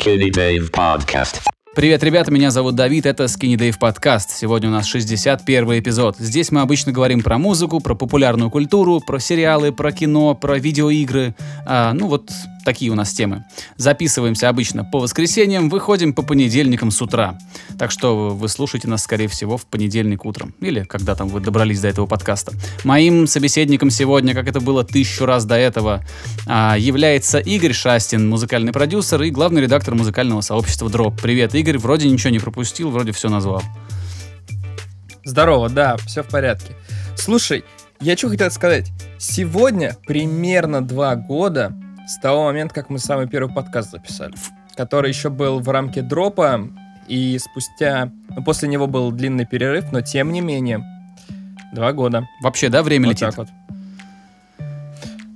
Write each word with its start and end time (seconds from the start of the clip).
Skinny 0.00 0.30
Dave 0.30 0.70
Podcast. 0.70 1.42
Привет, 1.74 2.02
ребята, 2.02 2.32
меня 2.32 2.50
зовут 2.50 2.74
Давид, 2.74 3.04
это 3.04 3.24
Skinny 3.24 3.56
Dave 3.56 3.76
Podcast. 3.78 4.28
Сегодня 4.30 4.70
у 4.70 4.72
нас 4.72 4.86
61 4.86 5.78
эпизод. 5.78 6.16
Здесь 6.18 6.50
мы 6.50 6.62
обычно 6.62 6.90
говорим 6.90 7.20
про 7.22 7.36
музыку, 7.36 7.80
про 7.80 7.94
популярную 7.94 8.50
культуру, 8.50 9.00
про 9.00 9.18
сериалы, 9.18 9.72
про 9.72 9.92
кино, 9.92 10.34
про 10.34 10.58
видеоигры. 10.58 11.34
А, 11.66 11.92
ну 11.92 12.08
вот 12.08 12.30
такие 12.64 12.90
у 12.90 12.94
нас 12.94 13.12
темы. 13.12 13.44
Записываемся 13.76 14.48
обычно 14.48 14.84
по 14.84 14.98
воскресеньям, 14.98 15.68
выходим 15.68 16.12
по 16.12 16.22
понедельникам 16.22 16.90
с 16.90 17.00
утра. 17.02 17.38
Так 17.78 17.90
что 17.90 18.30
вы 18.30 18.48
слушаете 18.48 18.88
нас, 18.88 19.02
скорее 19.02 19.28
всего, 19.28 19.56
в 19.56 19.66
понедельник 19.66 20.24
утром. 20.24 20.54
Или 20.60 20.84
когда 20.84 21.14
там 21.14 21.28
вы 21.28 21.40
добрались 21.40 21.80
до 21.80 21.88
этого 21.88 22.06
подкаста. 22.06 22.52
Моим 22.84 23.26
собеседником 23.26 23.90
сегодня, 23.90 24.34
как 24.34 24.48
это 24.48 24.60
было 24.60 24.84
тысячу 24.84 25.26
раз 25.26 25.44
до 25.44 25.56
этого, 25.56 26.04
а, 26.46 26.76
является 26.78 27.38
Игорь 27.38 27.72
Шастин, 27.72 28.28
музыкальный 28.28 28.72
продюсер 28.72 29.22
и 29.22 29.30
главный 29.30 29.62
редактор 29.62 29.94
музыкального 29.94 30.40
сообщества 30.40 30.88
Drop. 30.88 31.18
Привет, 31.20 31.54
Игорь. 31.54 31.78
Вроде 31.78 32.08
ничего 32.08 32.30
не 32.30 32.38
пропустил, 32.38 32.90
вроде 32.90 33.12
все 33.12 33.28
назвал. 33.28 33.62
Здорово, 35.24 35.68
да, 35.68 35.96
все 35.98 36.22
в 36.22 36.28
порядке. 36.28 36.74
Слушай, 37.16 37.64
я 38.00 38.16
что 38.16 38.30
хотел 38.30 38.50
сказать. 38.50 38.90
Сегодня 39.18 39.96
примерно 40.06 40.80
два 40.80 41.16
года 41.16 41.74
с 42.10 42.18
того 42.18 42.44
момента, 42.44 42.74
как 42.74 42.90
мы 42.90 42.98
самый 42.98 43.28
первый 43.28 43.54
подкаст 43.54 43.92
записали, 43.92 44.34
который 44.74 45.10
еще 45.10 45.30
был 45.30 45.60
в 45.60 45.68
рамке 45.68 46.02
дропа, 46.02 46.60
и 47.06 47.38
спустя... 47.38 48.10
Ну, 48.30 48.42
после 48.42 48.68
него 48.68 48.88
был 48.88 49.12
длинный 49.12 49.46
перерыв, 49.46 49.92
но 49.92 50.00
тем 50.00 50.32
не 50.32 50.40
менее, 50.40 50.84
два 51.72 51.92
года. 51.92 52.26
Вообще, 52.42 52.68
да, 52.68 52.82
время 52.82 53.06
Вот 53.06 53.12
летит? 53.12 53.28
так 53.28 53.38
вот. 53.38 53.48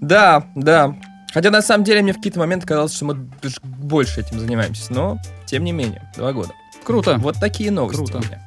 Да, 0.00 0.46
да. 0.56 0.96
Хотя 1.32 1.50
на 1.50 1.62
самом 1.62 1.84
деле 1.84 2.02
мне 2.02 2.12
в 2.12 2.16
какие-то 2.16 2.40
моменты 2.40 2.66
казалось, 2.66 2.94
что 2.94 3.04
мы 3.04 3.14
больше 3.62 4.20
этим 4.20 4.40
занимаемся, 4.40 4.92
но 4.92 5.18
тем 5.46 5.62
не 5.62 5.70
менее, 5.70 6.02
два 6.16 6.32
года. 6.32 6.54
Круто. 6.84 7.18
Вот 7.18 7.36
такие 7.38 7.70
новости. 7.70 7.98
Круто. 7.98 8.18
у 8.18 8.20
меня. 8.20 8.42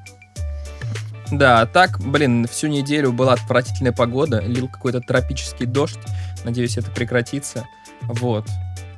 Да, 1.31 1.65
так, 1.65 1.99
блин, 1.99 2.45
всю 2.47 2.67
неделю 2.67 3.13
была 3.13 3.33
отвратительная 3.33 3.93
погода, 3.93 4.41
лил 4.41 4.67
какой-то 4.67 4.99
тропический 4.99 5.65
дождь. 5.65 5.99
Надеюсь, 6.43 6.77
это 6.77 6.91
прекратится. 6.91 7.67
Вот. 8.09 8.45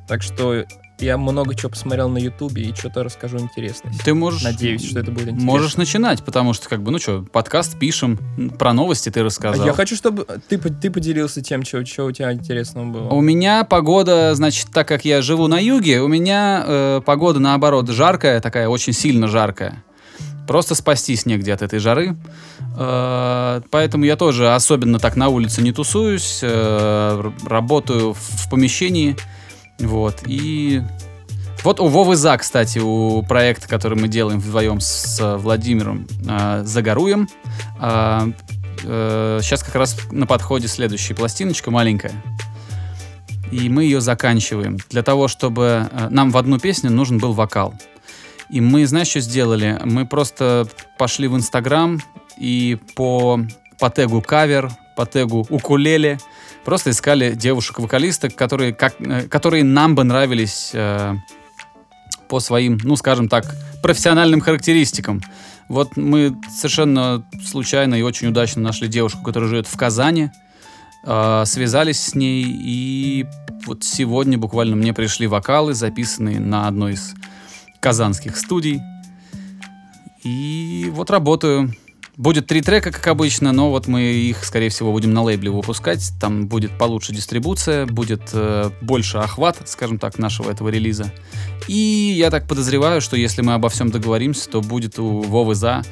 Так 0.06 0.22
что 0.22 0.64
я 0.98 1.16
много 1.16 1.54
чего 1.54 1.70
посмотрел 1.70 2.08
на 2.08 2.18
Ютубе 2.18 2.62
и 2.62 2.74
что-то 2.74 3.02
расскажу 3.02 3.38
интересное. 3.38 3.92
Ты 4.04 4.12
можешь... 4.14 4.42
Надеюсь, 4.42 4.86
что 4.86 5.00
это 5.00 5.10
будет 5.10 5.28
интересно. 5.28 5.46
Можешь 5.46 5.76
начинать, 5.76 6.22
потому 6.24 6.52
что, 6.52 6.68
как 6.68 6.82
бы, 6.82 6.90
ну 6.90 6.98
что, 6.98 7.22
подкаст 7.22 7.78
пишем, 7.78 8.18
про 8.58 8.72
новости 8.72 9.10
ты 9.10 9.22
рассказал. 9.22 9.64
Я 9.64 9.72
хочу, 9.72 9.96
чтобы 9.96 10.26
ты, 10.48 10.58
ты 10.58 10.90
поделился 10.90 11.42
тем, 11.42 11.64
что, 11.64 11.84
что 11.86 12.04
у 12.04 12.12
тебя 12.12 12.32
интересного 12.32 12.86
было. 12.86 13.08
У 13.08 13.20
меня 13.20 13.64
погода, 13.64 14.34
значит, 14.34 14.68
так 14.72 14.86
как 14.88 15.04
я 15.04 15.22
живу 15.22 15.46
на 15.46 15.58
юге, 15.58 16.00
у 16.02 16.08
меня 16.08 16.64
э, 16.66 17.00
погода, 17.04 17.40
наоборот, 17.40 17.88
жаркая, 17.88 18.40
такая 18.40 18.68
очень 18.68 18.92
сильно 18.92 19.26
жаркая. 19.26 19.82
Просто 20.50 20.74
спастись 20.74 21.26
негде 21.26 21.54
от 21.54 21.62
этой 21.62 21.78
жары. 21.78 22.16
Э, 22.76 23.60
поэтому 23.70 24.04
я 24.04 24.16
тоже 24.16 24.52
особенно 24.52 24.98
так 24.98 25.14
на 25.14 25.28
улице 25.28 25.62
не 25.62 25.70
тусуюсь, 25.70 26.40
э, 26.42 27.30
работаю 27.46 28.14
в, 28.14 28.50
помещении. 28.50 29.16
Вот. 29.78 30.24
И 30.26 30.82
вот 31.62 31.78
у 31.78 31.86
Вовы 31.86 32.16
За, 32.16 32.36
кстати, 32.36 32.80
у 32.80 33.22
проекта, 33.22 33.68
который 33.68 33.96
мы 33.96 34.08
делаем 34.08 34.40
вдвоем 34.40 34.80
с 34.80 35.20
э, 35.20 35.36
Владимиром 35.36 36.08
Загоруем. 36.64 37.28
сейчас 37.78 39.62
как 39.62 39.76
раз 39.76 39.96
на 40.10 40.26
подходе 40.26 40.66
следующая 40.66 41.14
пластиночка 41.14 41.70
маленькая. 41.70 42.24
И 43.52 43.68
мы 43.68 43.84
ее 43.84 44.00
заканчиваем. 44.00 44.78
Для 44.90 45.04
того, 45.04 45.28
чтобы... 45.28 45.88
нам 46.10 46.32
в 46.32 46.36
одну 46.36 46.58
песню 46.58 46.90
нужен 46.90 47.18
был 47.18 47.34
вокал. 47.34 47.72
И 48.50 48.60
мы, 48.60 48.86
знаешь, 48.86 49.08
что 49.08 49.20
сделали? 49.20 49.78
Мы 49.84 50.06
просто 50.06 50.66
пошли 50.98 51.28
в 51.28 51.36
Инстаграм 51.36 52.00
и 52.36 52.78
по, 52.96 53.40
по 53.78 53.90
тегу 53.90 54.20
кавер, 54.22 54.70
по 54.96 55.06
тегу 55.06 55.46
укулеле 55.48 56.18
просто 56.64 56.90
искали 56.90 57.34
девушек-вокалисток, 57.34 58.34
которые, 58.34 58.74
как, 58.74 58.94
э, 59.00 59.22
которые 59.28 59.64
нам 59.64 59.94
бы 59.94 60.04
нравились 60.04 60.70
э, 60.72 61.14
по 62.28 62.40
своим, 62.40 62.78
ну, 62.82 62.96
скажем 62.96 63.28
так, 63.28 63.44
профессиональным 63.82 64.40
характеристикам. 64.40 65.20
Вот 65.68 65.96
мы 65.96 66.36
совершенно 66.54 67.24
случайно 67.44 67.94
и 67.94 68.02
очень 68.02 68.28
удачно 68.28 68.62
нашли 68.62 68.88
девушку, 68.88 69.22
которая 69.22 69.48
живет 69.48 69.66
в 69.66 69.76
Казани, 69.76 70.30
э, 71.04 71.42
связались 71.46 72.00
с 72.00 72.14
ней, 72.14 72.44
и 72.46 73.26
вот 73.66 73.84
сегодня 73.84 74.38
буквально 74.38 74.76
мне 74.76 74.92
пришли 74.92 75.26
вокалы, 75.26 75.74
записанные 75.74 76.40
на 76.40 76.66
одной 76.66 76.94
из 76.94 77.14
казанских 77.80 78.36
студий. 78.36 78.80
И 80.22 80.90
вот 80.92 81.10
работаю. 81.10 81.74
Будет 82.16 82.46
три 82.46 82.60
трека, 82.60 82.92
как 82.92 83.06
обычно, 83.06 83.50
но 83.52 83.70
вот 83.70 83.86
мы 83.86 84.02
их, 84.02 84.44
скорее 84.44 84.68
всего, 84.68 84.92
будем 84.92 85.14
на 85.14 85.22
лейбле 85.22 85.50
выпускать. 85.50 86.12
Там 86.20 86.48
будет 86.48 86.76
получше 86.76 87.14
дистрибуция, 87.14 87.86
будет 87.86 88.20
э, 88.34 88.70
больше 88.82 89.16
охват, 89.16 89.56
скажем 89.64 89.98
так, 89.98 90.18
нашего 90.18 90.50
этого 90.50 90.68
релиза. 90.68 91.10
И 91.66 92.14
я 92.18 92.30
так 92.30 92.46
подозреваю, 92.46 93.00
что 93.00 93.16
если 93.16 93.40
мы 93.40 93.54
обо 93.54 93.70
всем 93.70 93.90
договоримся, 93.90 94.50
то 94.50 94.60
будет 94.60 94.98
у 94.98 95.22
Вовы 95.22 95.54
за 95.54 95.82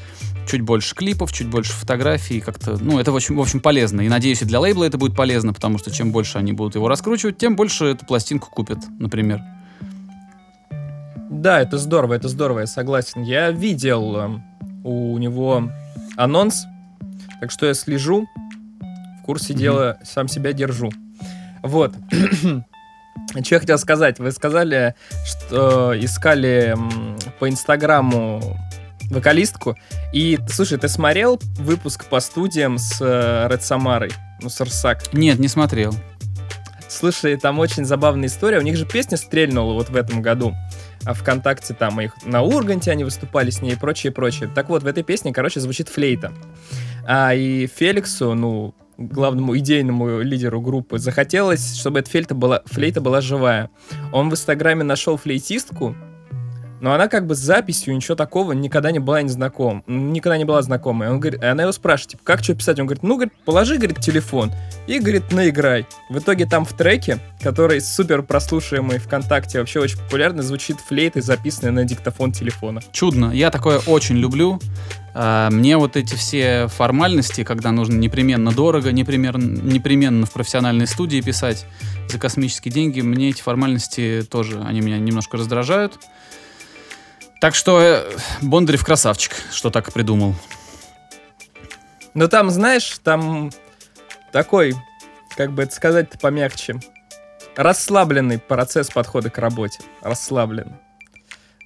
чуть 0.47 0.61
больше 0.61 0.95
клипов, 0.95 1.33
чуть 1.33 1.47
больше 1.47 1.73
фотографий, 1.73 2.41
как-то, 2.41 2.77
ну, 2.79 2.99
это 2.99 3.11
в 3.11 3.17
общем, 3.17 3.37
в 3.37 3.41
общем 3.41 3.61
полезно. 3.61 4.03
И 4.03 4.09
надеюсь, 4.09 4.43
и 4.43 4.45
для 4.45 4.61
лейбла 4.61 4.85
это 4.85 4.99
будет 4.99 5.17
полезно, 5.17 5.55
потому 5.55 5.79
что 5.79 5.91
чем 5.91 6.13
больше 6.13 6.37
они 6.37 6.53
будут 6.53 6.75
его 6.75 6.89
раскручивать, 6.89 7.39
тем 7.39 7.57
больше 7.57 7.87
эту 7.87 8.05
пластинку 8.05 8.51
купят, 8.51 8.81
например. 8.99 9.41
Да, 11.31 11.61
это 11.61 11.79
здорово, 11.79 12.15
это 12.15 12.29
здорово, 12.29 12.61
я 12.61 12.67
согласен. 12.67 13.23
Я 13.23 13.51
видел 13.51 14.17
эм, 14.17 14.43
у 14.85 15.19
него 15.19 15.71
анонс, 16.17 16.65
так 17.41 17.51
что 17.51 17.67
я 17.67 17.75
слежу, 17.75 18.27
в 19.21 19.25
курсе 19.25 19.53
Мгм. 19.53 19.61
дела, 19.63 19.99
сам 20.05 20.29
себя 20.29 20.53
держу. 20.53 20.91
Вот. 21.63 21.95
Что 23.43 23.55
я 23.57 23.61
хотел 23.61 23.79
сказать? 23.79 24.19
Вы 24.21 24.33
сказали, 24.33 24.95
что 25.27 25.93
искали 25.99 26.73
м, 26.77 27.17
по 27.39 27.49
Инстаграму 27.49 28.41
вокалистку. 29.11 29.77
И, 30.15 30.39
слушай, 30.49 30.79
ты 30.79 30.89
смотрел 30.89 31.39
выпуск 31.59 32.07
по 32.07 32.21
студиям 32.21 32.79
с 32.79 32.99
э, 33.01 33.49
Ред 33.51 33.63
Самарой? 33.63 34.13
Ну, 34.41 34.49
с 34.49 34.59
Арсак. 34.61 35.13
Нет, 35.13 35.39
не 35.39 35.49
смотрел. 35.49 35.95
Слушай, 36.89 37.37
там 37.37 37.59
очень 37.59 37.85
забавная 37.85 38.29
история. 38.29 38.59
У 38.59 38.63
них 38.63 38.77
же 38.77 38.87
песня 38.87 39.19
стрельнула 39.19 39.75
вот 39.75 39.91
в 39.91 39.97
этом 39.97 40.23
году. 40.23 40.55
А 41.09 41.15
ВКонтакте 41.15 41.73
там 41.73 41.99
их 42.03 42.13
на 42.27 42.43
Урганте 42.43 42.91
они 42.91 43.03
выступали 43.03 43.49
с 43.49 43.63
ней 43.63 43.73
и 43.73 43.77
прочее, 43.77 44.13
прочее. 44.13 44.51
Так 44.55 44.69
вот, 44.69 44.83
в 44.83 44.87
этой 44.87 45.03
песне, 45.03 45.33
короче, 45.33 45.59
звучит 45.59 45.89
флейта. 45.89 46.35
А 47.07 47.33
и 47.33 47.67
Феликсу, 47.67 48.35
ну, 48.35 48.75
главному 48.99 49.57
идейному 49.57 50.21
лидеру 50.21 50.61
группы, 50.61 50.99
захотелось, 50.99 51.77
чтобы 51.77 52.01
эта 52.01 52.11
флейта 52.11 52.35
была, 52.35 52.61
флейта 52.67 53.01
была 53.01 53.23
живая. 53.23 53.71
Он 54.13 54.29
в 54.29 54.35
Инстаграме 54.35 54.85
нашел 54.85 55.17
флейтистку, 55.17 55.97
но 56.81 56.93
она 56.93 57.09
как 57.09 57.27
бы 57.27 57.35
с 57.35 57.39
записью 57.39 57.95
ничего 57.95 58.15
такого 58.15 58.53
никогда 58.53 58.91
не 58.91 58.99
была 58.99 59.23
не 59.23 59.29
знаком, 59.29 59.83
никогда 59.87 60.39
не 60.39 60.45
была 60.45 60.63
знакомой. 60.63 61.09
Он 61.09 61.21
говорит, 61.21 61.43
она 61.43 61.63
его 61.63 61.73
спрашивает, 61.73 62.13
типа, 62.13 62.23
как 62.25 62.43
что 62.45 62.55
писать? 62.55 62.79
Он 62.79 62.87
говорит, 62.87 63.03
ну, 63.03 63.15
говорит, 63.15 63.33
положи, 63.45 63.77
говорит, 63.77 64.01
телефон 64.01 64.53
и, 64.87 64.99
говорит, 64.99 65.33
наиграй. 65.33 65.87
В 66.09 66.19
итоге 66.19 66.47
там 66.47 66.65
в 66.65 66.73
треке, 66.73 67.19
который 67.43 67.81
супер 67.81 68.23
прослушиваемый 68.23 68.99
ВКонтакте, 68.99 69.59
вообще 69.59 69.81
очень 69.81 69.99
популярный, 69.99 70.43
звучит 70.43 70.79
флейта, 70.81 71.21
записанная 71.21 71.73
на 71.73 71.85
диктофон 71.85 72.33
телефона. 72.33 72.81
Чудно. 72.93 73.33
Я 73.33 73.51
такое 73.51 73.79
очень 73.81 74.17
люблю. 74.17 74.61
А, 75.15 75.51
Мне 75.51 75.77
вот 75.77 75.97
эти 75.97 76.15
все 76.15 76.69
формальности, 76.69 77.45
когда 77.45 77.73
нужно 77.73 77.95
непременно 77.95 78.53
дорого, 78.53 78.93
непременно, 78.93 79.39
непременно 79.39 80.27
в 80.27 80.33
профессиональной 80.33 80.87
студии 80.87 81.21
писать 81.21 81.67
за 82.09 82.19
космические 82.19 82.73
деньги, 82.73 83.01
мне 83.01 83.31
эти 83.31 83.43
формальности 83.43 84.25
тоже, 84.31 84.63
они 84.63 84.81
меня 84.81 84.99
немножко 84.99 85.37
раздражают. 85.37 85.99
Так 87.41 87.55
что 87.55 87.81
э, 87.81 88.17
Бондарев 88.43 88.85
красавчик, 88.85 89.33
что 89.53 89.71
так 89.71 89.93
придумал. 89.93 90.35
Но 92.15 92.27
там, 92.27 92.51
знаешь, 92.51 92.99
там 93.05 93.51
такой, 94.33 94.75
как 95.37 95.53
бы 95.53 95.63
это 95.63 95.75
сказать-то 95.75 96.19
помягче, 96.19 96.81
расслабленный 97.57 98.39
процесс 98.39 98.91
подхода 98.91 99.31
к 99.31 99.39
работе. 99.39 99.79
Расслабленный. 100.03 100.79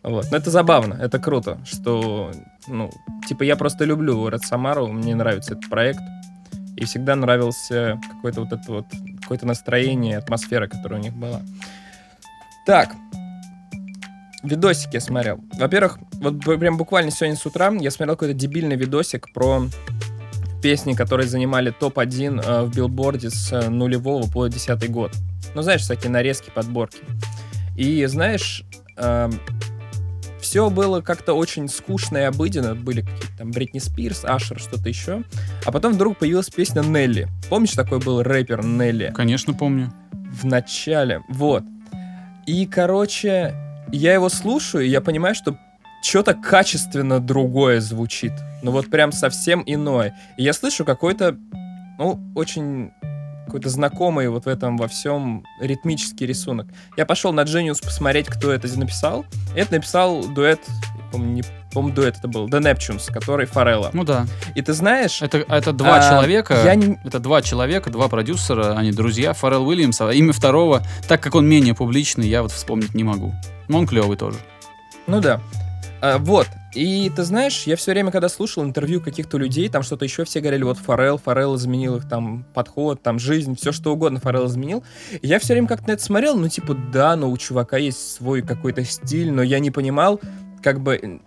Вот. 0.03 0.31
Но 0.31 0.37
это 0.37 0.51
забавно, 0.51 0.95
это 0.95 1.19
круто, 1.19 1.59
что, 1.65 2.33
ну, 2.67 2.91
типа, 3.29 3.45
я 3.45 3.57
просто 3.57 3.85
люблю 3.85 4.29
Ред 4.29 4.43
Самару, 4.43 4.89
мне 4.89 5.15
нравится 5.15 5.55
этот 5.55 5.71
проект, 5.71 6.01
и 6.77 6.85
всегда 6.85 7.15
нравился 7.15 8.01
какое-то 8.11 8.41
вот 8.41 8.53
это 8.53 8.73
вот, 8.73 8.87
какое-то 9.21 9.47
настроение, 9.47 10.19
атмосфера, 10.19 10.67
которая 10.67 10.99
у 10.99 11.03
них 11.03 11.15
была. 11.15 11.41
Так, 12.67 12.95
видосики 14.43 14.95
я 14.95 15.01
смотрел. 15.01 15.41
Во-первых, 15.55 15.99
вот 16.15 16.41
прям 16.41 16.77
буквально 16.77 17.11
сегодня 17.11 17.37
с 17.37 17.47
утра 17.47 17.73
я 17.73 17.91
смотрел 17.91 18.17
какой-то 18.17 18.35
дебильный 18.35 18.77
видосик 18.77 19.33
про 19.33 19.67
песни, 20.63 20.95
которые 20.95 21.29
занимали 21.29 21.71
топ-1 21.71 22.43
э, 22.45 22.63
в 22.65 22.75
билборде 22.75 23.31
с 23.31 23.53
э, 23.53 23.69
нулевого 23.69 24.31
по 24.31 24.47
десятый 24.47 24.89
год. 24.89 25.13
Ну, 25.55 25.63
знаешь, 25.63 25.83
всякие 25.83 26.11
нарезки, 26.11 26.51
подборки. 26.55 27.01
И 27.77 28.05
знаешь, 28.07 28.65
все 30.43 30.69
было 30.71 31.01
как-то 31.01 31.35
очень 31.35 31.69
скучно 31.69 32.19
и 32.19 32.23
обыденно. 32.23 32.75
Были 32.75 33.01
какие-то 33.01 33.39
там 33.39 33.51
Бритни 33.53 33.79
Спирс, 33.79 34.25
Ашер, 34.25 34.59
что-то 34.59 34.89
еще. 34.89 35.23
А 35.65 35.73
потом 35.73 35.95
вдруг 35.95 36.19
появилась 36.19 36.51
песня 36.51 36.83
Нелли. 36.83 37.29
Помнишь, 37.49 37.73
такой 37.73 38.01
был 38.01 38.23
рэпер 38.23 38.65
Нелли? 38.65 39.13
Конечно, 39.15 39.55
помню. 39.55 39.93
В 40.13 40.45
начале. 40.45 41.23
Вот. 41.29 41.63
И, 42.47 42.67
короче, 42.67 43.55
я 43.97 44.15
его 44.15 44.29
слушаю, 44.29 44.85
и 44.85 44.89
я 44.89 45.01
понимаю, 45.01 45.35
что 45.35 45.57
что-то 46.03 46.35
качественно 46.35 47.21
другое 47.21 47.81
звучит. 47.81 48.33
Ну 48.63 48.73
вот 48.73 48.91
прям 48.91 49.13
совсем 49.13 49.63
иное. 49.67 50.19
И 50.37 50.43
я 50.43 50.53
слышу 50.53 50.85
какой-то, 50.85 51.37
ну, 51.99 52.21
очень 52.35 52.91
какой-то 53.47 53.69
знакомый 53.69 54.29
вот 54.29 54.47
в 54.47 54.49
этом 54.49 54.77
во 54.77 54.89
всем 54.89 55.45
ритмический 55.61 56.27
рисунок. 56.27 56.69
Я 56.97 57.05
пошел 57.05 57.33
на 57.33 57.43
Genius 57.43 57.83
посмотреть, 57.83 58.27
кто 58.27 58.51
это 58.51 58.67
написал. 58.79 59.27
Это 59.55 59.75
написал 59.75 60.25
дуэт, 60.25 60.61
помню, 61.11 61.33
не 61.33 61.43
помню, 61.73 61.93
дуэт 61.93 62.17
это 62.19 62.29
был, 62.29 62.49
The 62.49 62.61
Neptunes, 62.61 63.13
который 63.13 63.47
Форелла. 63.47 63.91
Ну 63.93 64.05
да. 64.05 64.27
И 64.55 64.63
ты 64.63 64.73
знаешь... 64.73 65.21
Это, 65.21 65.39
это 65.39 65.73
два 65.73 65.99
а, 65.99 66.11
человека, 66.11 66.63
я 66.65 66.75
не... 66.75 66.99
это 67.05 67.19
два 67.19 67.43
человека, 67.43 67.91
два 67.91 68.09
продюсера, 68.09 68.77
они 68.77 68.91
друзья, 68.93 69.33
Форелл 69.35 69.67
Уильямс, 69.67 70.01
а 70.01 70.13
имя 70.13 70.33
второго, 70.33 70.83
так 71.07 71.23
как 71.23 71.35
он 71.35 71.47
менее 71.47 71.75
публичный, 71.75 72.29
я 72.29 72.43
вот 72.43 72.53
вспомнить 72.53 72.95
не 72.95 73.05
могу. 73.05 73.35
Но 73.73 73.79
он 73.79 73.87
клевый 73.87 74.17
тоже. 74.17 74.39
Ну 75.07 75.21
да. 75.21 75.41
А, 76.03 76.19
вот. 76.19 76.47
И 76.75 77.11
ты 77.15 77.23
знаешь, 77.23 77.65
я 77.65 77.77
все 77.77 77.93
время, 77.93 78.11
когда 78.11 78.29
слушал 78.29 78.65
интервью 78.65 79.01
каких-то 79.01 79.39
людей, 79.39 79.69
там 79.69 79.83
что-то 79.83 80.05
еще 80.05 80.25
все 80.25 80.41
говорили, 80.41 80.63
вот 80.63 80.79
Форел, 80.79 81.19
Форел 81.19 81.57
изменил 81.57 81.97
их 81.97 82.09
там 82.09 82.45
подход, 82.55 83.03
там 83.03 83.19
жизнь, 83.19 83.57
все 83.57 83.73
что 83.73 83.93
угодно 83.93 84.21
Форел 84.21 84.47
изменил. 84.47 84.83
И 85.21 85.27
я 85.27 85.39
все 85.39 85.55
время 85.55 85.69
как-то 85.69 85.89
на 85.89 85.93
это 85.93 86.03
смотрел, 86.03 86.37
ну 86.37 86.49
типа 86.49 86.75
да, 86.75 87.17
но 87.17 87.31
у 87.31 87.37
чувака 87.37 87.77
есть 87.77 88.15
свой 88.15 88.43
какой-то 88.43 88.85
стиль, 88.85 89.33
но 89.33 89.43
я 89.43 89.59
не 89.59 89.71
понимал, 89.71 90.21
как 90.63 90.81
бы 90.81 91.21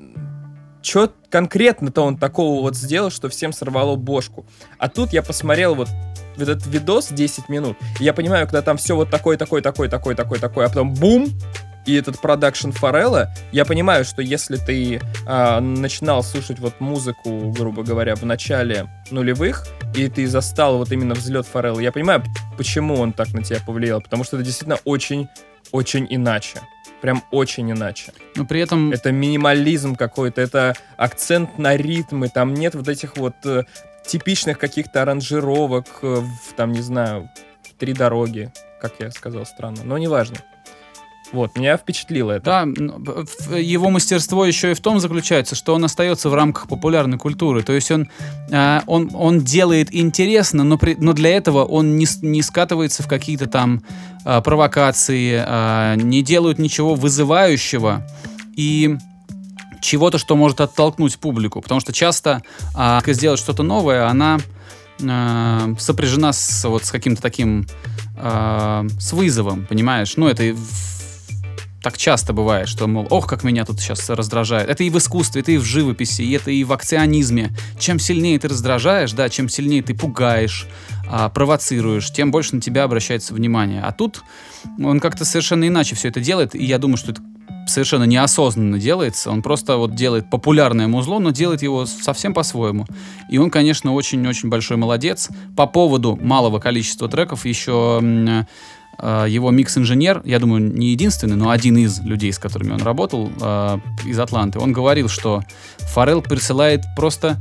что 0.81 1.12
конкретно-то 1.30 2.03
он 2.03 2.18
такого 2.18 2.62
вот 2.62 2.75
сделал, 2.75 3.09
что 3.09 3.27
всем 3.30 3.53
сорвало 3.53 3.95
бошку. 3.95 4.45
А 4.77 4.88
тут 4.88 5.13
я 5.13 5.24
посмотрел 5.24 5.74
вот 5.74 5.89
этот 6.38 6.65
видос 6.68 7.09
10 7.09 7.50
минут, 7.50 7.77
и 8.00 8.03
я 8.03 8.13
понимаю, 8.13 8.45
когда 8.45 8.62
там 8.62 8.77
все 8.77 8.95
вот 8.95 9.09
такой, 9.09 9.38
такой, 9.38 9.62
такой, 9.62 9.89
такой, 9.89 10.15
такой, 10.15 10.39
такой, 10.39 10.65
а 10.65 10.69
потом 10.69 10.94
бум, 10.94 11.27
и 11.85 11.95
этот 11.95 12.19
продакшн 12.19 12.71
Форелла, 12.71 13.31
я 13.51 13.65
понимаю, 13.65 14.05
что 14.05 14.21
если 14.21 14.57
ты 14.57 14.99
э, 15.27 15.59
начинал 15.59 16.23
слушать 16.23 16.59
вот 16.59 16.79
музыку, 16.79 17.51
грубо 17.51 17.83
говоря, 17.83 18.15
в 18.15 18.23
начале 18.23 18.87
нулевых, 19.11 19.65
и 19.95 20.09
ты 20.09 20.27
застал 20.27 20.77
вот 20.77 20.91
именно 20.91 21.13
взлет 21.13 21.45
Форелла, 21.45 21.79
я 21.79 21.91
понимаю, 21.91 22.23
почему 22.57 22.95
он 22.95 23.13
так 23.13 23.33
на 23.33 23.43
тебя 23.43 23.59
повлиял, 23.65 24.01
потому 24.01 24.23
что 24.23 24.37
это 24.37 24.45
действительно 24.45 24.79
очень, 24.83 25.27
очень 25.71 26.07
иначе. 26.09 26.61
Прям 27.01 27.23
очень 27.31 27.71
иначе. 27.71 28.13
Но 28.35 28.45
при 28.45 28.61
этом... 28.61 28.91
Это 28.91 29.11
минимализм 29.11 29.95
какой-то, 29.95 30.41
это 30.41 30.75
акцент 30.97 31.57
на 31.59 31.75
ритмы, 31.75 32.29
там 32.29 32.53
нет 32.53 32.73
вот 32.73 32.87
этих 32.87 33.17
вот 33.17 33.35
э, 33.45 33.63
типичных 34.05 34.57
каких-то 34.57 35.03
аранжировок, 35.03 35.85
э, 36.01 36.21
в, 36.21 36.53
там, 36.55 36.71
не 36.71 36.81
знаю, 36.81 37.29
три 37.77 37.93
дороги, 37.93 38.51
как 38.81 38.93
я 38.99 39.11
сказал, 39.11 39.45
странно, 39.45 39.83
но 39.83 39.97
неважно. 39.97 40.37
Вот, 41.31 41.57
меня 41.57 41.77
впечатлило 41.77 42.33
это. 42.33 42.45
Да, 42.45 43.57
его 43.57 43.89
мастерство 43.89 44.45
еще 44.45 44.72
и 44.72 44.74
в 44.74 44.80
том 44.80 45.00
заключается, 45.00 45.56
что 45.56 45.74
он 45.74 45.83
остается 45.83 46.30
в 46.30 46.33
рамках 46.33 46.68
популярной 46.68 47.18
культуры. 47.18 47.63
То 47.63 47.74
есть 47.74 47.92
он, 47.92 48.10
э, 48.51 48.81
он, 48.86 49.10
он 49.13 49.42
делает 49.42 49.94
интересно, 49.94 50.63
но, 50.63 50.77
при, 50.77 50.95
но 50.95 51.13
для 51.13 51.36
этого 51.36 51.66
он 51.66 51.98
не, 51.98 52.07
не 52.22 52.42
скатывается 52.42 53.04
в 53.04 53.07
какие-то 53.07 53.48
там 53.48 53.83
э, 54.24 54.42
провокации, 54.42 55.44
э, 55.45 55.95
не 55.98 56.22
делают 56.22 56.60
ничего 56.60 56.95
вызывающего. 56.95 58.06
И 58.56 58.98
чего-то, 59.81 60.18
что 60.18 60.36
может 60.36 60.62
оттолкнуть 60.62 61.18
публику. 61.18 61.62
Потому 61.62 61.80
что 61.80 61.92
часто 61.94 62.44
э, 62.78 63.01
сделать 63.07 63.39
что-то 63.39 63.63
новое, 63.63 64.07
она 64.07 64.39
сопряжена 64.98 66.31
с, 66.31 66.63
вот, 66.63 66.86
с 66.86 66.89
каким-то 66.89 67.21
таким 67.21 67.68
с 68.18 69.12
вызовом, 69.12 69.66
понимаешь? 69.66 70.16
Ну, 70.16 70.30
это 70.30 70.56
так 71.85 71.99
часто 71.99 72.33
бывает, 72.33 72.67
что, 72.67 72.87
мол, 72.87 73.05
ох, 73.11 73.27
как 73.27 73.43
меня 73.43 73.63
тут 73.63 73.79
сейчас 73.79 74.09
раздражает. 74.09 74.67
Это 74.67 74.83
и 74.83 74.89
в 74.89 74.97
искусстве, 74.97 75.41
это 75.41 75.51
и 75.51 75.57
в 75.57 75.63
живописи, 75.63 76.23
и 76.23 76.31
это 76.31 76.49
и 76.49 76.63
в 76.63 76.73
акционизме. 76.73 77.51
Чем 77.77 77.99
сильнее 77.99 78.39
ты 78.39 78.47
раздражаешь, 78.47 79.11
да, 79.11 79.29
чем 79.29 79.49
сильнее 79.49 79.83
ты 79.83 79.93
пугаешь, 79.93 80.65
а, 81.07 81.29
провоцируешь, 81.29 82.11
тем 82.11 82.31
больше 82.31 82.55
на 82.55 82.61
тебя 82.61 82.85
обращается 82.85 83.35
внимание. 83.35 83.83
А 83.83 83.91
тут 83.91 84.23
он 84.83 84.99
как-то 84.99 85.25
совершенно 85.25 85.67
иначе 85.67 85.95
все 85.95 86.07
это 86.07 86.19
делает, 86.19 86.55
и 86.55 86.65
я 86.65 86.79
думаю, 86.79 86.97
что 86.97 87.11
это 87.11 87.21
совершенно 87.67 88.05
неосознанно 88.05 88.79
делается. 88.79 89.29
Он 89.29 89.43
просто 89.43 89.77
вот 89.77 89.93
делает 89.93 90.27
популярное 90.31 90.87
музло, 90.87 91.19
но 91.19 91.29
делает 91.29 91.61
его 91.61 91.85
совсем 91.85 92.33
по-своему. 92.33 92.87
И 93.29 93.37
он, 93.37 93.51
конечно, 93.51 93.93
очень-очень 93.93 94.49
большой 94.49 94.77
молодец. 94.77 95.29
По 95.55 95.67
поводу 95.67 96.17
малого 96.19 96.59
количества 96.59 97.07
треков 97.09 97.45
еще 97.45 97.99
его 99.01 99.51
микс-инженер, 99.51 100.21
я 100.25 100.39
думаю, 100.39 100.62
не 100.74 100.88
единственный, 100.88 101.36
но 101.36 101.50
один 101.50 101.77
из 101.77 102.00
людей, 102.01 102.31
с 102.31 102.39
которыми 102.39 102.71
он 102.71 102.81
работал 102.81 103.31
э, 103.42 103.80
из 104.06 104.18
Атланты, 104.19 104.59
он 104.59 104.71
говорил, 104.71 105.09
что 105.09 105.44
Форел 105.94 106.21
присылает 106.21 106.83
просто 106.95 107.38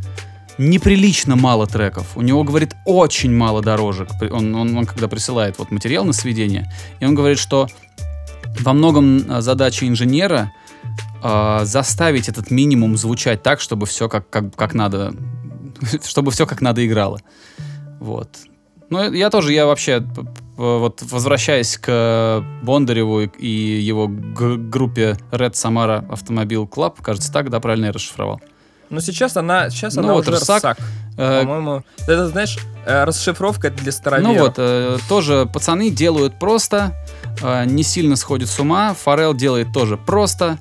неприлично 0.59 1.37
мало 1.37 1.67
треков. 1.67 2.17
У 2.17 2.23
него, 2.23 2.45
говорит, 2.45 2.75
очень 2.85 3.33
мало 3.33 3.62
дорожек. 3.62 4.09
Он, 4.31 4.55
он, 4.55 4.77
он 4.77 4.87
когда 4.87 5.09
присылает 5.09 5.59
вот 5.59 5.71
материал 5.71 6.05
на 6.05 6.12
сведение, 6.12 6.71
и 7.01 7.06
он 7.06 7.15
говорит, 7.15 7.39
что 7.39 7.69
во 8.61 8.73
многом 8.73 9.19
э, 9.19 9.41
задача 9.41 9.87
инженера 9.87 10.53
э, 11.23 11.61
заставить 11.65 12.29
этот 12.29 12.51
минимум 12.51 12.97
звучать 12.97 13.43
так, 13.43 13.61
чтобы 13.61 13.87
все 13.87 14.09
как, 14.09 14.29
как, 14.31 14.55
как 14.55 14.75
надо, 14.75 15.15
чтобы 16.05 16.31
все 16.31 16.47
как 16.47 16.61
надо 16.61 16.87
играло. 16.87 17.21
Вот. 18.01 18.29
Ну, 18.91 19.12
я 19.12 19.31
тоже, 19.31 19.53
я 19.53 19.67
вообще, 19.67 20.05
вот 20.56 21.03
возвращаясь 21.03 21.79
к 21.79 22.45
Бондареву 22.62 23.23
и 23.23 23.49
его 23.49 24.09
группе 24.09 25.17
Red 25.31 25.53
Samara 25.53 26.06
Automobile 26.09 26.69
Club, 26.69 27.03
кажется, 27.03 27.33
так, 27.33 27.51
да, 27.51 27.61
правильно 27.61 27.87
я 27.87 27.93
расшифровал? 27.93 28.41
Но 28.91 29.01
сейчас 29.01 29.37
она, 29.37 29.71
сейчас 29.71 29.95
ну, 29.95 30.03
она 30.05 30.12
вот 30.12 30.29
уже 30.29 30.37
Рсак, 30.37 30.59
Рсак. 30.59 30.79
Э, 31.17 31.41
По-моему, 31.43 31.83
это, 32.06 32.29
знаешь, 32.29 32.59
э, 32.87 33.05
расшифровка 33.05 33.71
для 33.71 33.91
староверов. 33.93 34.33
Ну 34.33 34.41
вот, 34.41 34.55
э, 34.59 34.99
тоже 35.09 35.49
пацаны 35.53 35.91
делают 35.91 36.39
просто, 36.39 36.93
э, 37.43 37.65
не 37.65 37.83
сильно 37.83 38.15
сходят 38.15 38.49
с 38.49 38.59
ума. 38.61 38.95
Форел 38.95 39.35
делает 39.35 39.73
тоже 39.73 39.97
просто. 39.97 40.59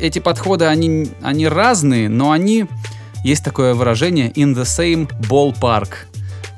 Эти 0.00 0.18
подходы, 0.18 0.66
они, 0.66 1.10
они 1.20 1.48
разные, 1.48 2.08
но 2.08 2.30
они, 2.30 2.66
есть 3.24 3.44
такое 3.44 3.74
выражение, 3.74 4.30
in 4.30 4.54
the 4.54 4.62
same 4.62 5.10
ballpark 5.28 5.88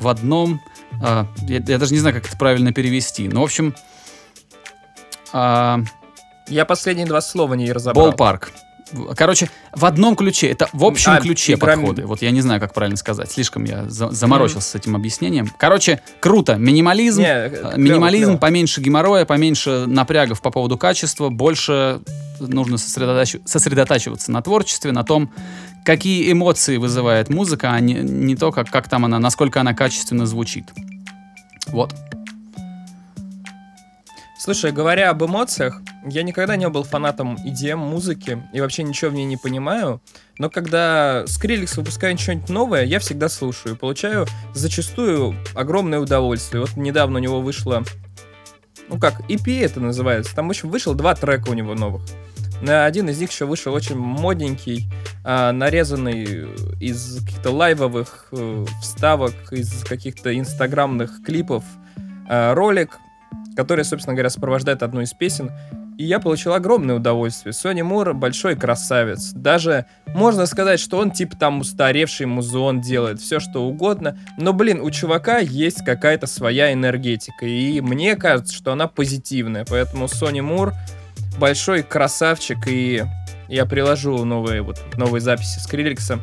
в 0.00 0.08
одном... 0.08 0.60
А, 1.02 1.26
я, 1.48 1.56
я 1.66 1.78
даже 1.78 1.92
не 1.92 2.00
знаю, 2.00 2.14
как 2.14 2.28
это 2.28 2.36
правильно 2.36 2.72
перевести. 2.72 3.28
Но, 3.28 3.40
в 3.40 3.44
общем... 3.44 3.74
А, 5.32 5.80
я 6.48 6.64
последние 6.64 7.06
два 7.06 7.20
слова 7.20 7.54
не 7.54 7.72
разобрал. 7.72 8.08
Болпарк. 8.08 8.52
Короче, 9.16 9.48
в 9.72 9.86
одном 9.86 10.16
ключе, 10.16 10.48
это 10.48 10.68
в 10.72 10.84
общем 10.84 11.12
а, 11.12 11.20
ключе 11.20 11.54
игра... 11.54 11.76
подходы. 11.76 12.06
Вот 12.06 12.20
я 12.20 12.30
не 12.30 12.42
знаю, 12.42 12.60
как 12.60 12.74
правильно 12.74 12.96
сказать. 12.96 13.30
Слишком 13.30 13.64
я 13.64 13.88
за 13.88 14.10
заморочился 14.10 14.68
mm. 14.68 14.70
с 14.70 14.74
этим 14.74 14.96
объяснением. 14.96 15.50
Короче, 15.58 16.02
круто. 16.20 16.56
Минимализм, 16.56 17.20
не, 17.22 17.26
а, 17.26 17.74
минимализм, 17.76 18.32
клево, 18.32 18.38
поменьше 18.38 18.80
геморроя, 18.82 19.24
поменьше 19.24 19.86
напрягов 19.86 20.42
по 20.42 20.50
поводу 20.50 20.76
качества, 20.76 21.30
больше 21.30 22.00
нужно 22.38 22.76
сосредотач... 22.76 23.36
сосредотачиваться 23.46 24.30
на 24.30 24.42
творчестве, 24.42 24.92
на 24.92 25.04
том, 25.04 25.32
какие 25.84 26.30
эмоции 26.30 26.76
вызывает 26.76 27.30
музыка, 27.30 27.72
а 27.72 27.80
не, 27.80 27.94
не 27.94 28.36
то, 28.36 28.52
как, 28.52 28.68
как 28.68 28.88
там 28.88 29.04
она, 29.04 29.18
насколько 29.18 29.60
она 29.60 29.74
качественно 29.74 30.26
звучит. 30.26 30.66
Вот. 31.72 31.94
Слушай, 34.38 34.72
говоря 34.72 35.10
об 35.10 35.24
эмоциях, 35.24 35.80
я 36.04 36.24
никогда 36.24 36.56
не 36.56 36.68
был 36.68 36.82
фанатом 36.82 37.36
EDM 37.36 37.76
музыки 37.76 38.42
и 38.52 38.60
вообще 38.60 38.82
ничего 38.82 39.12
в 39.12 39.14
ней 39.14 39.24
не 39.24 39.36
понимаю, 39.36 40.02
но 40.36 40.50
когда 40.50 41.22
Skrillex 41.26 41.76
выпускает 41.76 42.18
что-нибудь 42.18 42.48
новое, 42.48 42.82
я 42.84 42.98
всегда 42.98 43.28
слушаю, 43.28 43.76
получаю 43.76 44.26
зачастую 44.52 45.36
огромное 45.54 46.00
удовольствие. 46.00 46.60
Вот 46.60 46.76
недавно 46.76 47.20
у 47.20 47.22
него 47.22 47.40
вышло, 47.40 47.84
ну 48.88 48.98
как, 48.98 49.20
EP 49.30 49.64
это 49.64 49.78
называется, 49.78 50.34
там, 50.34 50.48
в 50.48 50.50
общем, 50.50 50.70
вышло 50.70 50.96
два 50.96 51.14
трека 51.14 51.48
у 51.50 51.54
него 51.54 51.74
новых. 51.74 52.02
На 52.62 52.84
один 52.84 53.08
из 53.08 53.20
них 53.20 53.32
еще 53.32 53.44
вышел 53.44 53.74
очень 53.74 53.96
модненький, 53.96 54.88
а, 55.24 55.50
нарезанный 55.50 56.46
из 56.80 57.20
каких-то 57.20 57.50
лайвовых 57.50 58.28
э, 58.30 58.64
вставок, 58.80 59.34
из 59.50 59.82
каких-то 59.82 60.38
инстаграмных 60.38 61.22
клипов 61.24 61.64
а, 62.28 62.54
ролик, 62.54 63.00
который, 63.56 63.84
собственно 63.84 64.14
говоря, 64.14 64.30
сопровождает 64.30 64.84
одну 64.84 65.00
из 65.00 65.12
песен. 65.12 65.50
и 65.98 66.04
я 66.04 66.20
получил 66.20 66.54
огромное 66.54 66.96
удовольствие. 66.96 67.52
Сони 67.52 67.82
Мур 67.82 68.14
большой 68.14 68.54
красавец. 68.54 69.32
Даже 69.32 69.86
можно 70.14 70.46
сказать, 70.46 70.78
что 70.78 70.98
он 70.98 71.10
типа 71.10 71.36
там 71.36 71.60
устаревший 71.60 72.26
музон 72.26 72.80
делает, 72.80 73.20
все 73.20 73.40
что 73.40 73.64
угодно. 73.64 74.16
Но, 74.38 74.52
блин, 74.52 74.80
у 74.80 74.90
чувака 74.92 75.38
есть 75.38 75.84
какая-то 75.84 76.28
своя 76.28 76.72
энергетика, 76.72 77.44
и 77.44 77.80
мне 77.80 78.14
кажется, 78.14 78.54
что 78.54 78.70
она 78.72 78.86
позитивная. 78.86 79.66
Поэтому 79.68 80.06
Сони 80.06 80.40
Мур 80.40 80.72
большой 81.38 81.82
красавчик, 81.82 82.58
и 82.66 83.04
я 83.48 83.66
приложу 83.66 84.24
новые, 84.24 84.62
вот, 84.62 84.80
новые 84.96 85.20
записи 85.20 85.58
с 85.58 85.66
Криликса 85.66 86.20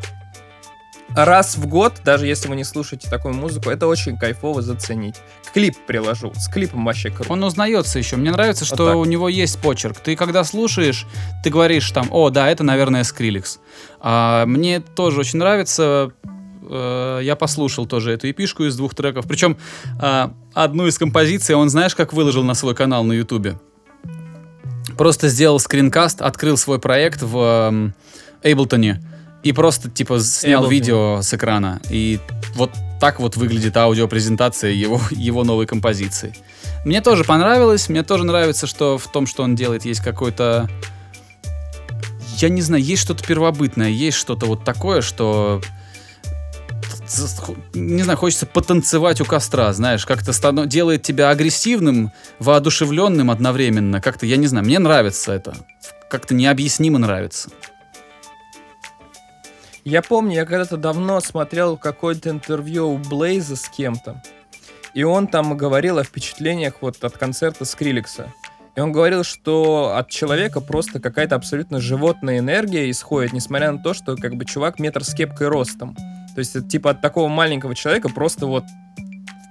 раз 1.15 1.57
в 1.57 1.65
год, 1.67 2.01
даже 2.03 2.27
если 2.27 2.47
вы 2.47 2.55
не 2.55 2.63
слушаете 2.63 3.09
такую 3.09 3.33
музыку, 3.33 3.69
это 3.69 3.87
очень 3.87 4.17
кайфово 4.17 4.61
заценить. 4.61 5.15
Клип 5.53 5.75
приложу. 5.87 6.31
С 6.35 6.47
клипом 6.47 6.85
вообще 6.85 7.09
круто. 7.09 7.31
Он 7.33 7.43
узнается 7.43 7.97
еще. 7.97 8.17
Мне 8.17 8.31
нравится, 8.31 8.65
что 8.65 8.93
вот 8.93 8.95
у 8.95 9.05
него 9.05 9.29
есть 9.29 9.59
почерк. 9.59 9.97
Ты 9.99 10.15
когда 10.15 10.43
слушаешь, 10.43 11.07
ты 11.43 11.49
говоришь 11.49 11.89
там, 11.91 12.07
о, 12.11 12.29
да, 12.29 12.49
это, 12.49 12.63
наверное, 12.63 13.03
Скриликс. 13.03 13.59
А, 13.99 14.45
мне 14.45 14.79
тоже 14.79 15.21
очень 15.21 15.39
нравится. 15.39 16.11
Э, 16.69 17.19
я 17.23 17.35
послушал 17.35 17.87
тоже 17.87 18.11
эту 18.11 18.29
эпишку 18.29 18.65
из 18.65 18.77
двух 18.77 18.93
треков. 18.93 19.25
Причем 19.27 19.57
а, 19.99 20.33
одну 20.53 20.85
из 20.85 20.99
композиций 20.99 21.55
он, 21.55 21.69
знаешь, 21.69 21.95
как 21.95 22.13
выложил 22.13 22.43
на 22.43 22.53
свой 22.53 22.75
канал 22.75 23.03
на 23.03 23.13
Ютубе? 23.13 23.57
Просто 24.99 25.29
сделал 25.29 25.61
скринкаст, 25.61 26.21
открыл 26.21 26.57
свой 26.57 26.77
проект 26.77 27.21
в 27.21 27.93
Эйблтоне 28.43 29.01
и 29.43 29.53
просто, 29.53 29.89
типа, 29.89 30.19
снял 30.19 30.65
Ableton. 30.65 30.69
видео 30.69 31.21
с 31.21 31.33
экрана. 31.33 31.79
И 31.89 32.19
вот 32.55 32.71
так 32.99 33.21
вот 33.21 33.37
выглядит 33.37 33.77
аудиопрезентация 33.77 34.71
его, 34.71 34.99
его 35.11 35.45
новой 35.45 35.67
композиции. 35.67 36.35
Мне 36.83 36.99
тоже 36.99 37.23
понравилось. 37.23 37.87
Мне 37.87 38.03
тоже 38.03 38.25
нравится, 38.25 38.67
что 38.67 38.97
в 38.97 39.09
том, 39.09 39.25
что 39.25 39.43
он 39.43 39.55
делает, 39.55 39.85
есть 39.85 40.01
какой-то... 40.01 40.69
Я 42.35 42.49
не 42.49 42.61
знаю, 42.61 42.83
есть 42.83 43.01
что-то 43.01 43.23
первобытное, 43.25 43.87
есть 43.87 44.17
что-то 44.17 44.47
вот 44.47 44.65
такое, 44.65 44.99
что 44.99 45.61
не 47.73 48.03
знаю, 48.03 48.17
хочется 48.17 48.45
потанцевать 48.45 49.21
у 49.21 49.25
костра, 49.25 49.71
знаешь, 49.73 50.05
как-то 50.05 50.33
станов... 50.33 50.67
делает 50.67 51.01
тебя 51.03 51.29
агрессивным, 51.29 52.11
воодушевленным 52.39 53.31
одновременно. 53.31 54.01
Как-то, 54.01 54.25
я 54.25 54.37
не 54.37 54.47
знаю, 54.47 54.65
мне 54.65 54.79
нравится 54.79 55.33
это. 55.33 55.55
Как-то 56.09 56.33
необъяснимо 56.33 56.99
нравится. 56.99 57.49
Я 59.85 60.01
помню, 60.01 60.35
я 60.35 60.45
когда-то 60.45 60.77
давно 60.77 61.19
смотрел 61.21 61.77
какое-то 61.77 62.29
интервью 62.29 62.89
у 62.89 62.97
Блейза 62.97 63.55
с 63.55 63.67
кем-то, 63.69 64.21
и 64.93 65.03
он 65.03 65.27
там 65.27 65.55
говорил 65.57 65.97
о 65.97 66.03
впечатлениях 66.03 66.75
вот 66.81 67.03
от 67.03 67.17
концерта 67.17 67.65
Скриликса. 67.65 68.31
И 68.75 68.81
он 68.81 68.91
говорил, 68.91 69.23
что 69.23 69.95
от 69.95 70.09
человека 70.09 70.61
просто 70.61 70.99
какая-то 70.99 71.35
абсолютно 71.35 71.79
животная 71.79 72.39
энергия 72.39 72.89
исходит, 72.91 73.33
несмотря 73.33 73.71
на 73.71 73.79
то, 73.79 73.93
что 73.93 74.15
как 74.15 74.35
бы 74.35 74.45
чувак 74.45 74.79
метр 74.79 75.03
с 75.03 75.13
кепкой 75.13 75.47
ростом. 75.47 75.97
То 76.39 76.41
есть, 76.41 76.69
типа 76.69 76.91
от 76.91 77.01
такого 77.01 77.27
маленького 77.27 77.75
человека 77.75 78.07
просто 78.07 78.45
вот 78.45 78.63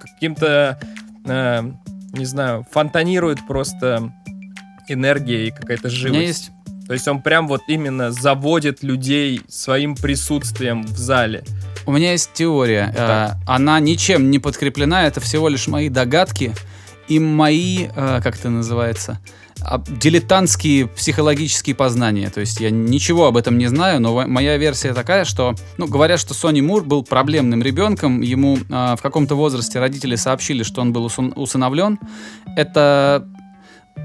каким-то, 0.01 0.79
э, 1.27 1.63
не 2.13 2.25
знаю, 2.25 2.67
фонтанирует 2.71 3.47
просто 3.47 4.11
энергия 4.89 5.49
и 5.49 5.51
какая-то 5.51 5.91
живость. 5.91 6.11
У 6.11 6.17
меня 6.17 6.27
есть 6.27 6.53
то 6.87 6.95
есть 6.95 7.07
он 7.07 7.21
прям 7.21 7.47
вот 7.49 7.61
именно 7.69 8.11
заводит 8.11 8.83
людей 8.83 9.43
своим 9.47 9.95
присутствием 9.95 10.83
в 10.83 10.97
зале. 10.97 11.45
У 11.85 11.93
меня 11.93 12.13
есть 12.13 12.33
теория. 12.33 12.95
Э, 12.97 13.33
она 13.47 13.79
ничем 13.81 14.31
не 14.31 14.39
подкреплена, 14.39 15.07
это 15.07 15.21
всего 15.21 15.51
лишь 15.51 15.69
мои 15.69 15.91
догадки 15.91 16.55
и 17.07 17.19
мои, 17.19 17.89
э, 17.95 18.21
как 18.23 18.39
это 18.39 18.49
называется, 18.49 19.21
дилетантские 19.89 20.87
психологические 20.87 21.75
познания. 21.75 22.31
То 22.31 22.41
есть 22.41 22.61
я 22.61 22.71
ничего 22.71 23.27
об 23.27 23.37
этом 23.37 23.59
не 23.59 23.67
знаю, 23.67 24.01
но 24.01 24.27
моя 24.27 24.57
версия 24.57 24.95
такая, 24.95 25.25
что, 25.25 25.55
ну, 25.77 25.87
говорят, 25.87 26.21
что 26.21 26.35
Сони 26.35 26.61
Мур 26.61 26.85
был 26.85 27.03
проблемным 27.03 27.63
ребенком, 27.63 28.21
ему 28.21 28.57
э, 28.57 28.97
в 28.97 28.99
каком-то 29.03 29.35
возрасте 29.35 29.79
родители 29.79 30.17
сообщили, 30.17 30.63
что 30.63 30.81
он 30.81 30.93
был 30.93 31.05
усыновлен. 31.37 31.99
Это 32.57 33.29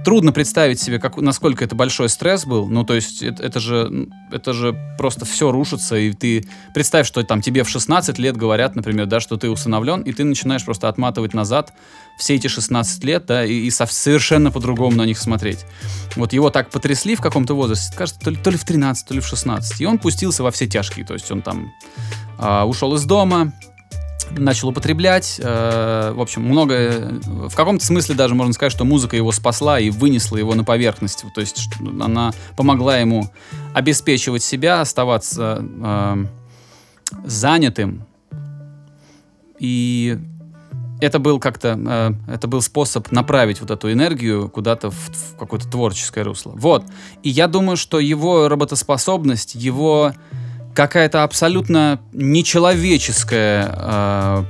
трудно 0.03 0.31
представить 0.31 0.79
себе, 0.79 0.99
как, 0.99 1.17
насколько 1.17 1.63
это 1.63 1.75
большой 1.75 2.09
стресс 2.09 2.45
был. 2.45 2.67
Ну, 2.67 2.83
то 2.83 2.93
есть, 2.93 3.23
это, 3.23 3.43
это, 3.43 3.59
же, 3.59 4.09
это 4.31 4.53
же 4.53 4.77
просто 4.97 5.25
все 5.25 5.51
рушится, 5.51 5.95
и 5.97 6.11
ты 6.13 6.45
представь, 6.73 7.07
что 7.07 7.23
там 7.23 7.41
тебе 7.41 7.63
в 7.63 7.69
16 7.69 8.17
лет 8.19 8.37
говорят, 8.37 8.75
например, 8.75 9.05
да, 9.05 9.19
что 9.19 9.37
ты 9.37 9.49
усыновлен, 9.49 10.01
и 10.01 10.11
ты 10.13 10.23
начинаешь 10.23 10.65
просто 10.65 10.89
отматывать 10.89 11.33
назад 11.33 11.73
все 12.17 12.35
эти 12.35 12.47
16 12.47 13.03
лет, 13.03 13.25
да, 13.25 13.45
и, 13.45 13.53
и 13.53 13.69
со, 13.69 13.85
совершенно 13.85 14.51
по-другому 14.51 14.95
на 14.97 15.05
них 15.05 15.17
смотреть. 15.17 15.65
Вот 16.15 16.33
его 16.33 16.49
так 16.49 16.69
потрясли 16.69 17.15
в 17.15 17.21
каком-то 17.21 17.53
возрасте, 17.53 17.95
кажется, 17.95 18.19
то 18.19 18.29
ли, 18.29 18.37
то 18.37 18.49
ли 18.49 18.57
в 18.57 18.63
13, 18.65 19.07
то 19.07 19.13
ли 19.13 19.19
в 19.19 19.27
16, 19.27 19.81
и 19.81 19.85
он 19.85 19.97
пустился 19.97 20.43
во 20.43 20.51
все 20.51 20.67
тяжкие, 20.67 21.05
то 21.05 21.13
есть 21.13 21.31
он 21.31 21.41
там 21.41 21.71
э, 22.39 22.61
ушел 22.63 22.93
из 22.95 23.03
дома, 23.05 23.53
начал 24.31 24.69
употреблять. 24.69 25.39
Э, 25.43 26.13
в 26.15 26.21
общем, 26.21 26.43
много... 26.43 27.19
В 27.23 27.55
каком-то 27.55 27.85
смысле 27.85 28.15
даже 28.15 28.35
можно 28.35 28.53
сказать, 28.53 28.71
что 28.71 28.85
музыка 28.85 29.15
его 29.15 29.31
спасла 29.31 29.79
и 29.79 29.89
вынесла 29.89 30.37
его 30.37 30.55
на 30.55 30.63
поверхность. 30.63 31.25
То 31.33 31.41
есть 31.41 31.69
она 31.99 32.33
помогла 32.55 32.97
ему 32.97 33.29
обеспечивать 33.73 34.43
себя, 34.43 34.81
оставаться 34.81 35.63
э, 35.63 36.25
занятым. 37.25 38.05
И 39.59 40.17
это 41.01 41.19
был 41.19 41.39
как-то, 41.39 41.77
э, 41.77 42.33
это 42.33 42.47
был 42.47 42.61
способ 42.61 43.11
направить 43.11 43.61
вот 43.61 43.71
эту 43.71 43.91
энергию 43.91 44.49
куда-то 44.49 44.89
в, 44.89 44.95
в 44.95 45.37
какое-то 45.37 45.69
творческое 45.69 46.23
русло. 46.23 46.53
Вот. 46.55 46.85
И 47.23 47.29
я 47.29 47.47
думаю, 47.47 47.77
что 47.77 47.99
его 47.99 48.47
работоспособность, 48.47 49.55
его 49.55 50.13
какая-то 50.73 51.23
абсолютно 51.23 51.99
нечеловеческая 52.13 53.75
э, 53.75 54.43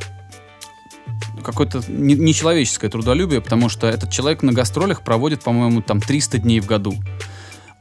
какое-то 1.43 1.83
нечеловеческое 1.87 2.89
трудолюбие, 2.89 3.41
потому 3.41 3.69
что 3.69 3.87
этот 3.87 4.09
человек 4.11 4.43
на 4.43 4.53
гастролях 4.53 5.01
проводит, 5.01 5.43
по-моему, 5.43 5.81
там 5.81 5.99
300 5.99 6.39
дней 6.39 6.59
в 6.59 6.65
году. 6.65 6.95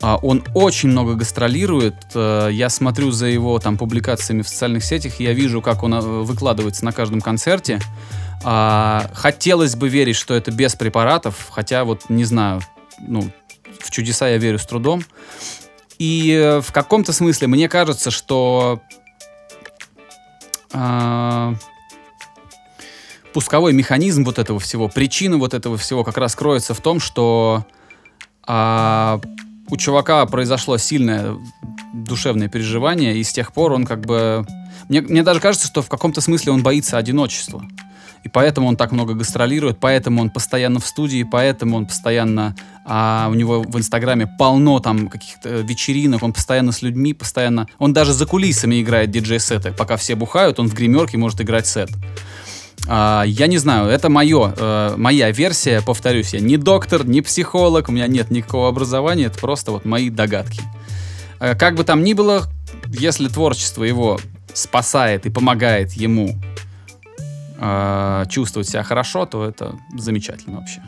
А, 0.01 0.17
он 0.17 0.45
очень 0.55 0.89
много 0.89 1.15
гастролирует. 1.15 1.95
Э, 2.15 2.49
я 2.51 2.69
смотрю 2.69 3.13
за 3.13 3.27
его 3.27 3.59
там 3.61 3.79
публикациями 3.79 4.43
в 4.43 4.49
социальных 4.49 4.85
сетях, 4.85 5.21
я 5.21 5.33
вижу, 5.33 5.63
как 5.63 5.83
он 5.85 5.99
выкладывается 6.25 6.85
на 6.85 6.93
каждом 6.93 7.21
концерте. 7.21 7.79
А, 8.45 9.09
хотелось 9.15 9.77
бы 9.77 9.89
верить, 9.89 10.17
что 10.17 10.35
это 10.35 10.51
без 10.51 10.75
препаратов, 10.75 11.49
хотя 11.51 11.85
вот 11.85 12.09
не 12.09 12.25
знаю, 12.25 12.61
ну, 13.07 13.31
в 13.81 13.91
чудеса 13.91 14.29
я 14.29 14.39
верю 14.39 14.59
с 14.59 14.67
трудом. 14.67 15.05
И 16.03 16.33
э, 16.33 16.61
в 16.61 16.73
каком-то 16.73 17.13
смысле 17.13 17.47
мне 17.47 17.69
кажется, 17.69 18.11
что 18.11 18.81
э, 20.73 21.55
пусковой 23.33 23.73
механизм 23.73 24.25
вот 24.25 24.41
этого 24.41 24.59
всего, 24.59 24.89
причина 24.89 25.37
вот 25.37 25.55
этого 25.55 25.77
всего 25.77 26.03
как 26.03 26.17
раз 26.19 26.35
кроется 26.35 26.75
в 26.75 26.81
том, 26.81 26.99
что 26.99 27.65
э, 28.49 29.19
у 29.69 29.77
чувака 29.77 30.27
произошло 30.27 30.77
сильное 30.77 31.37
душевное 31.95 32.49
переживание, 32.49 33.17
и 33.17 33.23
с 33.23 33.33
тех 33.33 33.53
пор 33.53 33.73
он 33.73 33.87
как 33.87 34.01
бы... 34.01 34.45
Мне, 34.89 35.03
мне 35.03 35.23
даже 35.23 35.39
кажется, 35.39 35.69
что 35.69 35.83
в 35.83 35.89
каком-то 35.89 36.21
смысле 36.21 36.51
он 36.51 36.65
боится 36.65 36.99
одиночества. 36.99 37.63
И 38.25 38.29
поэтому 38.29 38.69
он 38.69 38.77
так 38.77 38.93
много 38.93 39.15
гастролирует, 39.15 39.79
поэтому 39.81 40.23
он 40.23 40.31
постоянно 40.31 40.79
в 40.81 40.87
студии, 40.87 41.23
поэтому 41.25 41.77
он 41.77 41.87
постоянно... 41.87 42.55
А, 42.85 43.29
у 43.31 43.35
него 43.35 43.63
в 43.63 43.79
Инстаграме 43.79 44.29
полно 44.39 44.81
там 44.81 45.09
каких-то 45.09 45.49
вечеринок, 45.61 46.23
он 46.23 46.33
постоянно 46.33 46.73
с 46.73 46.83
людьми, 46.83 47.15
постоянно... 47.15 47.67
Он 47.79 47.93
даже 47.93 48.13
за 48.13 48.27
кулисами 48.27 48.81
играет 48.81 49.11
диджей-сеты. 49.11 49.73
Пока 49.73 49.97
все 49.97 50.15
бухают, 50.15 50.61
он 50.61 50.69
в 50.69 50.75
гримерке 50.75 51.19
может 51.19 51.41
играть 51.41 51.67
сет. 51.67 51.91
А, 52.89 53.25
я 53.27 53.47
не 53.47 53.59
знаю, 53.59 53.89
это 53.89 54.09
мое, 54.09 54.55
э, 54.57 54.95
моя 54.97 55.31
версия, 55.31 55.83
повторюсь, 55.83 56.35
я 56.35 56.41
не 56.41 56.57
доктор, 56.57 57.07
не 57.07 57.23
психолог, 57.23 57.89
у 57.89 57.93
меня 57.93 58.07
нет 58.07 58.31
никакого 58.31 58.69
образования, 58.69 59.25
это 59.25 59.39
просто 59.39 59.71
вот 59.71 59.85
мои 59.85 60.11
догадки. 60.11 60.63
Э, 61.39 61.55
как 61.55 61.77
бы 61.77 61.85
там 61.85 62.03
ни 62.03 62.13
было, 62.13 62.49
если 62.89 63.29
творчество 63.29 63.85
его 63.85 64.19
спасает 64.53 65.27
и 65.27 65.31
помогает 65.31 65.93
ему 65.93 66.41
э, 67.63 68.25
чувствовать 68.29 68.69
себя 68.69 68.83
хорошо, 68.83 69.27
то 69.27 69.45
это 69.45 69.77
замечательно 69.97 70.59
вообще. 70.59 70.83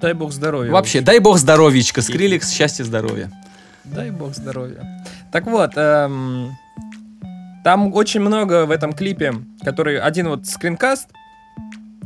Дай 0.00 0.12
бог 0.12 0.32
здоровья. 0.32 0.70
Вообще, 0.70 1.00
дай 1.00 1.18
бог 1.18 1.38
здоровьечка, 1.38 2.02
Скриликс, 2.02 2.50
счастья, 2.50 2.84
здоровья. 2.84 3.30
Дай 3.84 4.10
бог 4.10 4.34
здоровья. 4.34 5.04
Так 5.32 5.46
вот, 5.46 5.72
эм, 5.76 6.56
там 7.64 7.94
очень 7.94 8.20
много 8.20 8.66
в 8.66 8.70
этом 8.70 8.92
клипе, 8.92 9.34
который 9.62 9.98
один 9.98 10.28
вот 10.28 10.46
скринкаст, 10.46 11.08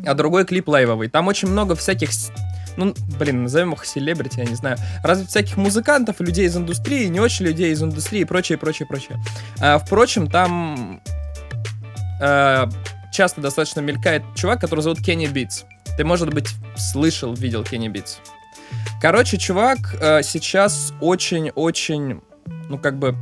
а 0.06 0.14
другой 0.14 0.44
клип 0.44 0.68
лайвовый. 0.68 1.08
Там 1.08 1.26
очень 1.26 1.48
много 1.48 1.74
всяких 1.74 2.10
ну, 2.76 2.94
блин, 3.18 3.42
назовем 3.42 3.72
их 3.72 3.84
селебрити, 3.84 4.38
я 4.38 4.44
не 4.44 4.54
знаю, 4.54 4.76
разве 5.02 5.26
всяких 5.26 5.56
музыкантов, 5.56 6.20
людей 6.20 6.46
из 6.46 6.56
индустрии, 6.56 7.06
не 7.06 7.20
очень 7.20 7.44
людей 7.46 7.72
из 7.72 7.82
индустрии 7.82 8.20
и 8.20 8.24
прочее, 8.24 8.58
прочее, 8.58 8.86
прочее. 8.86 9.18
А, 9.60 9.78
впрочем, 9.78 10.28
там 10.28 11.00
э, 12.20 12.66
часто 13.12 13.40
достаточно 13.40 13.80
мелькает 13.80 14.22
чувак, 14.34 14.60
который 14.60 14.80
зовут 14.80 15.00
Кенни 15.00 15.26
Битс. 15.26 15.64
Ты, 15.96 16.04
может 16.04 16.32
быть, 16.32 16.48
слышал, 16.76 17.34
видел 17.34 17.64
Кенни 17.64 17.88
Битс. 17.88 18.18
Короче, 19.00 19.38
чувак 19.38 19.78
э, 20.00 20.22
сейчас 20.22 20.92
очень-очень, 21.00 22.20
ну, 22.68 22.78
как 22.78 22.98
бы, 22.98 23.16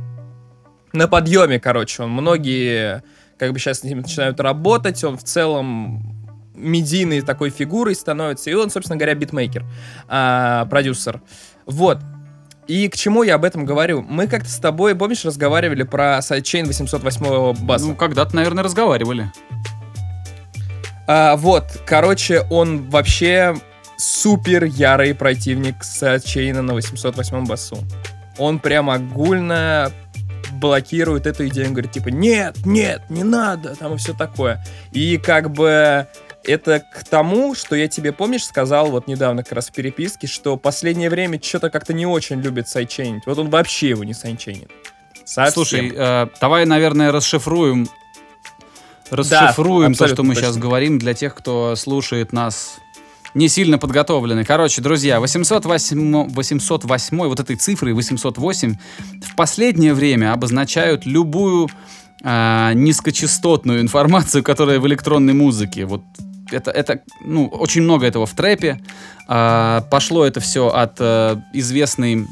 на 0.93 1.07
подъеме, 1.07 1.59
короче. 1.59 2.03
Он 2.03 2.11
многие, 2.11 3.03
как 3.37 3.53
бы, 3.53 3.59
сейчас 3.59 3.79
с 3.79 3.83
ним 3.83 3.99
начинают 3.99 4.39
работать. 4.39 5.03
Он 5.03 5.17
в 5.17 5.23
целом 5.23 6.19
медийной 6.53 7.21
такой 7.21 7.49
фигурой 7.49 7.95
становится. 7.95 8.49
И 8.49 8.53
он, 8.53 8.69
собственно 8.69 8.97
говоря, 8.97 9.15
битмейкер, 9.15 9.65
а, 10.07 10.65
продюсер. 10.65 11.21
Вот. 11.65 11.99
И 12.69 12.87
к 12.87 12.95
чему 12.95 13.23
я 13.23 13.33
об 13.33 13.45
этом 13.45 13.65
говорю? 13.65 14.05
Мы 14.07 14.27
как-то 14.27 14.47
с 14.51 14.59
тобой, 14.59 14.93
помнишь, 14.93 15.25
разговаривали 15.25 15.81
про 15.81 16.21
сайдчейн 16.21 16.67
808 16.67 17.65
баса? 17.65 17.87
Ну, 17.87 17.95
когда-то, 17.95 18.35
наверное, 18.35 18.63
разговаривали. 18.63 19.31
А, 21.07 21.35
вот, 21.35 21.81
короче, 21.87 22.41
он 22.51 22.87
вообще 22.91 23.55
супер 23.97 24.65
ярый 24.65 25.15
противник 25.15 25.83
сайдчейна 25.83 26.61
на 26.61 26.75
808 26.75 27.45
басу. 27.47 27.79
Он 28.37 28.59
прям 28.59 28.91
огульно 28.91 29.91
блокирует 30.51 31.25
эту 31.25 31.47
идею. 31.47 31.69
Он 31.69 31.73
говорит, 31.73 31.91
типа, 31.91 32.09
нет, 32.09 32.55
нет, 32.67 33.01
не 33.09 33.23
надо, 33.23 33.75
там 33.77 33.95
и 33.95 33.97
все 33.97 34.13
такое. 34.13 34.63
И 34.91 35.17
как 35.17 35.49
бы 35.49 36.07
это 36.49 36.79
к 36.79 37.03
тому, 37.03 37.53
что 37.53 37.75
я 37.75 37.87
тебе, 37.87 38.11
помнишь, 38.11 38.45
сказал 38.45 38.89
вот 38.89 39.07
недавно 39.07 39.43
как 39.43 39.53
раз 39.53 39.69
в 39.69 39.71
переписке, 39.71 40.27
что 40.27 40.57
последнее 40.57 41.09
время 41.09 41.39
что-то 41.41 41.69
как-то 41.69 41.93
не 41.93 42.05
очень 42.05 42.41
любит 42.41 42.67
сайдчейнить. 42.67 43.23
Вот 43.25 43.37
он 43.37 43.49
вообще 43.49 43.89
его 43.89 44.03
не 44.03 44.13
сайдчейнит. 44.13 44.71
Совсем. 45.25 45.53
Слушай, 45.53 45.93
э, 45.95 46.27
давай, 46.41 46.65
наверное, 46.65 47.11
расшифруем, 47.11 47.87
расшифруем 49.11 49.93
то, 49.93 50.07
что 50.07 50.23
мы 50.23 50.33
точно. 50.33 50.49
сейчас 50.49 50.57
говорим 50.57 50.97
для 50.97 51.13
тех, 51.13 51.35
кто 51.35 51.75
слушает 51.75 52.33
нас 52.33 52.79
не 53.35 53.47
сильно 53.47 53.77
подготовлены. 53.77 54.43
Короче, 54.43 54.81
друзья, 54.81 55.19
808, 55.19 56.29
808 56.29 57.17
вот 57.27 57.39
этой 57.39 57.55
цифрой 57.57 57.93
808 57.93 58.75
в 59.21 59.35
последнее 59.35 59.93
время 59.93 60.33
обозначают 60.33 61.05
любую 61.05 61.69
а, 62.23 62.73
низкочастотную 62.73 63.81
информацию, 63.81 64.43
которая 64.43 64.79
в 64.79 64.87
электронной 64.87 65.33
музыке. 65.33 65.85
Вот 65.85 66.01
это, 66.51 66.71
это, 66.71 67.01
ну, 67.23 67.47
очень 67.47 67.81
много 67.81 68.05
этого 68.05 68.25
в 68.25 68.33
трэпе. 68.33 68.81
А, 69.27 69.81
пошло 69.89 70.25
это 70.25 70.39
все 70.39 70.67
от 70.67 70.97
э, 70.99 71.37
известной, 71.53 72.25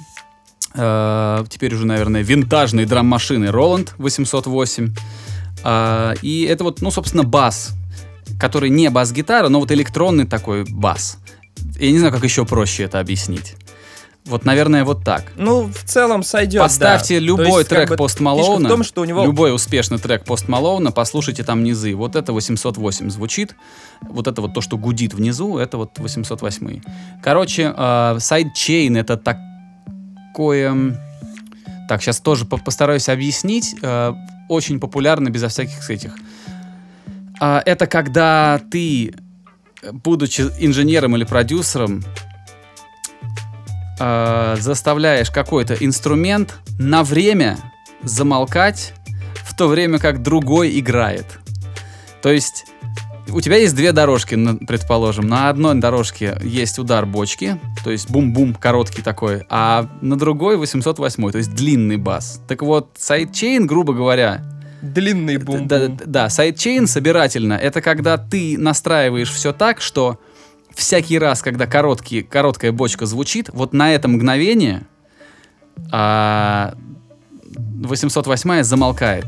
э, 0.74 1.46
теперь 1.50 1.74
уже, 1.76 1.86
наверное, 1.86 2.22
винтажной 2.22 2.86
драм-машины 2.86 3.46
Roland 3.46 3.92
808. 3.98 4.94
А, 5.64 6.14
и 6.22 6.44
это 6.44 6.64
вот, 6.64 6.82
ну, 6.82 6.92
собственно, 6.92 7.24
бас, 7.24 7.72
который 8.40 8.70
не 8.70 8.90
бас-гитара, 8.90 9.50
но 9.50 9.60
вот 9.60 9.72
электронный 9.72 10.26
такой 10.26 10.66
бас. 10.70 11.18
Я 11.80 11.92
не 11.92 12.00
знаю, 12.00 12.14
как 12.14 12.24
еще 12.24 12.46
проще 12.46 12.84
это 12.84 13.00
объяснить. 13.00 13.56
Вот, 14.28 14.44
наверное, 14.46 14.84
вот 14.84 15.04
так. 15.04 15.32
Ну, 15.38 15.64
в 15.72 15.84
целом 15.84 16.22
сойдет, 16.24 16.62
Поставьте 16.62 17.20
да. 17.20 17.26
любой 17.26 17.46
То 17.46 17.58
есть, 17.58 17.70
как 17.70 17.78
трек 17.78 17.90
бы, 17.90 17.96
Пост 17.96 18.20
Малоуна, 18.20 18.68
в 18.68 18.72
том, 18.72 18.84
что 18.84 19.02
у 19.02 19.06
него... 19.06 19.24
любой 19.24 19.56
успешный 19.56 19.98
трек 20.00 20.26
Пост 20.26 20.48
Малоуна, 20.50 20.92
послушайте 20.92 21.44
там 21.44 21.64
низы. 21.64 21.96
Вот 21.96 22.16
это 22.16 22.34
808 22.34 23.10
звучит. 23.10 23.56
Вот 24.02 24.28
это 24.28 24.42
вот 24.42 24.54
то, 24.54 24.62
что 24.62 24.78
гудит 24.78 25.14
внизу, 25.14 25.58
это 25.58 25.78
вот 25.78 25.98
808. 25.98 26.82
Короче, 27.24 27.74
э, 27.76 28.18
сайдчейн 28.20 28.98
это 28.98 29.18
такое... 29.18 31.00
Так, 31.88 32.02
сейчас 32.02 32.20
тоже 32.20 32.44
по- 32.46 32.58
постараюсь 32.58 33.08
объяснить. 33.08 33.76
Э, 33.82 34.14
очень 34.50 34.80
популярно, 34.80 35.30
безо 35.30 35.48
всяких 35.48 35.90
этих. 35.90 36.16
А, 37.40 37.62
это 37.66 37.88
когда 37.88 38.60
ты, 38.72 39.14
э, 39.82 39.92
будучи 39.92 40.42
инженером 40.60 41.16
или 41.16 41.24
продюсером, 41.24 42.04
э, 44.00 44.56
заставляешь 44.60 45.32
какой-то 45.32 45.74
инструмент 45.76 46.56
на 46.80 47.04
время 47.04 47.58
замолкать, 48.04 48.94
в 49.44 49.56
то 49.56 49.68
время 49.68 50.00
как 50.00 50.22
другой 50.22 50.80
играет. 50.80 51.26
То 52.22 52.32
есть 52.32 52.66
у 53.30 53.42
тебя 53.42 53.58
есть 53.58 53.76
две 53.76 53.92
дорожки, 53.92 54.38
предположим. 54.66 55.28
На 55.28 55.50
одной 55.50 55.76
дорожке 55.76 56.38
есть 56.44 56.80
удар 56.80 57.06
бочки, 57.06 57.60
то 57.84 57.92
есть 57.92 58.10
бум-бум, 58.10 58.54
короткий 58.54 59.02
такой, 59.02 59.44
а 59.50 59.90
на 60.02 60.18
другой 60.18 60.58
808, 60.58 61.32
то 61.32 61.38
есть 61.38 61.54
длинный 61.54 61.98
бас. 61.98 62.42
Так 62.48 62.62
вот, 62.62 62.92
сайдчейн, 62.98 63.68
грубо 63.68 63.94
говоря, 63.94 64.44
Длинный 64.82 65.38
бум 65.38 65.68
да, 65.68 65.88
да, 65.88 66.04
да, 66.06 66.30
сайдчейн 66.30 66.86
собирательно 66.86 67.54
это 67.54 67.82
когда 67.82 68.20
ты 68.20 68.60
настраиваешь 68.60 69.32
все 69.32 69.52
так, 69.52 69.82
что 69.82 70.20
всякий 70.78 71.18
раз, 71.20 71.42
когда 71.42 71.66
короткий, 71.66 72.24
короткая 72.24 72.72
бочка 72.72 73.06
звучит, 73.06 73.50
вот 73.52 73.74
на 73.74 73.94
это 73.94 74.08
мгновение 74.08 74.88
а, 75.92 76.76
808 77.56 78.64
замолкает. 78.64 79.26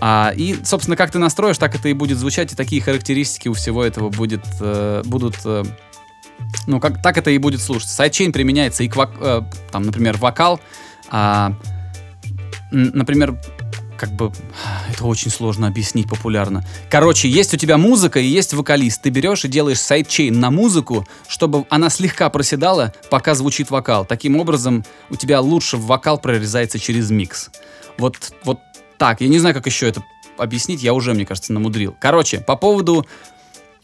А, 0.00 0.32
и, 0.36 0.56
собственно, 0.64 0.96
как 0.96 1.10
ты 1.10 1.18
настроишь, 1.18 1.58
так 1.58 1.74
это 1.74 1.88
и 1.88 1.92
будет 1.92 2.18
звучать, 2.18 2.52
и 2.52 2.56
такие 2.56 2.82
характеристики 2.82 3.48
у 3.48 3.54
всего 3.54 3.84
этого 3.84 4.10
будет, 4.10 4.44
э, 4.60 5.02
будут... 5.04 5.36
э, 5.44 5.64
ну, 6.66 6.80
как, 6.80 7.00
так 7.00 7.16
это 7.16 7.30
и 7.30 7.38
будет 7.38 7.60
слушаться. 7.60 7.94
Сайдчейн 7.94 8.32
применяется 8.32 8.82
и 8.82 8.88
к, 8.88 9.10
э, 9.20 9.42
там, 9.70 9.84
например, 9.84 10.16
вокал, 10.18 10.60
а, 11.10 11.54
например, 12.70 13.40
как 13.96 14.10
бы 14.10 14.32
это 14.92 15.04
очень 15.04 15.30
сложно 15.30 15.66
объяснить 15.66 16.08
популярно. 16.08 16.64
Короче, 16.90 17.28
есть 17.28 17.54
у 17.54 17.56
тебя 17.56 17.78
музыка 17.78 18.20
и 18.20 18.26
есть 18.26 18.54
вокалист. 18.54 19.02
Ты 19.02 19.10
берешь 19.10 19.44
и 19.44 19.48
делаешь 19.48 19.80
сайдчейн 19.80 20.38
на 20.38 20.50
музыку, 20.50 21.06
чтобы 21.28 21.66
она 21.70 21.90
слегка 21.90 22.28
проседала, 22.30 22.92
пока 23.10 23.34
звучит 23.34 23.70
вокал. 23.70 24.04
Таким 24.04 24.36
образом, 24.36 24.84
у 25.10 25.16
тебя 25.16 25.40
лучше 25.40 25.76
вокал 25.76 26.18
прорезается 26.18 26.78
через 26.78 27.10
микс. 27.10 27.50
Вот, 27.98 28.32
вот 28.44 28.60
так. 28.98 29.20
Я 29.20 29.28
не 29.28 29.38
знаю, 29.38 29.54
как 29.54 29.66
еще 29.66 29.88
это 29.88 30.02
объяснить, 30.36 30.82
я 30.82 30.94
уже, 30.94 31.14
мне 31.14 31.26
кажется, 31.26 31.52
намудрил. 31.52 31.96
Короче, 32.00 32.40
по 32.40 32.56
поводу 32.56 33.06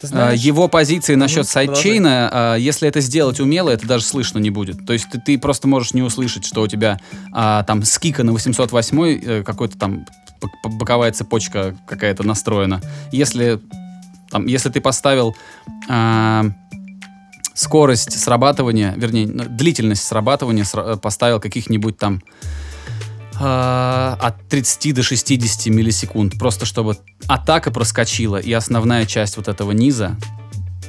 знаешь, 0.07 0.39
его 0.39 0.67
позиции 0.67 1.15
насчет 1.15 1.47
сайдчейна, 1.47 2.55
э, 2.57 2.59
если 2.59 2.87
это 2.87 3.01
сделать 3.01 3.39
умело, 3.39 3.69
это 3.69 3.87
даже 3.87 4.03
слышно 4.03 4.39
не 4.39 4.49
будет. 4.49 4.85
То 4.85 4.93
есть 4.93 5.09
ты, 5.09 5.19
ты 5.19 5.37
просто 5.37 5.67
можешь 5.67 5.93
не 5.93 6.01
услышать, 6.01 6.45
что 6.45 6.61
у 6.61 6.67
тебя 6.67 6.99
а, 7.31 7.63
там 7.63 7.83
с 7.83 7.97
кика 7.99 8.23
на 8.23 8.31
808 8.31 9.03
э, 9.03 9.43
какой-то 9.43 9.77
там 9.77 10.05
боковая 10.63 11.11
цепочка 11.11 11.75
какая-то 11.85 12.23
настроена. 12.23 12.81
Если, 13.11 13.59
там, 14.29 14.47
если 14.47 14.69
ты 14.69 14.81
поставил 14.81 15.35
а, 15.89 16.45
скорость 17.53 18.19
срабатывания, 18.19 18.93
вернее, 18.97 19.27
длительность 19.27 20.03
срабатывания 20.03 20.63
сра- 20.63 20.95
э, 20.95 20.97
поставил 20.97 21.39
каких-нибудь 21.39 21.97
там 21.97 22.21
а, 22.23 22.70
от 23.39 24.47
30 24.49 24.93
до 24.93 25.03
60 25.03 25.67
миллисекунд, 25.67 26.37
просто 26.37 26.65
чтобы 26.65 26.97
атака 27.27 27.71
проскочила 27.71 28.37
и 28.37 28.51
основная 28.53 29.05
часть 29.05 29.37
вот 29.37 29.47
этого 29.47 29.71
низа. 29.71 30.17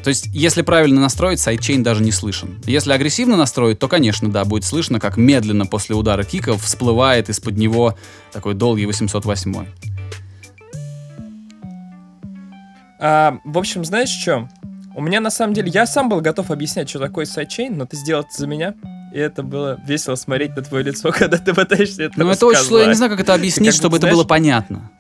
То 0.02 0.09
есть, 0.09 0.26
если 0.33 0.62
правильно 0.62 1.00
настроить, 1.00 1.38
сайдчейн 1.38 1.83
даже 1.83 2.02
не 2.02 2.11
слышен. 2.11 2.61
Если 2.66 2.92
агрессивно 2.92 3.37
настроить, 3.37 3.78
то, 3.78 3.87
конечно, 3.87 4.28
да, 4.31 4.44
будет 4.44 4.64
слышно, 4.64 4.98
как 4.98 5.16
медленно 5.16 5.64
после 5.64 5.94
удара 5.94 6.24
кика 6.24 6.59
всплывает 6.59 7.28
из-под 7.28 7.57
него 7.57 7.96
такой 8.33 8.55
долгий 8.55 8.87
808. 8.87 9.66
А, 12.98 13.38
в 13.44 13.59
общем, 13.59 13.85
знаешь 13.85 14.09
что? 14.09 14.48
У 14.94 15.00
меня 15.00 15.20
на 15.20 15.31
самом 15.31 15.55
деле, 15.55 15.70
я 15.70 15.87
сам 15.87 16.09
был 16.09 16.20
готов 16.20 16.50
объяснять, 16.50 16.88
что 16.88 16.98
такое 16.98 17.24
сайдчейн, 17.24 17.76
но 17.76 17.87
ты 17.87 17.96
сделал 17.96 18.22
это 18.22 18.37
за 18.37 18.46
меня. 18.46 18.74
И 19.12 19.18
это 19.18 19.42
было 19.42 19.79
весело 19.87 20.14
смотреть 20.14 20.57
на 20.57 20.62
твое 20.62 20.85
лицо, 20.85 21.12
когда 21.16 21.37
ты 21.37 21.55
пытаешься 21.55 22.05
это 22.05 22.14
Ну, 22.18 22.31
это 22.31 22.46
очень 22.46 22.61
сложно, 22.61 22.85
я 22.85 22.88
не 22.88 22.94
знаю, 22.94 23.11
как 23.11 23.20
это 23.20 23.35
объяснить, 23.35 23.68
как 23.68 23.75
бы, 23.75 23.79
чтобы 23.79 23.96
это 23.98 24.07
знаешь- 24.07 24.16
было 24.16 24.25
понятно. 24.25 24.90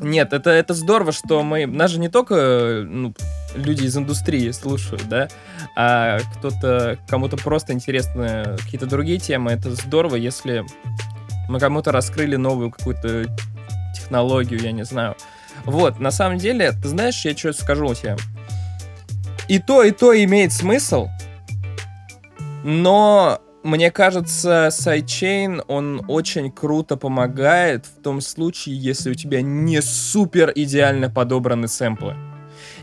Нет, 0.00 0.32
это, 0.32 0.50
это 0.50 0.74
здорово, 0.74 1.10
что 1.10 1.42
мы... 1.42 1.66
Нас 1.66 1.90
же 1.90 1.98
не 1.98 2.08
только 2.08 2.84
ну, 2.86 3.12
люди 3.56 3.82
из 3.82 3.96
индустрии 3.96 4.52
слушают, 4.52 5.08
да, 5.08 5.28
а 5.74 6.20
кто-то, 6.36 6.98
кому-то 7.08 7.36
просто 7.36 7.72
интересны 7.72 8.56
какие-то 8.58 8.86
другие 8.86 9.18
темы. 9.18 9.50
Это 9.50 9.74
здорово, 9.74 10.14
если 10.14 10.64
мы 11.48 11.58
кому-то 11.58 11.90
раскрыли 11.90 12.36
новую 12.36 12.70
какую-то 12.70 13.24
технологию, 13.92 14.60
я 14.60 14.70
не 14.70 14.84
знаю. 14.84 15.16
Вот, 15.64 15.98
на 15.98 16.12
самом 16.12 16.38
деле, 16.38 16.70
ты 16.70 16.86
знаешь, 16.86 17.24
я 17.24 17.36
что 17.36 17.52
скажу 17.52 17.92
тебе? 17.94 18.16
И 19.48 19.58
то, 19.58 19.82
и 19.82 19.90
то 19.90 20.12
имеет 20.12 20.52
смысл, 20.52 21.08
но 22.64 23.40
мне 23.64 23.90
кажется, 23.90 24.68
сайдчейн, 24.70 25.62
он 25.66 26.04
очень 26.08 26.50
круто 26.50 26.96
помогает 26.96 27.86
в 27.86 28.02
том 28.02 28.20
случае, 28.20 28.76
если 28.76 29.10
у 29.10 29.14
тебя 29.14 29.42
не 29.42 29.82
супер 29.82 30.52
идеально 30.54 31.10
подобраны 31.10 31.68
сэмплы. 31.68 32.14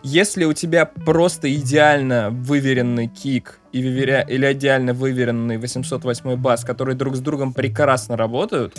Если 0.04 0.46
у 0.46 0.54
тебя 0.54 0.86
просто 0.86 1.54
идеально 1.54 2.30
выверенный 2.30 3.08
кик 3.08 3.60
и 3.72 3.82
выверя- 3.82 4.26
или 4.28 4.52
идеально 4.54 4.94
выверенный 4.94 5.58
808 5.58 6.36
бас, 6.36 6.64
которые 6.64 6.96
друг 6.96 7.16
с 7.16 7.20
другом 7.20 7.54
прекрасно 7.54 8.16
работают, 8.16 8.76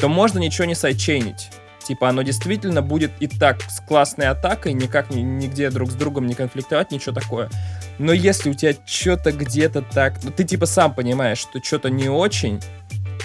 то 0.00 0.08
можно 0.08 0.38
ничего 0.38 0.66
не 0.66 0.74
сайдчейнить. 0.74 1.50
Типа 1.90 2.08
оно 2.08 2.22
действительно 2.22 2.82
будет 2.82 3.10
и 3.18 3.26
так 3.26 3.62
с 3.68 3.80
классной 3.80 4.28
атакой, 4.28 4.74
никак 4.74 5.10
ни- 5.10 5.22
нигде 5.22 5.70
друг 5.70 5.90
с 5.90 5.94
другом 5.94 6.28
не 6.28 6.34
конфликтовать, 6.34 6.92
ничего 6.92 7.12
такое. 7.12 7.50
Но 7.98 8.12
если 8.12 8.48
у 8.48 8.54
тебя 8.54 8.76
что-то 8.86 9.32
где-то 9.32 9.82
так, 9.82 10.22
ну 10.22 10.30
ты 10.30 10.44
типа 10.44 10.66
сам 10.66 10.94
понимаешь, 10.94 11.38
что 11.38 11.60
что-то 11.60 11.90
не 11.90 12.08
очень, 12.08 12.62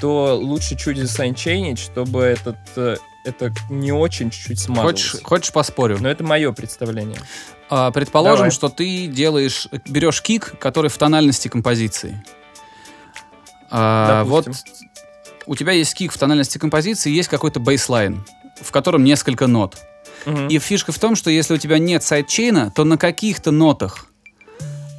то 0.01 0.36
лучше 0.36 0.75
чуть 0.75 0.97
засанчейнить, 0.97 1.78
чтобы 1.78 2.23
этот 2.23 2.58
э, 2.75 2.95
это 3.23 3.54
не 3.69 3.91
очень 3.91 4.32
чуть-чуть 4.32 4.60
смазалось. 4.60 4.93
Хочешь, 4.93 5.21
хочешь 5.21 5.54
поспорю? 5.54 5.99
Но 5.99 6.10
это 6.10 6.23
мое 6.23 6.51
представление. 6.51 7.19
А, 7.69 7.91
предположим, 7.91 8.38
Давай. 8.38 8.51
что 8.51 8.69
ты 8.69 9.06
делаешь, 9.06 9.67
берешь 9.88 10.23
кик, 10.23 10.58
который 10.58 10.89
в 10.89 10.97
тональности 10.97 11.49
композиции. 11.49 12.25
А, 13.69 14.23
вот 14.23 14.47
у 15.45 15.56
тебя 15.56 15.73
есть 15.73 15.93
кик 15.93 16.12
в 16.12 16.17
тональности 16.17 16.58
композиции, 16.58 17.12
есть 17.12 17.30
какой-то 17.30 17.60
бейслайн, 17.60 18.23
в 18.61 18.71
котором 18.71 19.03
несколько 19.03 19.47
нот. 19.47 19.77
Мгм. 20.25 20.47
И 20.47 20.59
фишка 20.59 20.91
в 20.91 20.99
том, 20.99 21.15
что 21.15 21.29
если 21.29 21.53
у 21.53 21.57
тебя 21.57 21.77
нет 21.77 22.03
сайдчейна, 22.03 22.71
то 22.75 22.83
на 22.83 22.97
каких-то 22.97 23.51
нотах, 23.51 24.07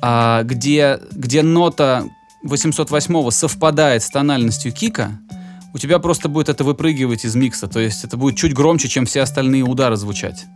а, 0.03 0.43
где, 0.45 1.01
где 1.13 1.43
нота 1.43 2.05
808 2.45 3.31
совпадает 3.31 4.03
с 4.03 4.11
тональностью 4.11 4.73
кика, 4.73 5.19
у 5.75 5.79
тебя 5.79 5.99
просто 5.99 6.29
будет 6.29 6.49
это 6.49 6.65
выпрыгивать 6.65 7.25
из 7.25 7.35
микса. 7.35 7.67
То 7.67 7.81
есть 7.81 8.05
это 8.05 8.17
будет 8.17 8.37
чуть 8.37 8.55
громче, 8.55 8.89
чем 8.89 9.05
все 9.05 9.23
остальные 9.23 9.63
удары 9.63 9.97
звучать. 9.97 10.47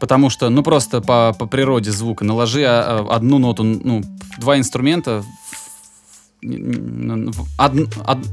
Потому 0.00 0.30
что, 0.30 0.48
ну 0.50 0.62
просто 0.62 1.00
по, 1.00 1.34
по 1.38 1.46
природе 1.46 1.90
звука 1.92 2.24
наложи 2.24 2.64
а, 2.64 3.06
а, 3.08 3.16
одну 3.16 3.38
ноту, 3.38 3.64
ну, 3.64 4.02
два 4.38 4.58
инструмента, 4.58 5.24
од- 7.58 7.96
од- 8.06 8.28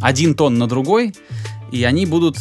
один 0.00 0.34
тон 0.34 0.58
на 0.58 0.66
другой, 0.66 1.14
и 1.72 1.84
они 1.84 2.06
будут... 2.06 2.36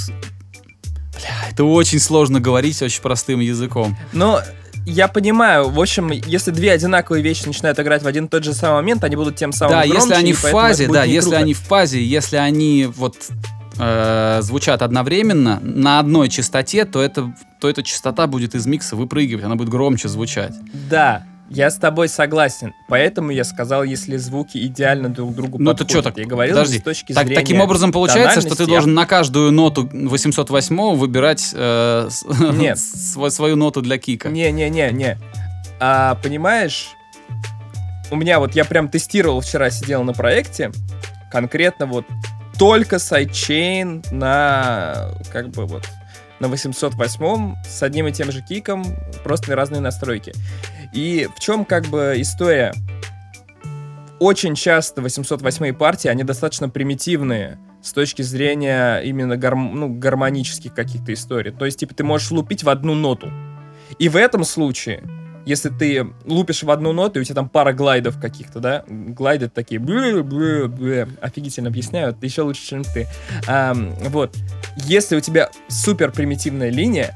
Бля, 1.20 1.52
это 1.52 1.64
очень 1.64 2.00
сложно 2.00 2.40
говорить 2.40 2.82
очень 2.82 3.02
простым 3.02 3.40
языком. 3.40 3.98
Но 4.14 4.42
я 4.86 5.08
понимаю, 5.08 5.70
в 5.70 5.80
общем, 5.80 6.12
если 6.12 6.52
две 6.52 6.72
одинаковые 6.72 7.24
вещи 7.24 7.46
начинают 7.46 7.80
играть 7.80 8.04
в 8.04 8.08
один 8.08 8.26
и 8.26 8.28
тот 8.28 8.44
же 8.44 8.54
самый 8.54 8.76
момент, 8.76 9.04
они 9.04 9.16
будут 9.16 9.36
тем 9.36 9.52
самым 9.52 9.74
да, 9.74 9.82
громче, 9.86 9.98
если 9.98 10.14
они 10.14 10.34
в 10.34 10.40
фазе, 10.40 10.88
да, 10.88 11.04
если 11.04 11.30
круто. 11.30 11.44
они 11.44 11.54
в 11.54 11.60
фазе, 11.60 12.04
если 12.04 12.38
они 12.38 12.90
вот 12.96 13.16
э, 13.78 14.40
звучат 14.42 14.82
одновременно 14.82 15.60
на 15.62 16.00
одной 16.00 16.30
частоте, 16.30 16.86
то 16.86 17.02
это 17.02 17.34
то 17.60 17.70
эта 17.70 17.84
частота 17.84 18.26
будет 18.28 18.56
из 18.56 18.66
микса 18.66 18.96
выпрыгивать, 18.96 19.44
она 19.44 19.56
будет 19.56 19.70
громче 19.70 20.08
звучать. 20.08 20.54
Да, 20.90 21.26
я 21.50 21.70
с 21.72 21.78
тобой 21.78 22.08
согласен. 22.10 22.74
Поэтому 22.88 23.32
я 23.32 23.44
сказал, 23.44 23.84
если 23.84 24.18
звуки 24.18 24.58
идеально 24.66 25.10
друг 25.10 25.34
другу 25.36 25.58
Ну 25.60 25.72
подходят. 25.72 25.92
что 25.92 26.02
так? 26.04 26.18
Я 26.18 26.26
говорил 26.26 26.56
Подожди. 26.56 26.80
с 26.80 26.84
точки 26.84 27.14
Так- 27.14 27.26
зрения 27.28 27.42
таким 27.42 27.62
образом 27.62 27.92
получается, 27.92 28.42
что 28.42 28.56
ты 28.56 28.66
должен 28.68 28.94
на 28.94 29.06
каждую 29.06 29.52
ноту 29.52 29.90
808 29.92 30.96
выбирать 30.96 31.52
э, 31.54 32.10
Нет. 32.54 32.78
св- 32.78 33.32
свою 33.34 33.56
ноту 33.56 33.82
для 33.82 33.98
кика. 33.98 34.30
Не-не-не-не. 34.30 35.18
А, 35.80 36.16
понимаешь, 36.22 36.90
у 38.12 38.16
меня 38.16 38.40
вот, 38.40 38.56
я 38.56 38.66
прям 38.66 38.90
тестировал 38.90 39.42
вчера, 39.42 39.70
сидел 39.70 40.04
на 40.04 40.14
проекте, 40.14 40.72
конкретно 41.32 41.86
вот 41.86 42.06
только 42.58 43.00
сайдчейн 43.00 44.04
на, 44.12 45.12
как 45.32 45.50
бы 45.50 45.66
вот, 45.66 45.86
на 46.40 46.48
808 46.50 47.56
с 47.66 47.84
одним 47.84 48.08
и 48.08 48.12
тем 48.12 48.32
же 48.32 48.42
киком, 48.42 48.84
просто 49.24 49.56
разные 49.56 49.80
настройки. 49.82 50.34
И 50.94 51.28
в 51.36 51.40
чем 51.40 51.66
как 51.66 51.86
бы 51.88 52.16
история? 52.18 52.74
Очень 54.20 54.56
часто 54.56 55.02
808 55.02 55.74
партии, 55.74 56.10
они 56.10 56.24
достаточно 56.24 56.70
примитивные 56.70 57.58
с 57.82 57.94
точки 57.94 58.22
зрения 58.22 59.00
именно 59.00 59.34
гарм- 59.34 59.74
ну, 59.74 59.88
гармонических 59.90 60.74
каких-то 60.74 61.14
историй. 61.14 61.52
То 61.52 61.66
есть, 61.66 61.80
типа, 61.80 61.94
ты 61.94 62.04
можешь 62.04 62.32
лупить 62.32 62.64
в 62.64 62.70
одну 62.70 62.96
ноту. 62.96 63.32
И 63.98 64.10
в 64.10 64.18
этом 64.18 64.44
случае, 64.44 65.04
если 65.46 65.70
ты 65.70 66.06
лупишь 66.26 66.64
в 66.64 66.70
одну 66.70 66.92
ноту, 66.92 67.20
и 67.20 67.22
у 67.22 67.24
тебя 67.24 67.36
там 67.36 67.50
пара 67.50 67.72
глайдов 67.74 68.20
каких-то, 68.20 68.60
да, 68.60 68.84
глайды 68.88 69.50
такие, 69.50 69.80
блю 69.80 70.24
блю 70.24 70.68
блю 70.68 71.08
офигительно 71.22 71.70
объясняют, 71.70 72.22
еще 72.24 72.42
лучше, 72.42 72.66
чем 72.66 72.84
ты. 72.84 73.08
Ам, 73.48 73.94
вот. 74.10 74.36
Если 74.76 75.16
у 75.16 75.22
тебя 75.22 75.50
супер 75.70 76.12
примитивная 76.12 76.70
линия, 76.70 77.16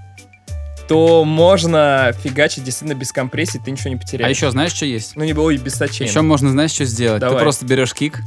то 0.87 1.23
можно 1.23 2.13
фигачить 2.23 2.63
действительно 2.63 2.97
без 2.97 3.11
компрессии, 3.11 3.61
ты 3.63 3.71
ничего 3.71 3.89
не 3.89 3.95
потеряешь. 3.95 4.27
А 4.27 4.29
еще 4.29 4.51
знаешь, 4.51 4.73
что 4.73 4.85
есть? 4.85 5.15
Ну, 5.15 5.23
не 5.23 5.33
ой, 5.33 5.57
без 5.57 5.75
сочей. 5.75 6.07
Еще 6.07 6.21
можно, 6.21 6.51
знаешь, 6.51 6.71
что 6.71 6.85
сделать? 6.85 7.21
Ты 7.21 7.27
Давай. 7.27 7.41
просто 7.41 7.65
берешь 7.65 7.93
кик, 7.93 8.19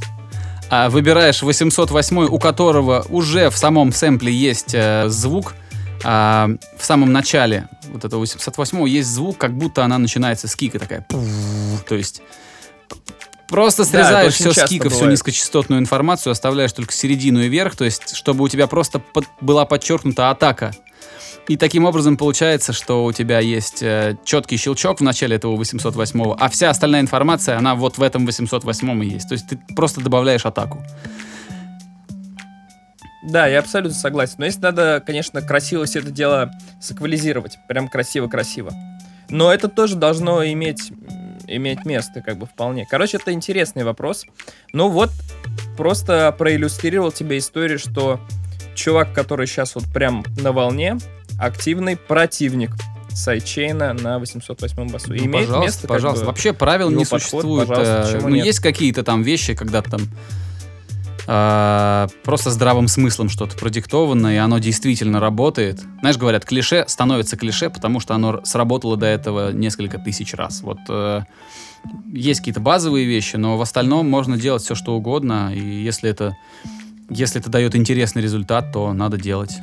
а, 0.69 0.89
выбираешь 0.89 1.41
808, 1.41 2.17
у 2.25 2.39
которого 2.39 3.05
уже 3.09 3.49
в 3.49 3.57
самом 3.57 3.91
сэмпле 3.93 4.33
есть 4.33 4.73
э, 4.73 5.05
звук, 5.07 5.55
а, 6.03 6.49
в 6.77 6.83
самом 6.85 7.11
начале 7.11 7.67
вот 7.91 8.03
этого 8.05 8.19
808 8.19 8.87
есть 8.87 9.07
звук, 9.09 9.37
как 9.37 9.53
будто 9.57 9.85
она 9.85 9.97
начинается 9.97 10.47
с 10.47 10.55
кика 10.55 10.79
такая. 10.79 11.05
То 11.87 11.95
есть 11.95 12.21
просто 13.47 13.85
срезаешь 13.85 14.33
очень 14.33 14.51
все 14.51 14.65
с 14.65 14.69
кика, 14.69 14.89
всю 14.89 14.99
бывает. 14.99 15.13
низкочастотную 15.13 15.79
информацию, 15.79 16.31
оставляешь 16.31 16.73
только 16.73 16.93
середину 16.93 17.41
и 17.41 17.47
верх, 17.47 17.75
то 17.75 17.85
есть 17.85 18.15
чтобы 18.15 18.43
у 18.43 18.47
тебя 18.49 18.67
просто 18.67 18.99
под- 18.99 19.27
была 19.39 19.65
подчеркнута 19.65 20.29
атака. 20.29 20.75
И 21.47 21.55
таким 21.55 21.85
образом 21.85 22.17
получается, 22.17 22.73
что 22.73 23.05
у 23.05 23.13
тебя 23.13 23.39
есть 23.39 23.81
э, 23.81 24.17
четкий 24.25 24.57
щелчок 24.57 24.99
в 24.99 25.03
начале 25.03 25.37
этого 25.37 25.55
808, 25.55 26.35
а 26.37 26.49
вся 26.49 26.69
остальная 26.69 26.99
информация, 26.99 27.57
она 27.57 27.75
вот 27.75 27.97
в 27.97 28.01
этом 28.01 28.25
808 28.25 29.03
и 29.03 29.07
есть. 29.07 29.29
То 29.29 29.33
есть 29.33 29.47
ты 29.47 29.57
просто 29.73 30.01
добавляешь 30.01 30.45
атаку. 30.45 30.83
Да, 33.23 33.47
я 33.47 33.59
абсолютно 33.59 33.97
согласен. 33.97 34.35
Но 34.39 34.45
если 34.45 34.61
надо, 34.61 35.03
конечно, 35.05 35.41
красиво 35.41 35.85
все 35.85 35.99
это 35.99 36.11
дело 36.11 36.51
саквализировать. 36.81 37.57
Прям 37.67 37.87
красиво-красиво. 37.87 38.71
Но 39.29 39.53
это 39.53 39.67
тоже 39.69 39.95
должно 39.95 40.45
иметь, 40.45 40.91
иметь 41.47 41.85
место, 41.85 42.21
как 42.21 42.37
бы, 42.37 42.45
вполне. 42.45 42.85
Короче, 42.89 43.17
это 43.17 43.31
интересный 43.31 43.83
вопрос. 43.83 44.25
Ну 44.73 44.89
вот, 44.89 45.11
просто 45.75 46.33
проиллюстрировал 46.37 47.11
тебе 47.11 47.37
историю, 47.37 47.79
что 47.79 48.19
чувак, 48.75 49.13
который 49.13 49.47
сейчас 49.47 49.75
вот 49.75 49.85
прям 49.93 50.23
на 50.37 50.53
волне, 50.53 50.97
активный 51.39 51.97
противник 51.97 52.71
сайдчейна 53.17 53.93
на 53.93 54.19
808 54.19 54.89
басу. 54.89 55.13
И 55.13 55.19
Ну, 55.19 55.25
имеет 55.25 55.47
пожалуйста, 55.47 55.59
место, 55.59 55.87
пожалуйста. 55.87 56.25
бы, 56.25 56.27
Вообще 56.27 56.53
правил 56.53 56.89
не 56.89 57.03
подход, 57.03 57.21
существует. 57.21 57.69
Э, 57.69 58.19
ну, 58.21 58.29
нет? 58.29 58.45
есть 58.45 58.59
какие-то 58.59 59.03
там 59.03 59.23
вещи, 59.23 59.55
когда 59.55 59.81
там 59.81 60.01
э, 61.27 62.07
просто 62.23 62.51
здравым 62.51 62.87
смыслом 62.87 63.29
что-то 63.29 63.57
продиктовано, 63.57 64.33
и 64.33 64.37
оно 64.37 64.59
действительно 64.59 65.19
работает. 65.19 65.81
Знаешь, 65.99 66.17
говорят, 66.17 66.45
клише 66.45 66.85
становится 66.87 67.37
клише, 67.37 67.69
потому 67.69 67.99
что 67.99 68.13
оно 68.13 68.41
сработало 68.43 68.97
до 68.97 69.07
этого 69.07 69.51
несколько 69.51 69.97
тысяч 69.97 70.33
раз. 70.33 70.61
Вот 70.61 70.79
э, 70.89 71.21
есть 72.13 72.41
какие-то 72.41 72.59
базовые 72.59 73.05
вещи, 73.05 73.35
но 73.35 73.57
в 73.57 73.61
остальном 73.61 74.09
можно 74.09 74.37
делать 74.37 74.63
все, 74.63 74.75
что 74.75 74.95
угодно, 74.95 75.51
и 75.53 75.59
если 75.59 76.09
это, 76.09 76.37
если 77.09 77.41
это 77.41 77.49
дает 77.49 77.75
интересный 77.75 78.21
результат, 78.21 78.71
то 78.71 78.93
надо 78.93 79.17
делать. 79.17 79.57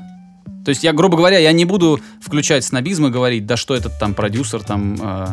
То 0.65 0.71
есть 0.71 0.83
я, 0.83 0.93
грубо 0.93 1.17
говоря, 1.17 1.39
я 1.39 1.53
не 1.53 1.65
буду 1.65 2.01
включать 2.21 2.65
снобизм 2.65 3.07
и 3.07 3.11
говорить, 3.11 3.47
да 3.47 3.57
что 3.57 3.75
этот 3.75 3.99
там 3.99 4.15
продюсер 4.15 4.63
там... 4.63 4.97
э, 5.01 5.27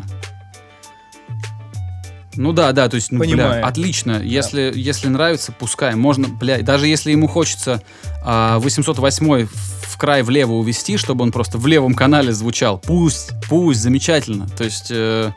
ну 2.36 2.54
да, 2.54 2.72
да, 2.72 2.88
то 2.88 2.96
есть, 2.96 3.12
ну, 3.12 3.20
бля, 3.20 3.30
Понимаю. 3.30 3.68
отлично. 3.68 4.22
Если, 4.24 4.72
если 4.74 5.08
нравится, 5.10 5.52
пускай. 5.52 5.96
Можно, 5.96 6.30
бля, 6.30 6.62
даже 6.62 6.88
если 6.88 7.12
ему 7.12 7.28
хочется 7.28 7.82
а, 8.24 8.60
808 8.60 9.48
в 9.48 9.98
край 9.98 10.24
влево 10.24 10.54
увести, 10.54 10.98
чтобы 10.98 11.24
он 11.24 11.32
просто 11.32 11.58
в 11.58 11.68
левом 11.68 11.94
канале 11.94 12.32
звучал, 12.32 12.80
пусть, 12.80 13.32
пусть, 13.50 13.82
замечательно. 13.82 14.48
То 14.48 14.64
есть, 14.64 14.88
э, 14.92 15.34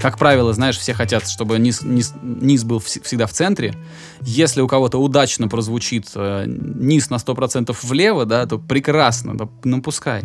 как 0.00 0.18
правило, 0.18 0.52
знаешь, 0.52 0.78
все 0.78 0.94
хотят, 0.94 1.28
чтобы 1.28 1.58
низ, 1.58 1.82
низ, 1.82 2.14
низ 2.22 2.64
был 2.64 2.78
вс- 2.78 3.02
всегда 3.02 3.26
в 3.26 3.32
центре. 3.32 3.74
Если 4.20 4.60
у 4.60 4.68
кого-то 4.68 4.98
удачно 4.98 5.48
прозвучит 5.48 6.10
э, 6.14 6.44
низ 6.46 7.10
на 7.10 7.16
100% 7.16 7.76
влево, 7.82 8.24
да, 8.24 8.46
то 8.46 8.58
прекрасно, 8.58 9.36
да, 9.36 9.48
ну 9.64 9.82
пускай. 9.82 10.22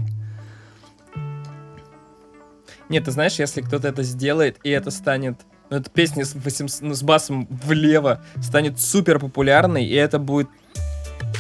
Нет, 2.90 3.06
ты 3.06 3.12
знаешь, 3.12 3.40
если 3.40 3.62
кто-то 3.62 3.88
это 3.88 4.04
сделает, 4.04 4.58
и 4.64 4.70
это 4.70 4.92
станет... 4.92 5.40
Ну, 5.70 5.78
эта 5.78 5.90
песня 5.90 6.26
с, 6.26 6.36
800 6.36 6.82
ну, 6.82 6.94
с 6.94 7.02
басом 7.02 7.48
влево 7.50 8.22
станет 8.42 8.80
супер 8.80 9.18
популярной, 9.18 9.86
и 9.86 9.94
это 9.96 10.20
будет 10.20 10.50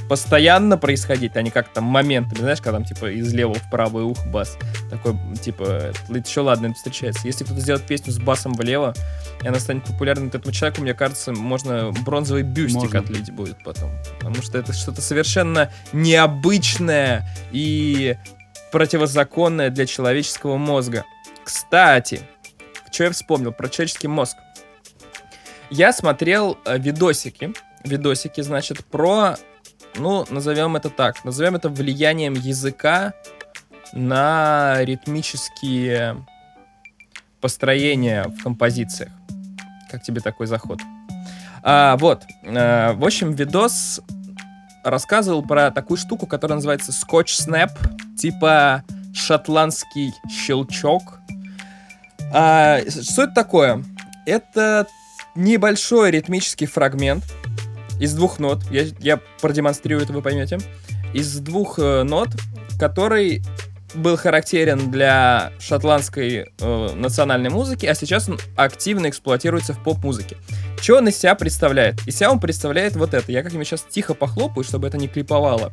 постоянно 0.09 0.77
происходить, 0.77 1.35
а 1.35 1.41
не 1.41 1.49
как 1.49 1.69
там 1.69 1.85
моментами, 1.85 2.39
знаешь, 2.39 2.59
когда 2.59 2.77
там 2.77 2.85
типа 2.85 3.11
из 3.11 3.33
левого 3.33 3.55
в 3.55 3.69
правое 3.69 4.03
ухо 4.03 4.27
бас. 4.27 4.57
Такой, 4.89 5.15
типа, 5.41 5.91
еще 6.09 6.41
ладно, 6.41 6.67
это 6.67 6.75
встречается. 6.75 7.27
Если 7.27 7.43
кто-то 7.43 7.59
сделает 7.59 7.85
песню 7.85 8.11
с 8.11 8.19
басом 8.19 8.53
влево, 8.53 8.93
и 9.41 9.47
она 9.47 9.59
станет 9.59 9.85
популярной, 9.85 10.29
то 10.29 10.37
этому 10.37 10.53
человеку, 10.53 10.81
мне 10.81 10.93
кажется, 10.93 11.33
можно 11.33 11.91
бронзовый 12.05 12.43
бюстик 12.43 12.93
Можно. 12.93 12.99
отлить 12.99 13.31
будет 13.31 13.63
потом. 13.63 13.91
Потому 14.19 14.41
что 14.41 14.57
это 14.57 14.73
что-то 14.73 15.01
совершенно 15.01 15.71
необычное 15.91 17.27
и 17.51 18.15
противозаконное 18.71 19.69
для 19.69 19.85
человеческого 19.85 20.57
мозга. 20.57 21.05
Кстати, 21.43 22.21
что 22.91 23.05
я 23.05 23.11
вспомнил 23.11 23.51
про 23.51 23.69
человеческий 23.69 24.07
мозг. 24.07 24.37
Я 25.69 25.91
смотрел 25.91 26.57
э, 26.65 26.77
видосики, 26.77 27.53
видосики, 27.83 28.41
значит, 28.41 28.85
про, 28.85 29.37
ну, 29.95 30.25
назовем 30.29 30.75
это 30.75 30.89
так, 30.89 31.23
назовем 31.23 31.55
это 31.55 31.69
влиянием 31.69 32.33
языка 32.33 33.13
на 33.93 34.83
ритмические 34.83 36.25
построения 37.41 38.25
в 38.25 38.41
композициях. 38.41 39.11
Как 39.91 40.01
тебе 40.03 40.21
такой 40.21 40.47
заход? 40.47 40.79
А, 41.61 41.97
вот, 41.97 42.23
а, 42.45 42.93
в 42.93 43.03
общем, 43.05 43.33
видос 43.33 44.01
рассказывал 44.83 45.43
про 45.43 45.71
такую 45.71 45.97
штуку, 45.97 46.25
которая 46.25 46.55
называется 46.55 46.91
Scotch 46.91 47.47
Snap, 47.47 47.71
типа 48.17 48.83
шотландский 49.13 50.13
щелчок. 50.29 51.19
А, 52.33 52.79
что 52.89 53.23
это 53.23 53.33
такое? 53.33 53.83
Это 54.25 54.87
небольшой 55.35 56.11
ритмический 56.11 56.67
фрагмент 56.67 57.23
из 57.99 58.13
двух 58.13 58.39
нот. 58.39 58.63
Я, 58.69 58.85
я 58.99 59.19
продемонстрирую 59.41 60.03
это, 60.03 60.13
вы 60.13 60.21
поймете. 60.21 60.57
Из 61.13 61.39
двух 61.39 61.79
э, 61.79 62.03
нот, 62.03 62.29
который 62.79 63.43
был 63.95 64.17
характерен 64.17 64.91
для 64.91 65.51
шотландской 65.59 66.51
э, 66.59 66.93
национальной 66.95 67.49
музыки, 67.49 67.85
а 67.85 67.93
сейчас 67.93 68.27
он 68.27 68.39
активно 68.55 69.09
эксплуатируется 69.09 69.73
в 69.73 69.83
поп-музыке. 69.83 70.37
Что 70.81 70.97
он 70.97 71.07
из 71.07 71.17
себя 71.17 71.35
представляет? 71.35 72.05
Из 72.07 72.15
себя 72.15 72.31
он 72.31 72.39
представляет 72.39 72.95
вот 72.95 73.13
это. 73.13 73.31
Я 73.31 73.43
как-нибудь 73.43 73.67
сейчас 73.67 73.85
тихо 73.89 74.13
похлопаю, 74.13 74.63
чтобы 74.63 74.87
это 74.87 74.97
не 74.97 75.07
клиповало. 75.07 75.71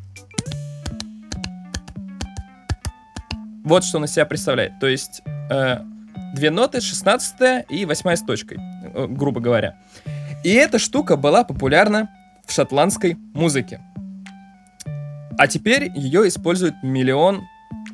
Вот 3.65 3.85
что 3.85 3.99
он 3.99 4.05
из 4.05 4.13
себя 4.13 4.27
представляет. 4.27 4.79
То 4.81 4.87
есть 4.87 5.23
э, 5.51 5.79
две 6.35 6.51
ноты, 6.51 6.81
16 6.81 7.67
и 7.69 7.85
8 7.85 8.17
с 8.17 8.23
точкой, 8.23 8.59
э, 8.59 9.07
грубо 9.09 9.41
говоря. 9.41 9.77
И 10.43 10.53
эта 10.53 10.79
штука 10.79 11.17
была 11.17 11.45
популярна 11.45 12.09
в 12.47 12.53
шотландской 12.53 13.17
музыке. 13.35 13.81
А 15.39 15.47
теперь 15.47 15.91
ее 15.95 16.29
используют 16.29 16.75
миллион 16.83 17.43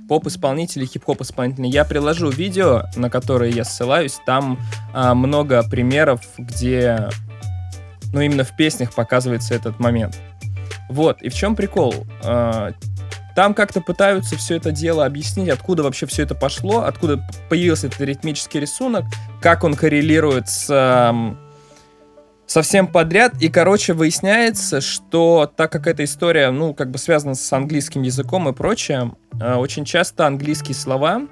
поп-исполнителей, 0.09 0.87
хип-хоп 0.87 1.21
исполнителей. 1.23 1.71
Я 1.71 1.85
приложу 1.85 2.31
видео, 2.31 2.85
на 2.97 3.11
которое 3.11 3.51
я 3.51 3.65
ссылаюсь. 3.65 4.19
Там 4.25 4.59
а, 4.95 5.15
много 5.15 5.63
примеров, 5.69 6.23
где, 6.39 7.09
ну, 8.13 8.21
именно 8.21 8.45
в 8.45 8.57
песнях 8.57 8.95
показывается 8.95 9.55
этот 9.55 9.79
момент. 9.81 10.19
Вот, 10.89 11.23
и 11.23 11.29
в 11.29 11.35
чем 11.35 11.57
прикол? 11.57 11.95
А, 12.25 12.73
там 13.35 13.55
как-то 13.55 13.81
пытаются 13.81 14.37
все 14.37 14.57
это 14.57 14.71
дело 14.71 15.05
объяснить, 15.05 15.49
откуда 15.49 15.83
вообще 15.83 16.07
все 16.07 16.23
это 16.23 16.35
пошло, 16.35 16.85
откуда 16.85 17.21
появился 17.49 17.89
этот 17.89 18.01
ритмический 18.01 18.61
рисунок, 18.61 19.05
как 19.43 19.65
он 19.65 19.75
коррелирует 19.75 20.49
с 20.49 20.69
совсем 22.47 22.87
подряд. 22.87 23.35
И, 23.41 23.49
короче, 23.49 23.93
выясняется, 23.93 24.81
что 24.81 25.51
так 25.55 25.73
как 25.73 25.87
эта 25.87 26.05
история, 26.05 26.51
ну, 26.51 26.75
как 26.75 26.91
бы 26.91 26.99
связана 26.99 27.35
с 27.35 27.53
английским 27.53 28.03
языком 28.03 28.49
и 28.49 28.53
прочее, 28.53 29.13
э, 29.41 29.55
очень 29.55 29.85
часто 29.85 30.27
английские 30.27 30.75
слова 30.75 31.23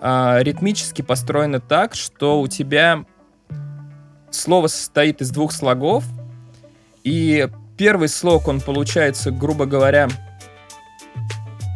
э, 0.00 0.38
ритмически 0.40 1.02
построены 1.02 1.60
так, 1.60 1.94
что 1.94 2.40
у 2.40 2.48
тебя 2.48 3.04
слово 4.30 4.66
состоит 4.66 5.20
из 5.20 5.30
двух 5.30 5.52
слогов, 5.52 6.04
и 7.04 7.48
первый 7.76 8.08
слог, 8.08 8.48
он 8.48 8.60
получается, 8.60 9.30
грубо 9.30 9.66
говоря, 9.66 10.08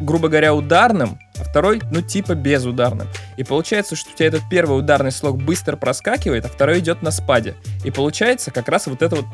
грубо 0.01 0.27
говоря, 0.27 0.53
ударным, 0.53 1.19
а 1.39 1.43
второй, 1.43 1.81
ну, 1.91 2.01
типа 2.01 2.35
безударным. 2.35 3.07
И 3.37 3.43
получается, 3.43 3.95
что 3.95 4.11
у 4.11 4.15
тебя 4.15 4.27
этот 4.27 4.43
первый 4.49 4.77
ударный 4.79 5.11
слог 5.11 5.41
быстро 5.41 5.75
проскакивает, 5.75 6.45
а 6.45 6.49
второй 6.49 6.79
идет 6.79 7.01
на 7.01 7.11
спаде. 7.11 7.55
И 7.83 7.91
получается 7.91 8.51
как 8.51 8.67
раз 8.69 8.87
вот 8.87 9.01
это 9.01 9.17
вот... 9.17 9.25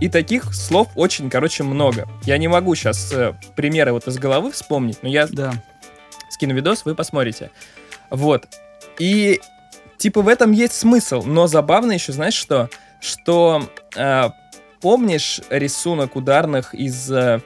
И 0.00 0.08
таких 0.08 0.54
слов 0.54 0.88
очень, 0.94 1.30
короче, 1.30 1.62
много. 1.62 2.06
Я 2.24 2.36
не 2.36 2.48
могу 2.48 2.74
сейчас 2.74 3.10
э, 3.12 3.34
примеры 3.56 3.92
вот 3.92 4.06
из 4.06 4.18
головы 4.18 4.52
вспомнить, 4.52 4.98
но 5.02 5.08
я 5.08 5.26
Да. 5.26 5.54
скину 6.30 6.54
видос, 6.54 6.84
вы 6.84 6.94
посмотрите. 6.94 7.50
Вот. 8.10 8.46
И 8.98 9.40
типа 9.96 10.20
в 10.20 10.28
этом 10.28 10.52
есть 10.52 10.74
смысл, 10.74 11.22
но 11.22 11.46
забавно 11.46 11.92
еще, 11.92 12.12
знаешь 12.12 12.34
что? 12.34 12.68
Что 13.00 13.66
э, 13.96 14.28
помнишь 14.82 15.40
рисунок 15.48 16.14
ударных 16.14 16.74
из 16.74 17.10
э, 17.10 17.40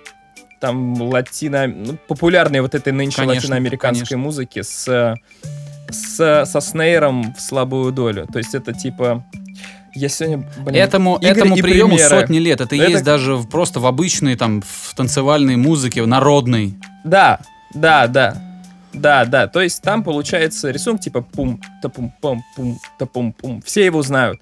там 0.61 1.01
латино... 1.03 1.67
Ну, 1.67 1.97
популярной 2.07 2.61
вот 2.61 2.75
этой 2.75 2.93
нынче 2.93 3.17
Конечно, 3.17 3.37
латиноамериканской 3.37 4.07
конечно. 4.07 4.19
музыки 4.19 4.63
с, 4.63 5.17
с, 5.91 6.45
со 6.47 6.61
снейром 6.61 7.35
в 7.35 7.41
слабую 7.41 7.93
долю. 7.93 8.27
То 8.33 8.39
есть 8.39 8.55
это 8.55 8.73
типа... 8.73 9.25
Я 9.93 10.09
сегодня, 10.09 10.49
блин, 10.59 10.77
Этому, 10.77 11.19
этому 11.21 11.57
приему 11.57 11.97
примеры. 11.97 12.09
сотни 12.21 12.39
лет. 12.39 12.61
Это, 12.61 12.77
Это- 12.77 12.89
есть 12.91 13.03
даже 13.03 13.35
в- 13.35 13.49
просто 13.49 13.81
в 13.81 13.87
обычной 13.87 14.37
там 14.37 14.63
в 14.63 14.95
танцевальной 14.95 15.57
музыке, 15.57 16.03
в 16.03 16.07
народной. 16.07 16.75
Да, 17.03 17.41
да, 17.75 18.07
да. 18.07 18.41
Да, 18.93 19.25
да. 19.25 19.47
То 19.49 19.61
есть 19.61 19.83
там 19.83 20.05
получается 20.05 20.71
рисунок 20.71 21.01
типа 21.01 21.23
пум, 21.23 21.61
тапум, 21.83 22.13
пум, 22.21 22.43
пум, 22.55 22.79
тапум, 22.99 23.33
пум. 23.33 23.63
Все 23.63 23.85
его 23.85 24.03
знают. 24.03 24.41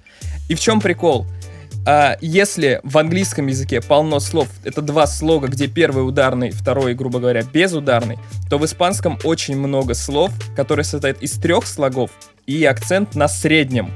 И 0.51 0.55
в 0.55 0.61
чем 0.61 0.81
прикол? 0.81 1.27
А, 1.91 2.19
если 2.21 2.83
в 2.83 2.99
английском 2.99 3.47
языке 3.47 3.81
полно 3.81 4.21
слов, 4.21 4.51
это 4.63 4.83
два 4.83 5.07
слога, 5.07 5.49
где 5.49 5.69
первый 5.69 6.07
ударный, 6.07 6.51
второй, 6.51 6.93
грубо 6.93 7.19
говоря, 7.19 7.43
безударный, 7.43 8.19
то 8.51 8.59
в 8.59 8.65
испанском 8.67 9.19
очень 9.25 9.57
много 9.57 9.95
слов, 9.95 10.31
которые 10.55 10.85
состоят 10.85 11.23
из 11.23 11.39
трех 11.39 11.67
слогов 11.67 12.11
и 12.47 12.63
акцент 12.67 13.15
на 13.15 13.27
среднем 13.27 13.91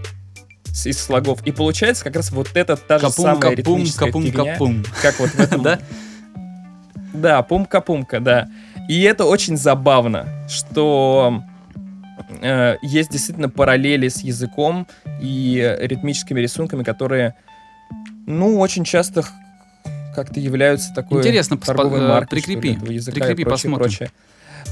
из 0.87 0.99
слогов. 0.99 1.41
И 1.45 1.53
получается 1.53 2.03
как 2.03 2.17
раз 2.17 2.31
вот 2.31 2.49
это 2.55 2.79
та 2.79 2.99
же 2.99 3.09
Капум, 3.09 3.25
самая 3.25 3.41
капум, 3.57 3.77
ритмическая 3.77 4.07
капум, 4.07 4.25
фигня, 4.25 4.53
капум. 4.53 4.85
как 5.03 5.21
вот 5.21 5.29
в 5.29 5.39
этом 5.41 5.63
Да? 5.63 5.79
да, 7.13 7.43
пумка-пумка, 7.43 8.21
да. 8.21 8.49
И 8.89 9.03
это 9.03 9.27
очень 9.27 9.59
забавно, 9.59 10.27
что 10.49 11.43
э, 12.41 12.77
есть 12.81 13.11
действительно 13.11 13.51
параллели 13.51 14.09
с 14.09 14.23
языком 14.23 14.87
и 15.21 15.77
ритмическими 15.79 16.41
рисунками, 16.41 16.85
которые, 16.85 17.35
ну, 18.39 18.59
очень 18.59 18.85
часто 18.85 19.25
как-то 20.15 20.41
являются 20.41 20.93
такой 20.95 21.21
Интересно, 21.21 21.57
торговой 21.57 22.01
э, 22.01 22.09
маркой, 22.09 22.39
ли, 22.39 22.43
прикрепи. 22.43 22.77
этого 22.77 22.91
языка 22.93 23.15
Прикрепи, 23.15 23.41
и 23.41 23.45
прочее, 23.45 23.71
посмотрим. 23.71 23.85
прочее. 23.85 24.11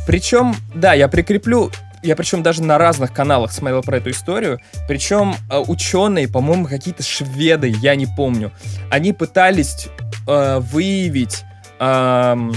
Причем, 0.07 0.55
да, 0.75 0.95
я 0.95 1.09
прикреплю, 1.09 1.71
я 2.03 2.17
причем 2.17 2.43
даже 2.43 2.63
на 2.63 2.79
разных 2.79 3.13
каналах 3.13 3.53
смотрел 3.53 3.83
про 3.83 3.99
эту 3.99 4.11
историю, 4.11 4.61
причем 4.89 5.35
э, 5.51 5.59
ученые, 5.59 6.29
по-моему, 6.29 6.67
какие-то 6.67 7.03
шведы, 7.03 7.75
я 7.81 7.95
не 7.95 8.07
помню, 8.07 8.53
они 8.91 9.13
пытались 9.13 9.89
э, 10.27 10.59
выявить 10.61 11.45
ам, 11.79 12.53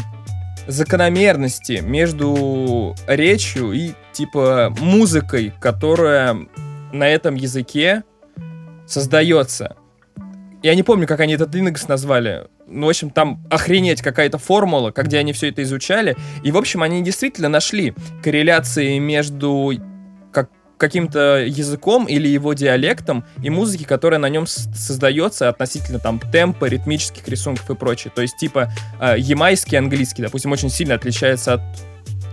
закономерности 0.68 1.82
между 1.84 2.96
речью 3.08 3.72
и 3.74 3.94
типа 4.14 4.74
музыкой, 4.80 5.54
которая 5.60 6.38
на 6.92 7.08
этом 7.08 7.36
языке 7.36 8.04
создается. 8.86 9.76
Я 10.64 10.76
не 10.76 10.84
помню, 10.84 11.06
как 11.08 11.20
они 11.20 11.34
этот 11.34 11.54
индекс 11.56 11.90
назвали. 11.90 12.48
Ну, 12.68 12.86
в 12.88 12.90
общем, 12.90 13.10
там 13.10 13.44
охренеть 13.50 14.02
какая-то 14.02 14.38
формула, 14.38 14.92
как- 14.92 15.08
где 15.08 15.18
они 15.18 15.34
все 15.34 15.50
это 15.50 15.62
изучали. 15.62 16.16
И, 16.42 16.52
в 16.52 16.58
общем, 16.58 16.82
они 16.82 17.04
действительно 17.04 17.50
нашли 17.50 17.94
корреляции 18.24 18.98
между 18.98 19.74
как, 20.32 20.50
каким-то 20.78 21.44
языком 21.46 22.06
или 22.06 22.30
его 22.30 22.54
диалектом 22.54 23.26
и 23.44 23.50
музыки, 23.50 23.84
которая 23.84 24.22
на 24.22 24.30
нем 24.30 24.48
создается 24.48 25.50
относительно 25.50 26.00
там 26.00 26.20
темпа, 26.32 26.66
ритмических 26.66 27.28
рисунков 27.28 27.70
и 27.70 27.76
прочее. 27.76 28.14
То 28.16 28.22
есть, 28.22 28.38
типа, 28.38 28.72
э, 29.02 29.16
ямайский 29.18 29.78
английский, 29.78 30.22
допустим, 30.22 30.54
очень 30.54 30.70
сильно 30.70 30.96
отличается 30.96 31.56
от, 31.56 31.62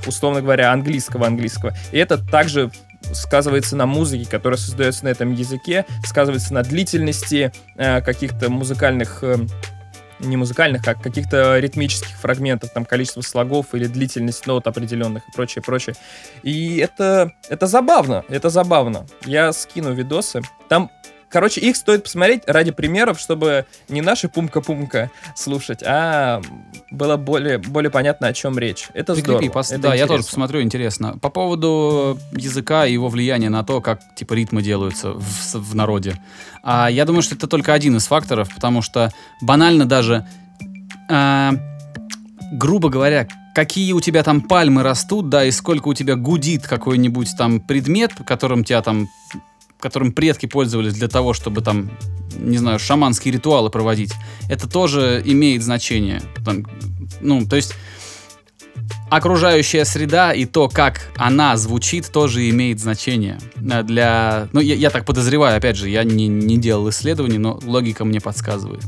условно 0.06 0.40
говоря, 0.40 0.72
английского 0.72 1.26
английского. 1.26 1.74
И 1.90 1.98
это 1.98 2.16
также 2.16 2.70
сказывается 3.12 3.76
на 3.76 3.86
музыке, 3.86 4.28
которая 4.28 4.58
создается 4.58 5.04
на 5.04 5.08
этом 5.08 5.32
языке, 5.32 5.84
сказывается 6.04 6.54
на 6.54 6.62
длительности 6.62 7.52
э, 7.76 8.00
каких-то 8.00 8.50
музыкальных 8.50 9.22
э, 9.22 9.36
не 10.20 10.36
музыкальных, 10.36 10.86
а 10.86 10.94
каких-то 10.94 11.58
ритмических 11.58 12.16
фрагментов, 12.16 12.70
там 12.70 12.84
количество 12.84 13.22
слогов 13.22 13.74
или 13.74 13.86
длительность 13.86 14.46
нот 14.46 14.66
определенных 14.66 15.22
и 15.28 15.32
прочее, 15.32 15.62
прочее. 15.62 15.96
И 16.42 16.76
это, 16.76 17.32
это 17.48 17.66
забавно, 17.66 18.24
это 18.28 18.50
забавно. 18.50 19.06
Я 19.24 19.52
скину 19.52 19.92
видосы. 19.92 20.42
Там, 20.68 20.90
короче, 21.30 21.60
их 21.60 21.76
стоит 21.76 22.04
посмотреть 22.04 22.42
ради 22.46 22.72
примеров, 22.72 23.18
чтобы 23.18 23.64
не 23.88 24.02
наши 24.02 24.28
пумка-пумка 24.28 25.10
слушать, 25.34 25.82
а 25.82 26.42
было 26.90 27.16
более, 27.16 27.58
более 27.58 27.90
понятно, 27.90 28.26
о 28.28 28.32
чем 28.32 28.58
речь. 28.58 28.88
Это 28.92 29.14
Прикрепи, 29.14 29.46
здорово. 29.46 29.60
пос- 29.60 29.72
это 29.72 29.82
да, 29.82 29.94
я 29.94 30.06
тоже 30.06 30.18
интересно. 30.18 30.30
посмотрю, 30.30 30.62
интересно. 30.62 31.18
По 31.18 31.30
поводу 31.30 32.18
языка 32.32 32.86
и 32.86 32.92
его 32.92 33.08
влияния 33.08 33.48
на 33.48 33.64
то, 33.64 33.80
как 33.80 34.00
типа 34.16 34.34
ритмы 34.34 34.62
делаются 34.62 35.12
в, 35.12 35.54
в 35.54 35.74
народе. 35.74 36.20
А, 36.62 36.88
я 36.90 37.04
думаю, 37.04 37.22
что 37.22 37.34
это 37.36 37.46
только 37.46 37.72
один 37.72 37.96
из 37.96 38.06
факторов, 38.06 38.52
потому 38.54 38.82
что 38.82 39.10
банально 39.40 39.86
даже, 39.86 40.26
а, 41.08 41.52
грубо 42.52 42.88
говоря, 42.88 43.28
какие 43.54 43.92
у 43.92 44.00
тебя 44.00 44.22
там 44.22 44.40
пальмы 44.40 44.82
растут, 44.82 45.28
да, 45.28 45.44
и 45.44 45.50
сколько 45.50 45.88
у 45.88 45.94
тебя 45.94 46.16
гудит 46.16 46.66
какой-нибудь 46.66 47.36
там 47.36 47.60
предмет, 47.60 48.12
которым 48.26 48.64
тебя 48.64 48.82
там 48.82 49.08
которым 49.80 50.12
предки 50.12 50.46
пользовались 50.46 50.94
для 50.94 51.08
того, 51.08 51.32
чтобы 51.32 51.60
там, 51.60 51.90
не 52.36 52.58
знаю, 52.58 52.78
шаманские 52.78 53.34
ритуалы 53.34 53.70
проводить, 53.70 54.12
это 54.48 54.68
тоже 54.68 55.22
имеет 55.24 55.62
значение. 55.62 56.22
Там, 56.44 56.66
ну, 57.20 57.46
то 57.46 57.56
есть 57.56 57.74
окружающая 59.08 59.84
среда 59.84 60.32
и 60.32 60.44
то, 60.46 60.68
как 60.68 61.10
она 61.16 61.56
звучит, 61.56 62.10
тоже 62.10 62.48
имеет 62.50 62.80
значение 62.80 63.38
э, 63.56 63.82
для... 63.82 64.48
Ну, 64.52 64.60
я, 64.60 64.74
я 64.74 64.90
так 64.90 65.04
подозреваю, 65.04 65.56
опять 65.56 65.76
же, 65.76 65.88
я 65.88 66.04
не, 66.04 66.28
не 66.28 66.56
делал 66.56 66.88
исследований, 66.90 67.38
но 67.38 67.58
логика 67.64 68.04
мне 68.04 68.20
подсказывает. 68.20 68.84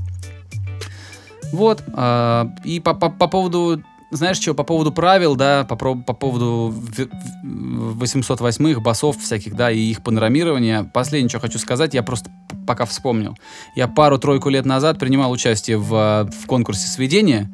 Вот. 1.53 1.83
э, 1.87 2.45
и 2.65 2.81
по, 2.81 2.95
по, 2.95 3.11
по 3.11 3.27
поводу... 3.27 3.83
Знаешь 4.13 4.37
что, 4.37 4.53
по 4.53 4.63
поводу 4.63 4.93
правил, 4.93 5.37
да, 5.37 5.65
по, 5.65 5.75
по 5.75 6.13
поводу 6.13 6.69
в- 6.69 7.09
в- 7.43 8.03
808-х, 8.03 8.79
басов 8.81 9.17
всяких, 9.19 9.57
да, 9.57 9.71
и 9.71 9.79
их 9.79 10.03
панорамирования. 10.03 10.85
Последнее, 10.85 11.31
что 11.31 11.41
хочу 11.41 11.59
сказать, 11.59 11.95
я 11.95 12.03
просто 12.03 12.31
пока 12.67 12.85
вспомнил. 12.85 13.39
Я 13.75 13.89
пару-тройку 13.89 14.51
лет 14.51 14.67
назад 14.67 14.99
принимал 14.99 15.31
участие 15.33 15.79
в, 15.79 15.95
э, 15.95 16.31
в 16.31 16.47
конкурсе 16.47 16.89
сведения. 16.89 17.51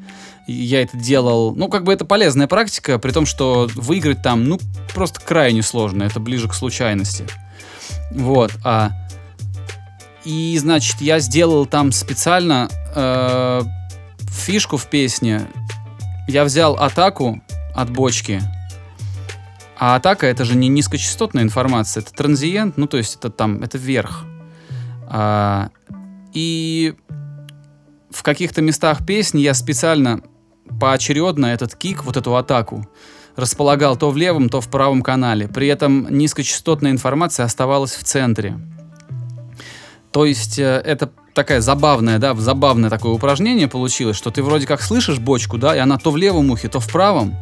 Я 0.47 0.81
это 0.81 0.97
делал, 0.97 1.55
ну, 1.55 1.69
как 1.69 1.85
бы 1.85 1.93
это 1.93 2.03
полезная 2.03 2.47
практика, 2.47 2.99
при 2.99 3.11
том, 3.11 3.25
что 3.25 3.69
выиграть 3.75 4.21
там, 4.21 4.43
ну, 4.43 4.59
просто 4.93 5.21
крайне 5.21 5.63
сложно, 5.63 6.03
это 6.03 6.19
ближе 6.19 6.49
к 6.49 6.53
случайности. 6.53 7.25
Вот, 8.11 8.51
а... 8.65 8.91
И, 10.25 10.57
значит, 10.59 10.99
я 10.99 11.19
сделал 11.19 11.65
там 11.65 11.93
специально 11.93 12.67
э, 12.93 13.61
фишку 14.29 14.75
в 14.75 14.87
песне. 14.87 15.47
Я 16.29 16.43
взял 16.43 16.75
атаку 16.75 17.41
от 17.73 17.89
бочки, 17.89 18.39
а 19.79 19.95
атака 19.95 20.27
это 20.27 20.45
же 20.45 20.55
не 20.55 20.67
низкочастотная 20.67 21.41
информация, 21.41 22.01
это 22.01 22.13
транзиент, 22.13 22.77
ну, 22.77 22.85
то 22.85 22.97
есть 22.97 23.15
это 23.15 23.31
там, 23.31 23.63
это 23.63 23.79
вверх. 23.79 24.25
А, 25.07 25.69
и 26.31 26.93
в 28.11 28.21
каких-то 28.21 28.61
местах 28.61 29.07
песни 29.07 29.39
я 29.39 29.55
специально 29.55 30.21
поочередно 30.79 31.47
этот 31.47 31.75
кик, 31.75 32.03
вот 32.03 32.15
эту 32.15 32.35
атаку, 32.35 32.87
располагал 33.35 33.97
то 33.97 34.11
в 34.11 34.17
левом, 34.17 34.49
то 34.49 34.61
в 34.61 34.69
правом 34.69 35.01
канале. 35.01 35.47
При 35.47 35.65
этом 35.65 36.15
низкочастотная 36.15 36.91
информация 36.91 37.43
оставалась 37.43 37.95
в 37.95 38.03
центре. 38.03 38.55
То 40.11 40.25
есть 40.25 40.59
э, 40.59 40.79
это 40.85 41.09
такая 41.39 41.61
забавная, 41.61 42.19
да, 42.19 42.35
забавное 42.35 42.89
такое 42.89 43.13
упражнение 43.13 43.69
получилось, 43.69 44.17
что 44.17 44.29
ты 44.29 44.43
вроде 44.43 44.67
как 44.67 44.81
слышишь 44.81 45.19
бочку, 45.19 45.57
да, 45.57 45.73
и 45.73 45.79
она 45.79 45.97
то 45.97 46.11
в 46.11 46.17
левом 46.17 46.51
ухе, 46.51 46.67
то 46.67 46.81
в 46.81 46.87
правом, 46.91 47.33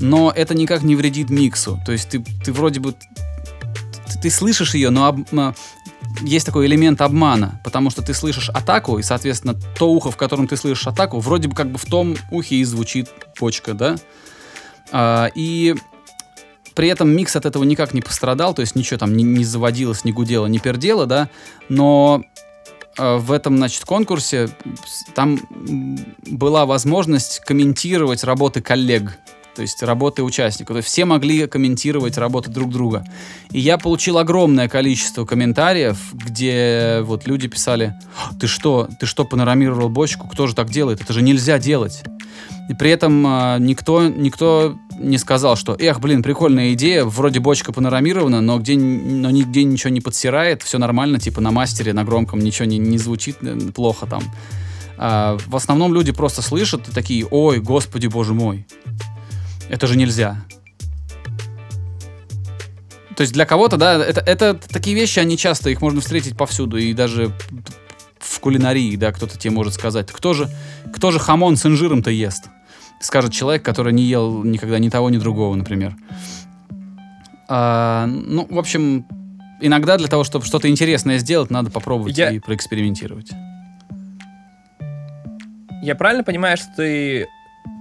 но 0.00 0.32
это 0.34 0.52
никак 0.52 0.82
не 0.82 0.96
вредит 0.96 1.30
миксу. 1.30 1.80
То 1.86 1.92
есть 1.92 2.08
ты, 2.08 2.24
ты 2.44 2.52
вроде 2.52 2.80
бы 2.80 2.92
ты, 2.92 4.20
ты 4.20 4.30
слышишь 4.30 4.74
ее, 4.74 4.90
но 4.90 5.06
об- 5.06 5.54
есть 6.22 6.44
такой 6.44 6.66
элемент 6.66 7.00
обмана, 7.00 7.60
потому 7.62 7.90
что 7.90 8.02
ты 8.02 8.14
слышишь 8.14 8.48
атаку, 8.48 8.98
и, 8.98 9.02
соответственно, 9.02 9.54
то 9.78 9.92
ухо, 9.92 10.10
в 10.10 10.16
котором 10.16 10.48
ты 10.48 10.56
слышишь 10.56 10.88
атаку, 10.88 11.20
вроде 11.20 11.46
бы 11.46 11.54
как 11.54 11.70
бы 11.70 11.78
в 11.78 11.84
том 11.84 12.16
ухе 12.32 12.56
и 12.56 12.64
звучит 12.64 13.08
почка, 13.38 13.74
да? 13.74 13.94
А, 14.90 15.30
и 15.36 15.76
при 16.74 16.88
этом 16.88 17.10
микс 17.10 17.36
от 17.36 17.46
этого 17.46 17.62
никак 17.62 17.94
не 17.94 18.02
пострадал, 18.02 18.54
то 18.54 18.60
есть 18.62 18.74
ничего 18.74 18.98
там 18.98 19.16
не, 19.16 19.22
не 19.22 19.44
заводилось, 19.44 20.04
не 20.04 20.10
гудело, 20.10 20.46
не 20.46 20.58
пердело, 20.58 21.06
да, 21.06 21.28
но 21.68 22.24
в 22.98 23.32
этом, 23.32 23.56
значит, 23.56 23.84
конкурсе 23.84 24.48
там 25.14 25.38
была 26.26 26.66
возможность 26.66 27.40
комментировать 27.40 28.24
работы 28.24 28.62
коллег, 28.62 29.18
то 29.56 29.62
есть 29.62 29.82
работы 29.82 30.22
участников. 30.22 30.74
То 30.74 30.78
есть 30.78 30.88
все 30.88 31.06
могли 31.06 31.46
комментировать 31.46 32.18
работы 32.18 32.50
друг 32.50 32.70
друга. 32.70 33.04
И 33.50 33.58
я 33.58 33.78
получил 33.78 34.18
огромное 34.18 34.68
количество 34.68 35.24
комментариев, 35.24 35.98
где 36.12 37.00
вот 37.02 37.26
люди 37.26 37.48
писали, 37.48 37.94
ты 38.38 38.46
что, 38.46 38.88
ты 39.00 39.06
что, 39.06 39.24
панорамировал 39.24 39.88
бочку? 39.88 40.28
Кто 40.28 40.46
же 40.46 40.54
так 40.54 40.70
делает? 40.70 41.00
Это 41.00 41.12
же 41.12 41.22
нельзя 41.22 41.58
делать. 41.58 42.02
И 42.68 42.74
при 42.74 42.90
этом 42.90 43.24
а, 43.26 43.58
никто, 43.58 44.08
никто 44.08 44.76
не 44.98 45.18
сказал, 45.18 45.56
что, 45.56 45.76
эх, 45.78 46.00
блин, 46.00 46.22
прикольная 46.22 46.74
идея, 46.74 47.04
вроде 47.04 47.40
бочка 47.40 47.72
панорамирована, 47.72 48.40
но, 48.40 48.58
где, 48.58 48.76
но 48.76 49.30
нигде 49.30 49.64
ничего 49.64 49.90
не 49.90 50.00
подсирает, 50.00 50.62
все 50.62 50.78
нормально, 50.78 51.18
типа 51.18 51.40
на 51.40 51.50
мастере, 51.50 51.92
на 51.92 52.04
громком 52.04 52.40
ничего 52.40 52.66
не, 52.66 52.78
не 52.78 52.98
звучит 52.98 53.36
э, 53.42 53.56
плохо 53.74 54.06
там. 54.06 54.22
А, 54.98 55.36
в 55.46 55.54
основном 55.54 55.94
люди 55.94 56.12
просто 56.12 56.42
слышат 56.42 56.88
и 56.88 56.92
такие, 56.92 57.26
ой, 57.30 57.60
господи, 57.60 58.06
боже 58.06 58.34
мой, 58.34 58.66
это 59.68 59.86
же 59.86 59.96
нельзя. 59.96 60.36
То 63.16 63.22
есть 63.22 63.32
для 63.32 63.46
кого-то, 63.46 63.78
да, 63.78 63.94
это, 63.94 64.20
это 64.20 64.54
такие 64.54 64.94
вещи, 64.94 65.18
они 65.18 65.38
часто, 65.38 65.70
их 65.70 65.80
можно 65.80 66.00
встретить 66.02 66.36
повсюду, 66.36 66.76
и 66.76 66.92
даже 66.92 67.32
в 68.18 68.40
кулинарии, 68.40 68.94
да, 68.96 69.10
кто-то 69.10 69.38
тебе 69.38 69.52
может 69.52 69.72
сказать, 69.72 70.12
кто 70.12 70.34
же, 70.34 70.50
кто 70.92 71.10
же 71.10 71.18
хамон 71.18 71.56
с 71.56 71.64
инжиром-то 71.64 72.10
ест? 72.10 72.48
Скажет 73.00 73.32
человек, 73.32 73.62
который 73.64 73.92
не 73.92 74.02
ел 74.02 74.42
никогда 74.44 74.78
ни 74.78 74.90
того, 74.90 75.08
ни 75.08 75.16
другого, 75.16 75.54
например. 75.54 75.96
А, 77.48 78.06
ну, 78.06 78.46
в 78.50 78.58
общем, 78.58 79.06
иногда 79.60 79.96
для 79.96 80.08
того, 80.08 80.24
чтобы 80.24 80.44
что-то 80.44 80.68
интересное 80.68 81.18
сделать, 81.18 81.50
надо 81.50 81.70
попробовать 81.70 82.18
Я- 82.18 82.30
и 82.30 82.38
проэкспериментировать. 82.38 83.30
Я 85.82 85.94
правильно 85.94 86.24
понимаю, 86.24 86.56
что 86.56 86.66
ты 86.76 87.28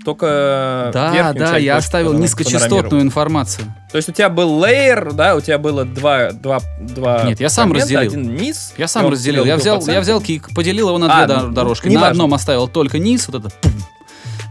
только 0.03 0.91
Да, 0.93 1.33
да, 1.33 1.57
я 1.57 1.77
оставил 1.77 2.13
низкочастотную 2.13 3.01
информацию. 3.01 3.65
То 3.91 3.97
есть 3.97 4.09
у 4.09 4.11
тебя 4.11 4.29
был 4.29 4.59
лейер, 4.59 5.13
да, 5.13 5.35
у 5.35 5.41
тебя 5.41 5.57
было 5.57 5.85
два, 5.85 6.31
два, 6.31 6.59
два 6.79 7.23
Нет, 7.23 7.39
я 7.39 7.49
сам 7.49 7.71
разделил. 7.73 8.01
один 8.01 8.35
низ. 8.35 8.73
Я 8.77 8.87
сам 8.87 9.09
разделил. 9.09 9.45
Я 9.45 9.55
взял, 9.57 9.81
я 9.87 10.01
взял 10.01 10.21
кик, 10.21 10.53
поделил 10.53 10.89
его 10.89 10.97
на 10.97 11.07
А, 11.23 11.25
две 11.25 11.35
ну, 11.35 11.41
дор- 11.43 11.53
дорожки. 11.53 11.87
На 11.89 12.07
одном 12.09 12.33
оставил 12.33 12.67
только 12.67 12.99
низ, 12.99 13.27
вот 13.27 13.45
это, 13.45 13.55
пум, 13.61 13.73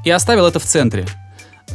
и 0.04 0.10
оставил 0.10 0.46
это 0.46 0.58
в 0.58 0.64
центре. 0.64 1.06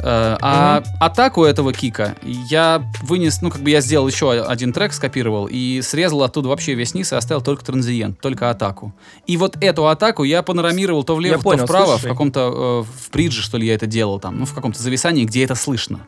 Э, 0.02 0.36
А 0.40 0.82
атаку 1.00 1.44
этого 1.44 1.72
кика 1.72 2.14
я 2.22 2.82
вынес, 3.02 3.42
ну, 3.42 3.50
как 3.50 3.60
бы 3.62 3.70
я 3.70 3.80
сделал 3.80 4.08
еще 4.08 4.32
один 4.32 4.72
трек, 4.72 4.92
скопировал, 4.92 5.46
и 5.50 5.80
срезал 5.82 6.22
оттуда 6.22 6.48
вообще 6.48 6.74
весь 6.74 6.94
низ 6.94 7.12
и 7.12 7.16
оставил 7.16 7.42
только 7.42 7.64
транзиент, 7.64 8.20
только 8.20 8.50
атаку. 8.50 8.94
И 9.26 9.36
вот 9.36 9.56
эту 9.60 9.86
атаку 9.88 10.24
я 10.24 10.42
панорамировал 10.42 11.04
то 11.04 11.14
влево, 11.16 11.34
Я 11.36 11.38
понял, 11.40 11.60
то 11.60 11.66
вправо, 11.66 11.86
слушай. 11.92 12.06
в 12.06 12.08
каком-то, 12.08 12.84
э, 12.86 12.90
в 13.06 13.10
придже, 13.10 13.42
что 13.42 13.58
ли, 13.58 13.66
я 13.66 13.74
это 13.74 13.86
делал 13.86 14.18
там, 14.20 14.38
ну, 14.38 14.46
в 14.46 14.54
каком-то 14.54 14.82
зависании, 14.82 15.24
где 15.24 15.44
это 15.44 15.54
слышно. 15.54 16.00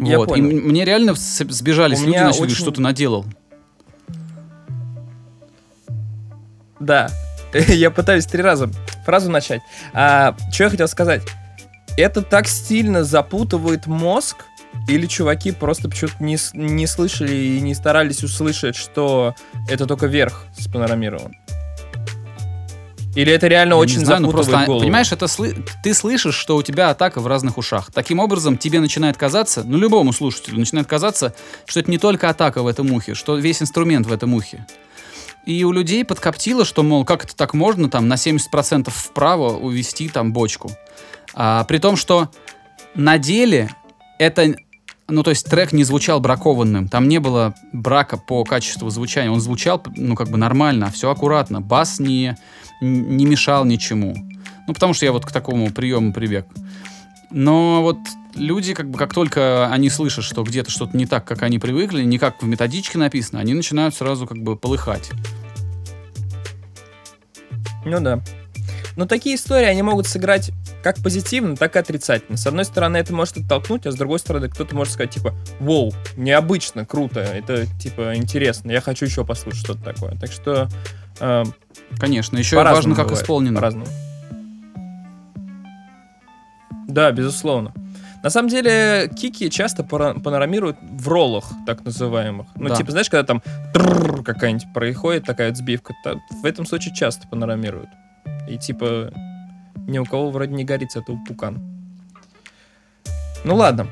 Я 0.00 0.18
вот. 0.18 0.28
И 0.28 0.40
понял. 0.40 0.50
м- 0.50 0.68
мне 0.68 0.84
реально 0.84 1.14
сбежались 1.14 2.00
У 2.00 2.06
люди, 2.06 2.16
начали 2.18 2.42
очень- 2.42 2.56
что 2.56 2.70
ты 2.70 2.80
наделал. 2.80 3.24
Да. 6.80 7.08
Я 7.68 7.90
пытаюсь 7.90 8.26
три 8.26 8.42
раза 8.42 8.68
фразу 9.06 9.30
начать. 9.30 9.60
А, 9.92 10.34
что 10.52 10.64
я 10.64 10.70
хотел 10.70 10.88
сказать? 10.88 11.22
Это 11.96 12.22
так 12.22 12.48
стильно 12.48 13.04
запутывает 13.04 13.86
мозг, 13.86 14.44
или 14.88 15.06
чуваки 15.06 15.52
просто 15.52 15.88
почему-то 15.88 16.22
не, 16.22 16.36
не 16.52 16.86
слышали 16.86 17.34
и 17.34 17.60
не 17.60 17.74
старались 17.74 18.24
услышать, 18.24 18.74
что 18.74 19.34
это 19.68 19.86
только 19.86 20.06
верх 20.06 20.46
спанорамирован? 20.58 21.36
Или 23.14 23.32
это 23.32 23.46
реально 23.46 23.74
Я 23.74 23.78
очень 23.78 24.00
знаю, 24.04 24.22
ну 24.22 24.26
запутывает 24.32 24.48
просто, 24.50 24.66
голову? 24.66 24.80
понимаешь, 24.80 25.12
это 25.12 25.26
сли- 25.26 25.64
ты 25.84 25.94
слышишь, 25.94 26.34
что 26.34 26.56
у 26.56 26.62
тебя 26.64 26.90
атака 26.90 27.20
в 27.20 27.28
разных 27.28 27.58
ушах. 27.58 27.92
Таким 27.92 28.18
образом, 28.18 28.58
тебе 28.58 28.80
начинает 28.80 29.16
казаться, 29.16 29.62
ну, 29.64 29.78
любому 29.78 30.12
слушателю 30.12 30.58
начинает 30.58 30.88
казаться, 30.88 31.32
что 31.64 31.78
это 31.78 31.88
не 31.92 31.98
только 31.98 32.28
атака 32.28 32.64
в 32.64 32.66
этом 32.66 32.92
ухе, 32.92 33.14
что 33.14 33.36
весь 33.36 33.62
инструмент 33.62 34.08
в 34.08 34.12
этом 34.12 34.34
ухе. 34.34 34.66
И 35.46 35.62
у 35.62 35.70
людей 35.70 36.04
подкоптило, 36.04 36.64
что, 36.64 36.82
мол, 36.82 37.04
как 37.04 37.24
это 37.24 37.36
так 37.36 37.54
можно 37.54 37.88
там 37.88 38.08
на 38.08 38.14
70% 38.14 38.90
вправо 38.90 39.56
увести 39.58 40.08
там 40.08 40.32
бочку. 40.32 40.72
А, 41.34 41.64
при 41.64 41.78
том, 41.78 41.96
что 41.96 42.30
на 42.94 43.18
деле 43.18 43.70
это, 44.18 44.54
ну, 45.08 45.22
то 45.22 45.30
есть 45.30 45.46
трек 45.46 45.72
не 45.72 45.84
звучал 45.84 46.20
бракованным, 46.20 46.88
там 46.88 47.08
не 47.08 47.18
было 47.18 47.54
брака 47.72 48.16
по 48.16 48.44
качеству 48.44 48.88
звучания, 48.90 49.30
он 49.30 49.40
звучал, 49.40 49.82
ну, 49.96 50.14
как 50.14 50.28
бы 50.28 50.38
нормально, 50.38 50.90
все 50.90 51.10
аккуратно, 51.10 51.60
бас 51.60 51.98
не, 51.98 52.36
не 52.80 53.24
мешал 53.24 53.64
ничему. 53.64 54.14
Ну, 54.66 54.72
потому 54.72 54.94
что 54.94 55.04
я 55.04 55.12
вот 55.12 55.26
к 55.26 55.32
такому 55.32 55.70
приему 55.70 56.12
привык. 56.12 56.46
Но 57.30 57.82
вот 57.82 57.98
люди, 58.34 58.74
как 58.74 58.88
бы, 58.88 58.98
как 58.98 59.12
только 59.12 59.68
они 59.70 59.90
слышат, 59.90 60.24
что 60.24 60.42
где-то 60.42 60.70
что-то 60.70 60.96
не 60.96 61.06
так, 61.06 61.24
как 61.24 61.42
они 61.42 61.58
привыкли, 61.58 62.02
не 62.04 62.18
как 62.18 62.42
в 62.42 62.46
методичке 62.46 62.96
написано, 62.96 63.40
они 63.40 63.54
начинают 63.54 63.94
сразу 63.94 64.26
как 64.26 64.38
бы 64.38 64.56
полыхать. 64.56 65.10
Ну 67.84 68.00
да. 68.00 68.22
Но 68.96 69.06
такие 69.06 69.36
истории, 69.36 69.66
они 69.66 69.82
могут 69.82 70.06
сыграть 70.06 70.52
как 70.82 70.96
позитивно, 71.02 71.56
так 71.56 71.76
и 71.76 71.78
отрицательно. 71.78 72.36
С 72.36 72.46
одной 72.46 72.64
стороны, 72.64 72.96
это 72.96 73.12
может 73.12 73.36
оттолкнуть, 73.36 73.86
а 73.86 73.92
с 73.92 73.96
другой 73.96 74.18
стороны, 74.18 74.48
кто-то 74.48 74.74
может 74.74 74.94
сказать, 74.94 75.10
типа, 75.10 75.34
вау, 75.60 75.92
необычно, 76.16 76.84
круто, 76.86 77.20
это, 77.20 77.66
типа, 77.78 78.14
интересно, 78.14 78.70
я 78.70 78.80
хочу 78.80 79.06
еще 79.06 79.24
послушать 79.24 79.60
что-то 79.60 79.82
такое. 79.82 80.16
Так 80.18 80.30
что 80.30 80.68
э, 81.20 81.44
Конечно, 81.98 82.38
еще 82.38 82.56
важно, 82.56 82.94
как 82.94 83.06
бывает, 83.06 83.22
исполнено. 83.22 83.56
По-разному. 83.56 83.86
Да, 86.86 87.10
безусловно. 87.12 87.72
На 88.22 88.30
самом 88.30 88.48
деле, 88.48 89.10
кики 89.14 89.50
часто 89.50 89.84
панорамируют 89.84 90.78
в 90.80 91.08
роллах, 91.08 91.44
так 91.66 91.84
называемых. 91.84 92.46
Ну, 92.54 92.70
Да. 92.70 92.76
типа, 92.76 92.90
знаешь, 92.92 93.10
когда 93.10 93.26
там 93.26 93.42
какая-нибудь 94.24 94.72
происходит 94.72 95.24
такая 95.24 95.50
вот 95.50 95.58
сбивка, 95.58 95.94
в 96.30 96.46
этом 96.46 96.64
случае 96.64 96.94
часто 96.94 97.28
панорамируют. 97.28 97.90
И 98.48 98.58
типа, 98.58 99.10
ни 99.86 99.98
у 99.98 100.04
кого 100.04 100.30
вроде 100.30 100.52
не 100.52 100.64
горит 100.64 100.96
этого 100.96 101.18
пукан. 101.26 101.62
Ну 103.44 103.56
ладно. 103.56 103.86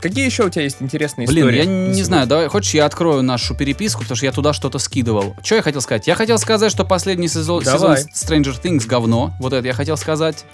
Какие 0.00 0.24
еще 0.24 0.44
у 0.44 0.48
тебя 0.48 0.62
есть 0.62 0.80
интересные 0.80 1.26
Блин, 1.26 1.44
истории? 1.44 1.58
я 1.58 1.64
на 1.64 1.68
не 1.68 1.84
сегодня? 1.88 2.04
знаю, 2.04 2.26
давай, 2.26 2.48
хочешь, 2.48 2.72
я 2.72 2.86
открою 2.86 3.22
нашу 3.22 3.54
переписку, 3.54 4.00
потому 4.00 4.16
что 4.16 4.24
я 4.24 4.32
туда 4.32 4.54
что-то 4.54 4.78
скидывал. 4.78 5.36
Что 5.44 5.56
я 5.56 5.62
хотел 5.62 5.82
сказать? 5.82 6.06
Я 6.06 6.14
хотел 6.14 6.38
сказать, 6.38 6.72
что 6.72 6.84
последний 6.84 7.28
сезон, 7.28 7.62
сезон. 7.62 7.96
Stranger 8.14 8.58
Things 8.62 8.86
говно. 8.86 9.34
Вот 9.40 9.52
это 9.52 9.66
я 9.66 9.74
хотел 9.74 9.98
сказать. 9.98 10.46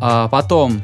А, 0.00 0.28
потом, 0.28 0.82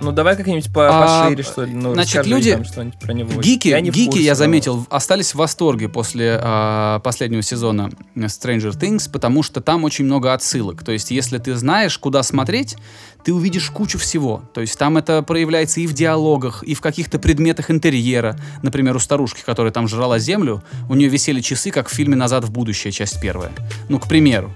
Ну 0.00 0.12
давай 0.12 0.36
как-нибудь 0.36 0.72
по- 0.72 0.88
А, 0.88 1.24
пошире, 1.24 1.42
что 1.42 1.64
ли. 1.64 1.72
Ну, 1.72 1.92
значит, 1.94 2.24
люди- 2.26 2.52
там 2.54 2.64
что-нибудь 2.64 2.98
про 2.98 3.12
него. 3.12 3.40
гики, 3.40 3.68
Я 3.68 3.80
не 3.80 3.90
гики, 3.90 4.06
курсе, 4.10 4.24
я 4.24 4.32
но- 4.32 4.36
заметил, 4.36 4.86
остались 4.88 5.32
в 5.32 5.38
восторге 5.38 5.88
после 5.88 6.38
а, 6.42 7.00
последнего 7.00 7.42
сезона 7.42 7.90
Stranger 8.16 8.70
Things, 8.72 9.10
потому 9.10 9.42
что 9.42 9.60
там 9.60 9.84
очень 9.84 10.06
много 10.06 10.32
отсылок. 10.32 10.82
То 10.84 10.92
есть, 10.92 11.10
если 11.10 11.36
ты 11.38 11.54
знаешь, 11.54 11.98
куда 11.98 12.22
смотреть, 12.22 12.76
ты 13.24 13.34
увидишь 13.34 13.68
кучу 13.70 13.98
всего. 13.98 14.42
То 14.54 14.62
есть, 14.62 14.78
там 14.78 14.96
это 14.96 15.22
проявляется 15.22 15.80
и 15.80 15.86
в 15.86 15.92
диалогах, 15.92 16.62
и 16.62 16.74
в 16.74 16.80
каких-то 16.80 17.18
предметах 17.18 17.70
интерьера. 17.70 18.38
Например, 18.62 18.96
у 18.96 18.98
старушки, 18.98 19.42
которая 19.44 19.72
там 19.72 19.86
жрала 19.86 20.18
землю, 20.18 20.62
у 20.88 20.94
нее 20.94 21.10
висели 21.10 21.40
часы, 21.42 21.70
как 21.70 21.88
в 21.88 21.92
фильме 21.92 22.16
«Назад 22.16 22.44
в 22.44 22.50
будущее», 22.50 22.90
часть 22.92 23.20
первая. 23.20 23.50
Ну, 23.90 23.98
к 23.98 24.08
примеру. 24.08 24.50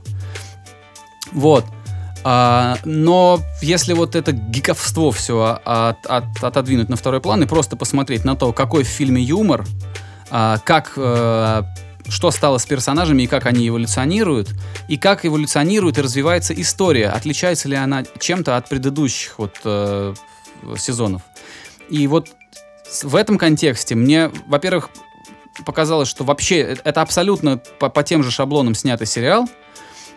Вот. 1.33 1.65
А, 2.25 2.79
но 2.85 3.41
если 3.61 3.93
вот 3.93 4.15
это 4.17 4.33
гиковство 4.33 5.13
все 5.13 5.61
от- 5.65 6.07
от- 6.07 6.43
отодвинуть 6.43 6.89
на 6.89 6.97
второй 6.97 7.21
план 7.21 7.43
и 7.43 7.47
просто 7.47 7.77
посмотреть 7.77 8.25
на 8.25 8.35
то, 8.35 8.53
какой 8.53 8.83
в 8.83 8.89
фильме 8.89 9.23
юмор, 9.23 9.67
а, 10.31 10.59
как 10.65 10.95
э, 10.97 11.63
что 12.09 12.31
стало 12.31 12.59
с 12.59 12.67
персонажами 12.67 13.23
и 13.23 13.27
как 13.27 13.47
они 13.47 13.69
эволюционируют, 13.69 14.51
и 14.89 14.97
как 14.97 15.25
эволюционирует 15.27 15.99
и 15.99 16.01
развивается 16.01 16.55
история, 16.59 17.09
отличается 17.09 17.69
ли 17.69 17.77
она 17.77 18.05
чем-то 18.19 18.57
от 18.57 18.69
предыдущих 18.69 19.39
вот 19.39 19.57
э, 19.65 20.15
сезонов. 20.79 21.23
И 21.91 22.07
вот 22.07 22.29
в 23.03 23.17
этом 23.17 23.37
контексте 23.39 23.95
мне, 23.95 24.31
во-первых, 24.47 24.89
показалось, 25.67 26.09
что 26.09 26.25
вообще 26.25 26.61
это 26.85 27.03
абсолютно 27.03 27.59
по, 27.79 27.89
по 27.89 28.03
тем 28.03 28.23
же 28.23 28.31
шаблонам 28.31 28.75
снятый 28.75 29.07
сериал. 29.07 29.49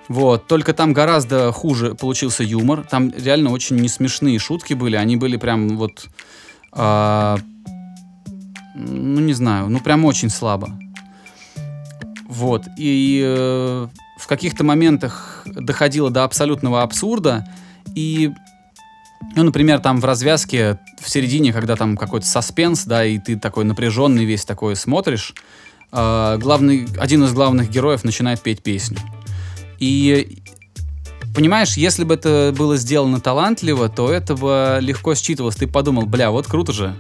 Вот, 0.08 0.48
только 0.48 0.74
там 0.74 0.94
гораздо 0.94 1.52
хуже 1.52 1.96
получился 1.96 2.44
юмор. 2.44 2.86
Там 2.90 3.12
реально 3.12 3.52
очень 3.52 3.76
не 3.78 3.90
смешные 3.90 4.40
шутки 4.40 4.74
были. 4.74 4.96
Они 4.96 5.18
были 5.18 5.38
прям 5.38 5.78
вот, 5.78 6.08
а, 6.72 7.38
ну 8.76 9.20
не 9.20 9.34
знаю, 9.34 9.70
ну 9.70 9.80
прям 9.80 10.06
очень 10.06 10.30
слабо. 10.30 10.78
Вот 12.28 12.64
и 12.78 13.22
э, 13.26 13.88
в 14.20 14.28
каких-то 14.28 14.64
моментах 14.64 15.44
доходило 15.46 16.10
до 16.10 16.24
абсолютного 16.24 16.84
абсурда 16.84 17.48
и 17.96 18.32
ну, 19.36 19.44
например, 19.44 19.80
там 19.80 20.00
в 20.00 20.06
развязке 20.06 20.80
в 21.00 21.10
середине, 21.10 21.52
когда 21.52 21.76
там 21.76 21.98
какой-то 21.98 22.26
саспенс, 22.26 22.86
да, 22.86 23.04
и 23.04 23.18
ты 23.18 23.38
такой 23.38 23.66
напряженный 23.66 24.26
весь 24.26 24.46
такой 24.46 24.76
смотришь, 24.76 25.34
э, 25.92 26.38
главный, 26.40 26.88
один 27.00 27.24
из 27.24 27.34
главных 27.34 27.70
героев 27.70 28.04
начинает 28.04 28.42
петь 28.42 28.62
песню. 28.62 28.98
И 29.80 30.42
понимаешь, 31.36 31.78
если 31.78 32.04
бы 32.04 32.16
это 32.16 32.54
было 32.58 32.78
сделано 32.78 33.20
талантливо, 33.20 33.90
то 33.90 34.12
это 34.12 34.36
бы 34.36 34.80
легко 34.82 35.14
считывалось. 35.14 35.56
Ты 35.56 35.68
подумал, 35.68 36.06
бля, 36.06 36.32
вот 36.32 36.48
круто 36.48 36.74
же. 36.74 36.96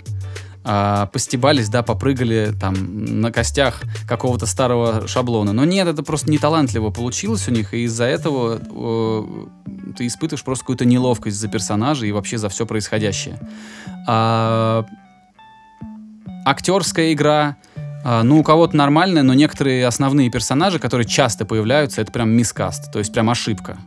А, 0.69 1.05
постебались, 1.05 1.69
да, 1.69 1.81
попрыгали 1.81 2.53
там 2.59 3.21
на 3.21 3.31
костях 3.31 3.81
какого-то 4.05 4.45
старого 4.45 5.07
шаблона. 5.07 5.53
Но 5.53 5.63
нет, 5.63 5.87
это 5.87 6.03
просто 6.03 6.29
не 6.29 6.37
талантливо 6.37 6.89
получилось 6.89 7.47
у 7.47 7.51
них, 7.51 7.73
и 7.73 7.85
из-за 7.85 8.03
этого 8.03 8.59
э, 8.59 9.93
ты 9.95 10.05
испытываешь 10.05 10.43
просто 10.43 10.63
какую-то 10.63 10.83
неловкость 10.83 11.37
за 11.37 11.47
персонажа 11.47 12.05
и 12.05 12.11
вообще 12.11 12.37
за 12.37 12.49
все 12.49 12.65
происходящее. 12.65 13.39
А, 14.07 14.85
актерская 16.45 17.13
игра, 17.13 17.55
ну, 18.03 18.39
у 18.39 18.43
кого-то 18.43 18.75
нормальная, 18.75 19.23
но 19.23 19.33
некоторые 19.33 19.85
основные 19.85 20.29
персонажи, 20.29 20.79
которые 20.79 21.07
часто 21.07 21.45
появляются, 21.45 22.01
это 22.01 22.11
прям 22.11 22.29
мискаст, 22.29 22.91
то 22.91 22.99
есть 22.99 23.11
прям 23.11 23.29
ошибка. 23.29 23.77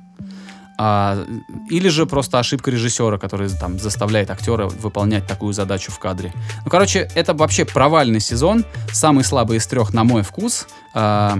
А, 0.83 1.27
или 1.69 1.89
же 1.89 2.07
просто 2.07 2.39
ошибка 2.39 2.71
режиссера, 2.71 3.19
который 3.19 3.51
там 3.51 3.79
заставляет 3.79 4.31
актера 4.31 4.67
выполнять 4.67 5.27
такую 5.27 5.53
задачу 5.53 5.93
в 5.93 5.99
кадре. 5.99 6.33
Ну, 6.65 6.71
короче, 6.71 7.11
это 7.15 7.35
вообще 7.35 7.67
провальный 7.67 8.21
сезон, 8.21 8.65
самый 8.91 9.23
слабый 9.23 9.59
из 9.59 9.67
трех, 9.67 9.93
на 9.93 10.05
мой 10.05 10.23
вкус. 10.23 10.67
А, 10.95 11.39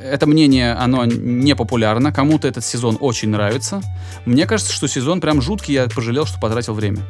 это 0.00 0.28
мнение, 0.28 0.74
оно 0.74 1.04
не 1.04 1.56
популярно. 1.56 2.12
Кому-то 2.12 2.46
этот 2.46 2.64
сезон 2.64 2.96
очень 3.00 3.30
нравится. 3.30 3.82
Мне 4.24 4.46
кажется, 4.46 4.72
что 4.72 4.86
сезон 4.86 5.20
прям 5.20 5.42
жуткий, 5.42 5.74
я 5.74 5.88
пожалел, 5.88 6.24
что 6.24 6.38
потратил 6.38 6.74
время. 6.74 7.00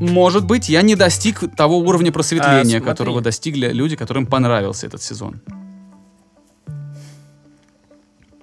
Может 0.00 0.44
быть, 0.46 0.68
я 0.68 0.82
не 0.82 0.94
достиг 0.96 1.42
того 1.56 1.78
уровня 1.78 2.12
просветления, 2.12 2.78
А, 2.78 2.80
которого 2.80 3.20
достигли 3.20 3.68
люди, 3.72 3.96
которым 3.96 4.26
понравился 4.26 4.86
этот 4.86 5.02
сезон. 5.02 5.40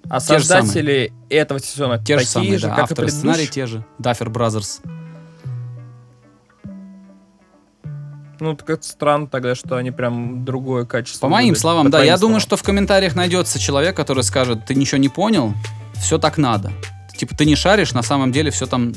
А 0.07 0.19
Те 0.19 0.39
создатели 0.39 1.11
этого 1.29 1.59
сезона 1.59 1.97
Те 1.97 2.19
же 2.19 2.25
самые, 2.25 2.57
же, 2.59 2.67
да, 2.67 2.75
как 2.75 2.83
авторы 2.91 3.09
сценария 3.09 3.47
предыдущие? 3.47 3.65
те 3.65 3.71
же. 3.71 3.85
Duffer 3.97 4.29
Brothers. 4.29 4.81
Ну, 8.39 8.53
так 8.55 8.69
это 8.69 8.83
странно 8.85 9.27
тогда, 9.27 9.55
что 9.55 9.77
они 9.77 9.91
прям 9.91 10.43
другое 10.43 10.85
качество. 10.85 11.21
По 11.27 11.29
моим 11.31 11.49
выдали. 11.49 11.61
словам, 11.61 11.85
По 11.85 11.91
да. 11.93 12.03
Я 12.03 12.17
думаю, 12.17 12.39
словам. 12.39 12.41
что 12.41 12.57
в 12.57 12.63
комментариях 12.63 13.15
найдется 13.15 13.59
человек, 13.59 13.95
который 13.95 14.23
скажет, 14.23 14.65
ты 14.65 14.75
ничего 14.75 14.97
не 14.97 15.09
понял, 15.09 15.53
все 15.95 16.17
так 16.17 16.37
надо. 16.37 16.71
Типа, 17.17 17.35
ты 17.35 17.45
не 17.45 17.55
шаришь, 17.55 17.93
на 17.93 18.01
самом 18.03 18.31
деле 18.31 18.51
все 18.51 18.65
там, 18.65 18.93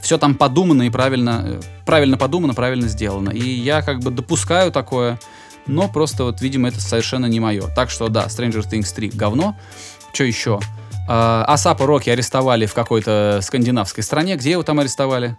все 0.00 0.18
там 0.18 0.34
подумано 0.34 0.82
и 0.82 0.90
правильно, 0.90 1.42
э, 1.44 1.60
правильно 1.86 2.18
подумано, 2.18 2.54
правильно 2.54 2.88
сделано. 2.88 3.30
И 3.30 3.42
я 3.42 3.82
как 3.82 4.00
бы 4.00 4.10
допускаю 4.10 4.70
такое, 4.70 5.18
но 5.66 5.88
просто 5.88 6.24
вот, 6.24 6.40
видимо, 6.40 6.68
это 6.68 6.80
совершенно 6.80 7.26
не 7.26 7.40
мое. 7.40 7.68
Так 7.74 7.90
что, 7.90 8.08
да, 8.08 8.26
Stranger 8.26 8.68
Things 8.68 8.94
3 8.94 9.10
говно. 9.10 9.56
Что 10.12 10.24
еще? 10.24 10.60
А, 11.08 11.44
Асапа 11.46 11.86
Рокки 11.86 12.10
арестовали 12.10 12.66
в 12.66 12.74
какой-то 12.74 13.40
скандинавской 13.42 14.02
стране. 14.02 14.36
Где 14.36 14.52
его 14.52 14.62
там 14.62 14.78
арестовали? 14.80 15.36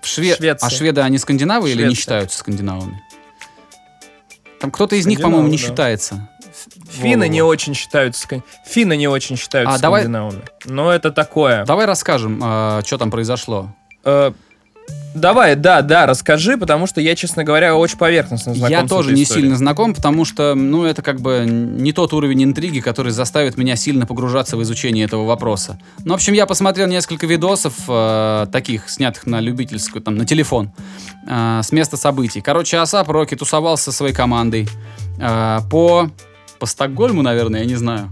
В 0.00 0.06
Шве... 0.06 0.34
Швеция. 0.34 0.66
А 0.66 0.70
шведы, 0.70 1.00
они 1.00 1.18
скандинавы 1.18 1.70
или 1.70 1.78
не 1.78 1.88
Швеция. 1.88 2.00
считаются 2.00 2.38
скандинавами? 2.38 3.00
Там 4.60 4.70
кто-то 4.70 4.94
из 4.96 5.06
них, 5.06 5.20
по-моему, 5.20 5.48
не 5.48 5.56
да. 5.56 5.62
считается. 5.64 6.28
Финны 6.92 7.28
не 7.28 7.42
очень 7.42 7.74
считаются... 7.74 8.28
Финны 8.66 8.96
не 8.96 9.08
очень 9.08 9.36
считаются 9.36 9.74
А, 9.74 9.78
давай- 9.78 10.02
скандинавами. 10.02 10.42
Но 10.66 10.92
это 10.92 11.10
такое. 11.10 11.64
Давай 11.64 11.86
расскажем, 11.86 12.38
что 12.84 12.98
там 12.98 13.10
произошло. 13.10 13.74
Э, 14.04 14.32
Давай, 15.14 15.56
да, 15.56 15.82
да, 15.82 16.06
расскажи, 16.06 16.56
потому 16.56 16.86
что 16.86 17.00
я, 17.02 17.14
честно 17.14 17.44
говоря, 17.44 17.76
очень 17.76 17.98
поверхностно 17.98 18.54
знаком 18.54 18.70
Я 18.70 18.86
с 18.86 18.88
тоже 18.88 19.12
не 19.12 19.24
историей. 19.24 19.42
сильно 19.44 19.56
знаком, 19.58 19.94
потому 19.94 20.24
что, 20.24 20.54
ну, 20.54 20.84
это 20.84 21.02
как 21.02 21.20
бы 21.20 21.44
не 21.46 21.92
тот 21.92 22.14
уровень 22.14 22.44
интриги, 22.44 22.80
который 22.80 23.12
заставит 23.12 23.58
меня 23.58 23.76
сильно 23.76 24.06
погружаться 24.06 24.56
в 24.56 24.62
изучение 24.62 25.04
этого 25.04 25.26
вопроса. 25.26 25.78
Ну, 26.04 26.12
в 26.12 26.14
общем, 26.14 26.32
я 26.32 26.46
посмотрел 26.46 26.86
несколько 26.86 27.26
видосов, 27.26 27.74
э, 27.88 28.46
таких, 28.50 28.88
снятых 28.88 29.26
на 29.26 29.40
любительскую, 29.40 30.00
там, 30.02 30.16
на 30.16 30.24
телефон, 30.24 30.70
э, 31.28 31.60
с 31.62 31.72
места 31.72 31.98
событий. 31.98 32.40
Короче, 32.40 32.78
Асап 32.78 33.10
Рокки 33.10 33.34
тусовался 33.34 33.84
со 33.84 33.92
своей 33.92 34.14
командой 34.14 34.66
э, 35.18 35.58
по, 35.70 36.10
по 36.62 36.66
Стокгольму, 36.66 37.22
наверное, 37.22 37.62
я 37.62 37.66
не 37.66 37.74
знаю. 37.74 38.08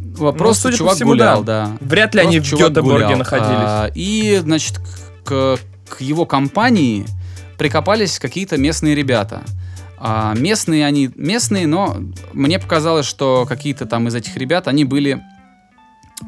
Вот, 0.00 0.38
Просто 0.38 0.68
судя 0.68 0.74
по 0.74 0.78
чувак 0.78 0.94
всему, 0.94 1.10
гулял, 1.10 1.42
да. 1.42 1.66
да. 1.66 1.76
Вряд 1.80 2.14
ли 2.14 2.20
они 2.20 2.38
в 2.38 2.48
Просто 2.48 2.68
Гетеборге 2.68 3.16
находились. 3.16 3.50
А, 3.50 3.90
и, 3.92 4.38
значит, 4.40 4.80
к, 5.24 5.58
к 5.88 6.00
его 6.00 6.26
компании 6.26 7.06
прикопались 7.58 8.20
какие-то 8.20 8.56
местные 8.56 8.94
ребята. 8.94 9.42
А, 9.98 10.32
местные 10.36 10.86
они, 10.86 11.10
местные, 11.16 11.66
но 11.66 11.96
мне 12.32 12.60
показалось, 12.60 13.06
что 13.06 13.46
какие-то 13.48 13.84
там 13.84 14.06
из 14.06 14.14
этих 14.14 14.36
ребят, 14.36 14.68
они 14.68 14.84
были 14.84 15.20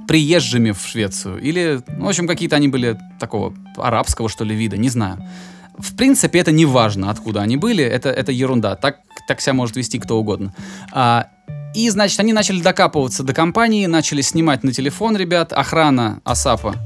приезжими 0.09 0.73
в 0.73 0.85
Швецию. 0.85 1.41
Или, 1.41 1.83
ну, 1.87 2.07
в 2.07 2.09
общем, 2.09 2.27
какие-то 2.27 2.57
они 2.57 2.67
были 2.67 2.99
такого 3.21 3.55
арабского, 3.77 4.29
что 4.29 4.43
ли, 4.43 4.57
вида, 4.57 4.77
не 4.77 4.89
знаю. 4.89 5.25
В 5.83 5.97
принципе, 5.97 6.39
это 6.39 6.53
не 6.53 6.65
важно, 6.65 7.11
откуда 7.11 7.43
они 7.43 7.57
были, 7.57 7.85
это, 7.85 8.09
это 8.09 8.31
ерунда. 8.31 8.77
Так, 8.77 8.99
так 9.27 9.41
себя 9.41 9.53
может 9.53 9.77
вести 9.77 9.99
кто 9.99 10.17
угодно. 10.19 10.55
А, 10.93 11.27
и, 11.75 11.91
значит, 11.91 12.21
они 12.21 12.33
начали 12.33 12.61
докапываться 12.61 13.25
до 13.25 13.35
компании, 13.35 13.87
начали 13.87 14.21
снимать 14.21 14.63
на 14.63 14.73
телефон 14.73 15.17
ребят. 15.17 15.53
Охрана 15.53 16.21
Асапа 16.25 16.77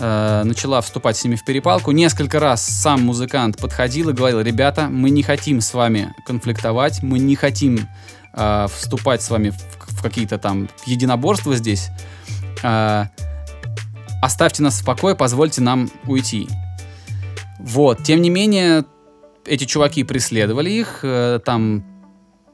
э, 0.00 0.42
начала 0.44 0.80
вступать 0.80 1.16
с 1.18 1.24
ними 1.24 1.36
в 1.36 1.44
перепалку. 1.44 1.90
Несколько 1.90 2.40
раз 2.40 2.64
сам 2.64 3.02
музыкант 3.04 3.58
подходил 3.58 4.08
и 4.08 4.12
говорил, 4.14 4.40
ребята, 4.40 4.88
мы 4.88 5.10
не 5.10 5.22
хотим 5.22 5.60
с 5.60 5.74
вами 5.74 6.14
конфликтовать, 6.24 7.02
мы 7.02 7.18
не 7.18 7.36
хотим 7.36 7.86
э, 8.32 8.66
вступать 8.74 9.20
с 9.20 9.28
вами 9.28 9.50
в, 9.50 9.58
в 9.98 10.02
какие-то 10.02 10.38
там 10.38 10.70
единоборства 10.86 11.54
здесь. 11.54 11.88
Э, 12.62 13.06
оставьте 14.22 14.62
нас 14.62 14.80
в 14.80 14.84
покое, 14.86 15.14
позвольте 15.14 15.60
нам 15.60 15.90
уйти. 16.06 16.48
Вот, 17.62 18.02
тем 18.02 18.20
не 18.22 18.28
менее, 18.28 18.84
эти 19.46 19.64
чуваки 19.64 20.02
преследовали 20.02 20.68
их, 20.70 21.00
э, 21.04 21.38
там 21.44 21.84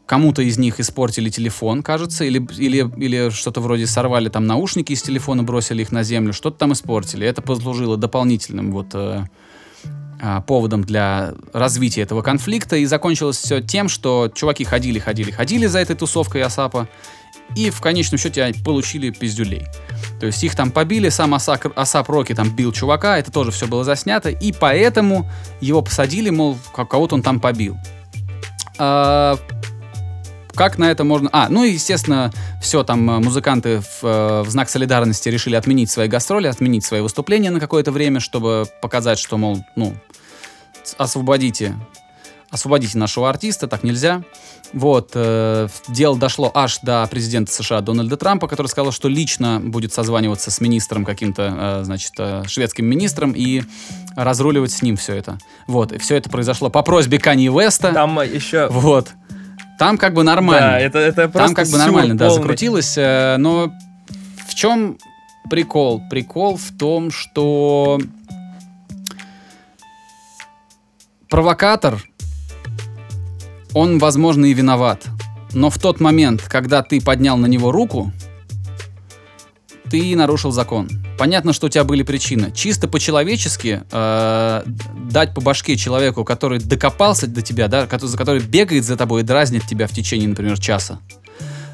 кому-то 0.05 0.43
из 0.43 0.59
них 0.59 0.81
испортили 0.81 1.31
телефон, 1.31 1.83
кажется, 1.83 2.25
или, 2.25 2.47
или, 2.59 2.91
или 2.97 3.31
что-то 3.31 3.61
вроде 3.63 3.87
сорвали 3.87 4.29
там 4.29 4.47
наушники 4.47 4.93
из 4.93 5.03
телефона, 5.03 5.43
бросили 5.43 5.81
их 5.83 5.93
на 5.93 6.03
землю, 6.03 6.35
что-то 6.35 6.59
там 6.59 6.73
испортили. 6.73 7.27
Это 7.27 7.41
послужило 7.41 7.97
дополнительным 7.97 8.71
вот 8.71 8.89
э, 8.93 9.25
э, 10.21 10.41
поводом 10.47 10.85
для 10.85 11.33
развития 11.55 12.03
этого 12.03 12.21
конфликта, 12.21 12.77
и 12.77 12.85
закончилось 12.85 13.39
все 13.39 13.63
тем, 13.63 13.89
что 13.89 14.31
чуваки 14.35 14.65
ходили, 14.65 14.99
ходили, 14.99 15.31
ходили 15.31 15.67
за 15.67 15.79
этой 15.79 15.97
тусовкой 15.97 16.43
Асапа, 16.43 16.87
и 17.55 17.71
в 17.71 17.81
конечном 17.81 18.19
счете 18.19 18.55
получили 18.65 19.11
пиздюлей. 19.11 19.67
То 20.21 20.27
есть 20.27 20.43
их 20.43 20.55
там 20.55 20.71
побили, 20.71 21.09
сам 21.09 21.35
Асап, 21.35 21.67
Асап 21.77 22.09
Роки 22.09 22.35
там 22.35 22.51
бил 22.51 22.73
чувака, 22.73 23.19
это 23.19 23.31
тоже 23.31 23.51
все 23.51 23.67
было 23.67 23.85
заснято, 23.85 24.31
и 24.31 24.53
поэтому 24.53 25.31
его 25.61 25.83
посадили, 25.83 26.31
мол, 26.31 26.59
кого-то 26.73 27.15
он 27.15 27.23
там 27.23 27.41
побил. 27.41 27.77
А, 28.79 29.39
как 30.55 30.77
на 30.77 30.91
это 30.91 31.05
можно... 31.05 31.29
А, 31.33 31.49
ну 31.49 31.63
и, 31.63 31.71
естественно, 31.71 32.33
все, 32.61 32.83
там 32.83 33.09
э, 33.09 33.19
музыканты 33.21 33.81
в, 33.81 34.05
э, 34.05 34.43
в 34.43 34.51
знак 34.51 34.69
солидарности 34.69 35.29
решили 35.29 35.55
отменить 35.55 35.89
свои 35.89 36.09
гастроли, 36.09 36.49
отменить 36.49 36.85
свои 36.85 37.01
выступления 37.01 37.51
на 37.51 37.61
какое-то 37.61 37.93
время, 37.93 38.19
чтобы 38.19 38.67
показать, 38.83 39.21
что, 39.21 39.39
мол, 39.39 39.65
ну, 39.77 39.95
освободите, 40.97 41.77
освободите 42.51 42.99
нашего 42.99 43.29
артиста, 43.29 43.69
так 43.69 43.85
нельзя. 43.85 44.25
Вот, 44.75 45.13
э, 45.15 45.69
дело 45.89 46.19
дошло 46.19 46.51
аж 46.55 46.79
до 46.83 47.07
президента 47.11 47.51
США 47.53 47.81
Дональда 47.81 48.17
Трампа, 48.19 48.49
который 48.49 48.67
сказал, 48.67 48.93
что 48.93 49.09
лично 49.09 49.61
будет 49.63 49.93
созваниваться 49.95 50.51
с 50.51 50.61
министром 50.61 51.05
каким-то, 51.07 51.81
э, 51.81 51.85
значит, 51.85 52.13
э, 52.19 52.43
шведским 52.47 52.85
министром 52.85 53.33
и 53.33 53.63
разруливать 54.15 54.71
с 54.71 54.83
ним 54.83 54.97
все 54.97 55.15
это. 55.15 55.39
Вот, 55.67 55.93
и 55.93 55.99
все 55.99 56.17
это 56.17 56.29
произошло 56.29 56.69
по 56.69 56.83
просьбе 56.83 57.19
Канье 57.19 57.51
Веста. 57.51 57.93
Там 57.93 58.21
еще... 58.21 58.69
Вот. 58.71 59.09
Там 59.79 59.97
как 59.97 60.13
бы 60.13 60.23
нормально. 60.23 60.71
Да, 60.73 60.81
это, 60.81 60.99
это 60.99 61.29
просто 61.29 61.47
Там 61.47 61.55
как 61.55 61.69
бы 61.69 61.79
нормально, 61.79 62.17
да, 62.17 62.27
полный. 62.29 62.43
закрутилось. 62.43 62.99
э, 62.99 63.37
Но 63.39 63.73
в 64.49 64.55
чем 64.55 64.99
прикол? 65.49 66.03
Прикол 66.11 66.57
в 66.57 66.77
том, 66.77 67.11
что 67.11 67.99
провокатор, 71.29 72.03
он, 73.79 73.99
возможно, 74.01 74.47
и 74.47 74.55
виноват. 74.55 75.07
Но 75.53 75.71
в 75.71 75.79
тот 75.79 76.01
момент, 76.01 76.43
когда 76.43 76.83
ты 76.83 77.01
поднял 77.01 77.37
на 77.37 77.47
него 77.47 77.71
руку, 77.71 78.13
ты 79.89 80.17
нарушил 80.17 80.51
закон. 80.51 80.89
Понятно, 81.17 81.53
что 81.53 81.67
у 81.67 81.71
тебя 81.71 81.85
были 81.85 82.03
причины. 82.03 82.51
Чисто 82.53 82.89
по-человечески 82.89 83.83
э, 83.91 84.63
дать 85.11 85.33
по 85.33 85.41
башке 85.41 85.77
человеку, 85.77 86.25
который 86.25 86.59
докопался 86.59 87.29
до 87.29 87.41
тебя, 87.41 87.69
да, 87.69 87.87
который, 87.87 88.17
который 88.17 88.41
бегает 88.41 88.85
за 88.85 88.97
тобой 88.97 89.23
и 89.23 89.25
дразнит 89.25 89.65
тебя 89.65 89.87
в 89.87 89.93
течение, 89.93 90.29
например, 90.29 90.59
часа. 90.59 90.99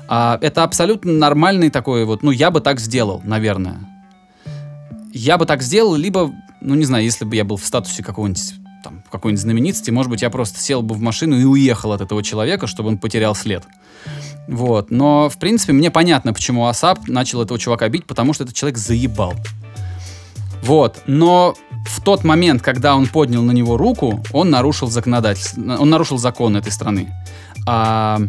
А, 0.07 0.39
это 0.43 0.63
абсолютно 0.63 1.11
нормальный 1.13 1.71
такой 1.71 2.05
вот, 2.05 2.23
ну, 2.23 2.31
я 2.31 2.51
бы 2.51 2.61
так 2.61 2.81
сделал, 2.81 3.23
наверное. 3.25 3.81
Я 5.15 5.39
бы 5.39 5.47
так 5.47 5.63
сделал, 5.63 5.95
либо, 5.95 6.31
ну, 6.61 6.75
не 6.75 6.85
знаю, 6.85 7.03
если 7.03 7.25
бы 7.25 7.35
я 7.35 7.45
был 7.45 7.57
в 7.57 7.65
статусе 7.65 8.03
какого-нибудь 8.03 8.64
там, 8.85 9.03
какой-нибудь 9.11 9.41
знаменитости, 9.41 9.91
может 9.91 10.11
быть, 10.11 10.22
я 10.22 10.30
просто 10.30 10.61
сел 10.61 10.82
бы 10.82 10.95
в 10.95 11.01
машину 11.01 11.39
и 11.39 11.45
уехал 11.45 11.93
от 11.93 12.03
этого 12.03 12.22
человека, 12.22 12.66
чтобы 12.66 12.91
он 12.91 12.99
потерял 12.99 13.35
след. 13.35 13.64
Вот. 14.47 14.91
Но, 14.91 15.28
в 15.30 15.39
принципе, 15.39 15.72
мне 15.72 15.91
понятно, 15.91 16.32
почему 16.32 16.66
Асап 16.66 17.09
начал 17.09 17.43
этого 17.43 17.59
чувака 17.59 17.89
бить, 17.89 18.07
потому 18.07 18.35
что 18.35 18.45
этот 18.45 18.55
человек 18.55 18.78
заебал. 18.78 19.35
Вот. 20.62 21.03
Но 21.07 21.55
в 21.87 22.03
тот 22.03 22.24
момент, 22.24 22.62
когда 22.62 22.95
он 22.95 23.07
поднял 23.07 23.43
на 23.43 23.53
него 23.53 23.76
руку, 23.76 24.22
он 24.32 24.51
нарушил 24.51 24.89
законодательство, 24.89 25.78
он 25.78 25.91
нарушил 25.91 26.18
закон 26.18 26.57
этой 26.57 26.72
страны. 26.72 27.09
А, 27.66 28.20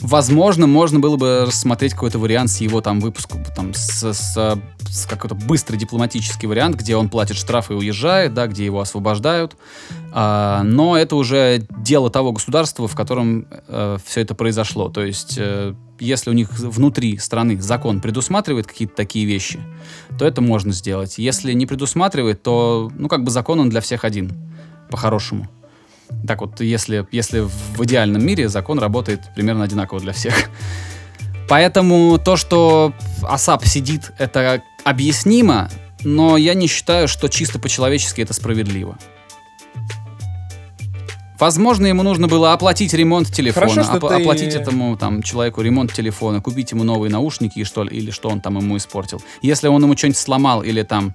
возможно, 0.00 0.66
можно 0.66 1.00
было 1.00 1.16
бы 1.16 1.44
рассмотреть 1.46 1.92
какой-то 1.92 2.18
вариант 2.18 2.50
с 2.50 2.60
его 2.60 2.80
там 2.80 3.00
выпуском, 3.00 3.44
там, 3.56 3.74
с, 3.74 4.12
с, 4.12 4.60
с 4.88 5.06
какой-то 5.06 5.34
быстрый 5.34 5.76
дипломатический 5.76 6.46
вариант, 6.46 6.76
где 6.76 6.96
он 6.96 7.08
платит 7.08 7.36
штрафы 7.36 7.74
и 7.74 7.76
уезжает, 7.76 8.34
да, 8.34 8.46
где 8.46 8.64
его 8.64 8.80
освобождают. 8.80 9.56
А, 10.12 10.62
но 10.62 10.96
это 10.96 11.16
уже 11.16 11.66
дело 11.70 12.10
того 12.10 12.32
государства, 12.32 12.88
в 12.88 12.94
котором 12.94 13.46
э, 13.50 13.98
все 14.04 14.20
это 14.20 14.34
произошло. 14.34 14.88
То 14.88 15.04
есть, 15.04 15.34
э, 15.38 15.74
если 15.98 16.30
у 16.30 16.32
них 16.32 16.50
внутри 16.52 17.18
страны 17.18 17.60
закон 17.60 18.00
предусматривает 18.00 18.66
какие-то 18.66 18.94
такие 18.94 19.26
вещи, 19.26 19.60
то 20.18 20.24
это 20.24 20.40
можно 20.40 20.72
сделать. 20.72 21.18
Если 21.18 21.52
не 21.52 21.66
предусматривает, 21.66 22.42
то, 22.42 22.90
ну, 22.96 23.08
как 23.08 23.24
бы 23.24 23.30
закон 23.30 23.60
он 23.60 23.68
для 23.68 23.80
всех 23.80 24.04
один, 24.04 24.32
по-хорошему. 24.90 25.48
Так 26.26 26.40
вот, 26.40 26.60
если, 26.60 27.06
если 27.12 27.40
в 27.40 27.84
идеальном 27.84 28.24
мире 28.24 28.48
закон 28.48 28.78
работает 28.78 29.20
примерно 29.34 29.64
одинаково 29.64 30.00
для 30.00 30.12
всех. 30.12 30.50
Поэтому 31.48 32.18
то, 32.18 32.36
что 32.36 32.92
Асап 33.22 33.64
сидит, 33.64 34.12
это 34.18 34.62
объяснимо, 34.84 35.70
но 36.04 36.36
я 36.36 36.54
не 36.54 36.66
считаю, 36.66 37.08
что 37.08 37.28
чисто 37.28 37.58
по-человечески 37.58 38.20
это 38.20 38.34
справедливо. 38.34 38.98
Возможно, 41.38 41.86
ему 41.86 42.02
нужно 42.02 42.26
было 42.26 42.52
оплатить 42.52 42.92
ремонт 42.94 43.32
телефона, 43.32 43.68
Хорошо, 43.68 43.96
оп- 43.96 44.08
ты- 44.08 44.14
оплатить 44.16 44.54
этому 44.54 44.96
там 44.96 45.22
человеку 45.22 45.60
ремонт 45.60 45.92
телефона, 45.92 46.40
купить 46.40 46.72
ему 46.72 46.82
новые 46.82 47.12
наушники 47.12 47.62
что 47.62 47.84
ли, 47.84 47.96
или 47.96 48.10
что 48.10 48.28
он 48.28 48.40
там 48.40 48.58
ему 48.58 48.76
испортил. 48.76 49.22
Если 49.40 49.68
он 49.68 49.80
ему 49.82 49.96
что-нибудь 49.96 50.18
сломал 50.18 50.62
или 50.62 50.82
там 50.82 51.14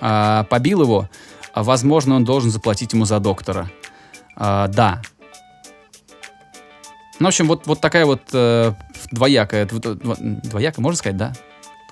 а, 0.00 0.44
побил 0.44 0.82
его, 0.82 1.08
возможно, 1.54 2.16
он 2.16 2.24
должен 2.24 2.50
заплатить 2.50 2.92
ему 2.92 3.06
за 3.06 3.18
доктора. 3.18 3.70
А, 4.44 4.66
да. 4.66 5.00
Ну, 7.20 7.26
в 7.26 7.28
общем, 7.28 7.46
вот, 7.46 7.68
вот 7.68 7.80
такая 7.80 8.04
вот 8.04 8.22
э, 8.32 8.72
двоякая, 9.12 9.66
дв- 9.66 9.96
дв- 9.96 10.40
двоякая, 10.48 10.82
можно 10.82 10.98
сказать, 10.98 11.16
да? 11.16 11.32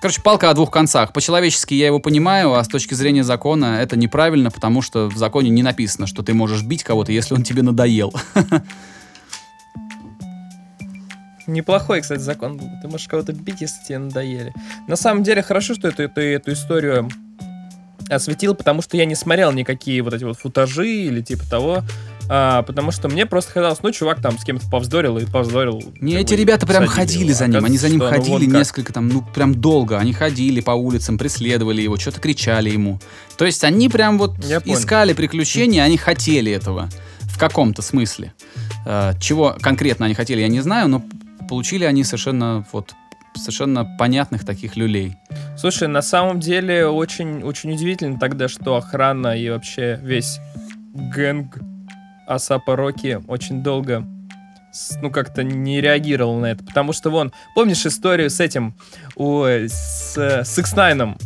Короче, 0.01 0.21
палка 0.21 0.49
о 0.49 0.53
двух 0.53 0.69
концах. 0.69 1.13
По-человечески 1.13 1.73
я 1.73 1.85
его 1.85 1.99
понимаю, 1.99 2.53
а 2.55 2.61
с 2.61 2.67
точки 2.67 2.93
зрения 2.93 3.23
закона 3.23 3.79
это 3.81 3.95
неправильно, 3.95 4.51
потому 4.51 4.81
что 4.81 5.07
в 5.07 5.15
законе 5.15 5.49
не 5.49 5.63
написано, 5.63 6.07
что 6.07 6.23
ты 6.23 6.33
можешь 6.33 6.63
бить 6.63 6.83
кого-то, 6.83 7.13
если 7.13 7.35
он 7.35 7.43
тебе 7.43 7.61
надоел. 7.61 8.13
Неплохой, 11.47 12.01
кстати, 12.01 12.19
закон. 12.19 12.59
Ты 12.81 12.89
можешь 12.89 13.07
кого-то 13.07 13.31
бить, 13.31 13.61
если 13.61 13.81
тебе 13.85 13.99
надоели. 13.99 14.53
На 14.89 14.97
самом 14.97 15.23
деле, 15.23 15.41
хорошо, 15.41 15.73
что 15.73 15.89
ты, 15.89 16.09
ты 16.09 16.33
эту 16.33 16.51
историю 16.51 17.09
осветил, 18.09 18.55
потому 18.55 18.81
что 18.81 18.97
я 18.97 19.05
не 19.05 19.15
смотрел 19.15 19.53
никакие 19.53 20.01
вот 20.01 20.13
эти 20.13 20.25
вот 20.25 20.37
футажи 20.37 20.89
или 20.89 21.21
типа 21.21 21.49
того. 21.49 21.83
А, 22.29 22.63
потому 22.63 22.91
что 22.91 23.09
мне 23.09 23.25
просто 23.25 23.53
казалось, 23.53 23.79
ну, 23.83 23.91
чувак 23.91 24.21
там 24.21 24.37
с 24.37 24.43
кем-то 24.43 24.69
повздорил 24.69 25.17
и 25.17 25.25
повздорил. 25.25 25.81
Не, 25.99 26.15
эти 26.15 26.33
ребята 26.33 26.65
прям 26.65 26.85
ходили 26.87 27.29
его. 27.29 27.33
за 27.33 27.47
ним, 27.47 27.65
они 27.65 27.77
за 27.77 27.89
ним 27.89 27.99
ну, 27.99 28.09
ходили 28.09 28.45
как. 28.45 28.55
несколько 28.55 28.93
там, 28.93 29.09
ну 29.09 29.21
прям 29.21 29.55
долго, 29.55 29.97
они 29.97 30.13
ходили 30.13 30.61
по 30.61 30.71
улицам, 30.71 31.17
преследовали 31.17 31.81
его, 31.81 31.97
что-то 31.97 32.19
кричали 32.21 32.69
ему. 32.69 32.99
То 33.37 33.45
есть 33.45 33.63
они 33.63 33.89
прям 33.89 34.17
вот 34.17 34.43
Я 34.45 34.61
понял. 34.61 34.77
искали 34.77 35.13
приключения, 35.13 35.83
они 35.83 35.97
хотели 35.97 36.51
этого 36.51 36.89
в 37.21 37.37
каком-то 37.37 37.81
смысле. 37.81 38.33
Э, 38.85 39.13
Чего 39.19 39.55
конкретно 39.59 40.05
они 40.05 40.15
хотели, 40.15 40.41
я 40.41 40.47
не 40.47 40.61
знаю, 40.61 40.87
но 40.87 41.03
получили 41.49 41.83
они 41.83 42.03
совершенно 42.03 42.65
вот 42.71 42.93
совершенно 43.35 43.85
понятных 43.97 44.45
таких 44.45 44.75
люлей. 44.75 45.15
Слушай, 45.57 45.87
на 45.87 46.01
самом 46.01 46.39
деле 46.39 46.87
очень, 46.87 47.43
очень 47.43 47.71
удивительно 47.73 48.19
тогда, 48.19 48.47
что 48.47 48.75
охрана 48.75 49.37
и 49.37 49.49
вообще 49.49 49.99
весь 50.03 50.39
гэнг 50.93 51.57
Асапа 52.33 52.75
Роки 52.75 53.19
очень 53.27 53.63
долго 53.63 54.05
ну, 55.01 55.11
как-то 55.11 55.43
не 55.43 55.81
реагировал 55.81 56.37
на 56.37 56.47
это. 56.47 56.63
Потому 56.63 56.93
что, 56.93 57.09
вон, 57.09 57.31
помнишь 57.55 57.85
историю 57.85 58.29
с 58.29 58.39
этим, 58.39 58.75
у, 59.15 59.43
с, 59.43 60.15
с 60.17 60.57
X9, 60.59 61.19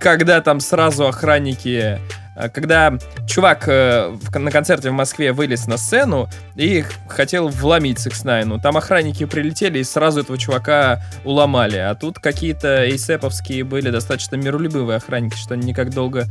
когда 0.00 0.40
там 0.40 0.60
сразу 0.60 1.06
охранники... 1.06 1.98
э, 2.36 2.48
Когда 2.50 2.92
чувак 3.26 3.66
э, 3.66 4.14
на 4.34 4.50
концерте 4.50 4.90
в 4.90 4.92
Москве 4.92 5.32
вылез 5.32 5.66
на 5.66 5.76
сцену 5.78 6.28
и 6.54 6.84
хотел 7.08 7.48
вломить 7.48 7.98
с 7.98 8.08
X9, 8.08 8.60
там 8.60 8.76
охранники 8.76 9.24
прилетели 9.24 9.78
и 9.78 9.84
сразу 9.84 10.20
этого 10.20 10.36
чувака 10.36 11.02
уломали. 11.24 11.78
А 11.78 11.94
тут 11.94 12.18
какие-то 12.18 12.84
эйсеповские 12.84 13.64
были 13.64 13.90
достаточно 13.90 14.36
миролюбивые 14.36 14.96
охранники, 14.96 15.36
что 15.36 15.54
они 15.54 15.68
никак 15.68 15.90
долго 15.90 16.26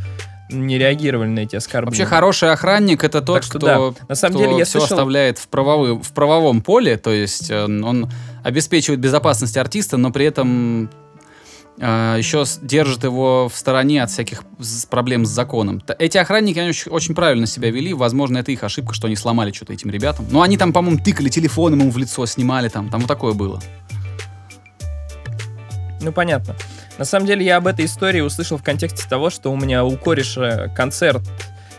не 0.51 0.77
реагировали 0.77 1.29
на 1.29 1.39
эти 1.39 1.55
оскорбления. 1.55 1.99
Вообще 2.03 2.05
хороший 2.05 2.51
охранник 2.51 3.03
это 3.03 3.21
тот, 3.21 3.35
Так 3.37 3.43
что 3.43 3.57
кто, 3.57 3.91
да. 3.91 4.05
На 4.09 4.15
самом 4.15 4.35
кто 4.35 4.45
деле 4.45 4.57
я 4.59 4.65
все 4.65 4.79
слышал- 4.79 4.93
оставляет 4.95 5.37
в, 5.39 5.47
правовой, 5.47 5.95
в 5.97 6.11
правовом 6.11 6.61
поле, 6.61 6.97
то 6.97 7.11
есть 7.11 7.49
э, 7.49 7.63
он 7.65 8.09
обеспечивает 8.43 8.99
безопасность 8.99 9.57
артиста, 9.57 9.97
но 9.97 10.11
при 10.11 10.25
этом 10.25 10.89
э, 11.79 12.15
еще 12.17 12.43
держит 12.61 13.03
его 13.03 13.49
в 13.49 13.57
стороне 13.57 14.03
от 14.03 14.09
всяких 14.11 14.43
проблем 14.89 15.25
с 15.25 15.29
законом. 15.29 15.81
Эти 15.99 16.17
охранники, 16.17 16.59
они 16.59 16.69
очень, 16.69 16.91
очень 16.91 17.15
правильно 17.15 17.47
себя 17.47 17.71
вели. 17.71 17.93
Возможно, 17.93 18.37
это 18.37 18.51
их 18.51 18.63
ошибка, 18.63 18.93
что 18.93 19.07
они 19.07 19.15
сломали 19.15 19.51
что-то 19.51 19.73
этим 19.73 19.89
ребятам. 19.89 20.25
Но 20.29 20.41
они 20.41 20.57
там, 20.57 20.73
по-моему, 20.73 20.99
тыкали 21.03 21.29
телефоном 21.29 21.79
ему 21.79 21.91
в 21.91 21.97
лицо, 21.97 22.25
снимали 22.25 22.67
там. 22.69 22.89
Там 22.89 23.01
вот 23.01 23.07
такое 23.07 23.33
было. 23.33 23.59
Ну, 26.01 26.11
понятно. 26.11 26.55
На 27.01 27.05
самом 27.05 27.25
деле, 27.25 27.43
я 27.43 27.57
об 27.57 27.65
этой 27.65 27.85
истории 27.85 28.21
услышал 28.21 28.59
в 28.59 28.63
контексте 28.63 29.09
того, 29.09 29.31
что 29.31 29.51
у 29.51 29.57
меня 29.57 29.83
у 29.83 29.97
кореша 29.97 30.71
концерт 30.75 31.23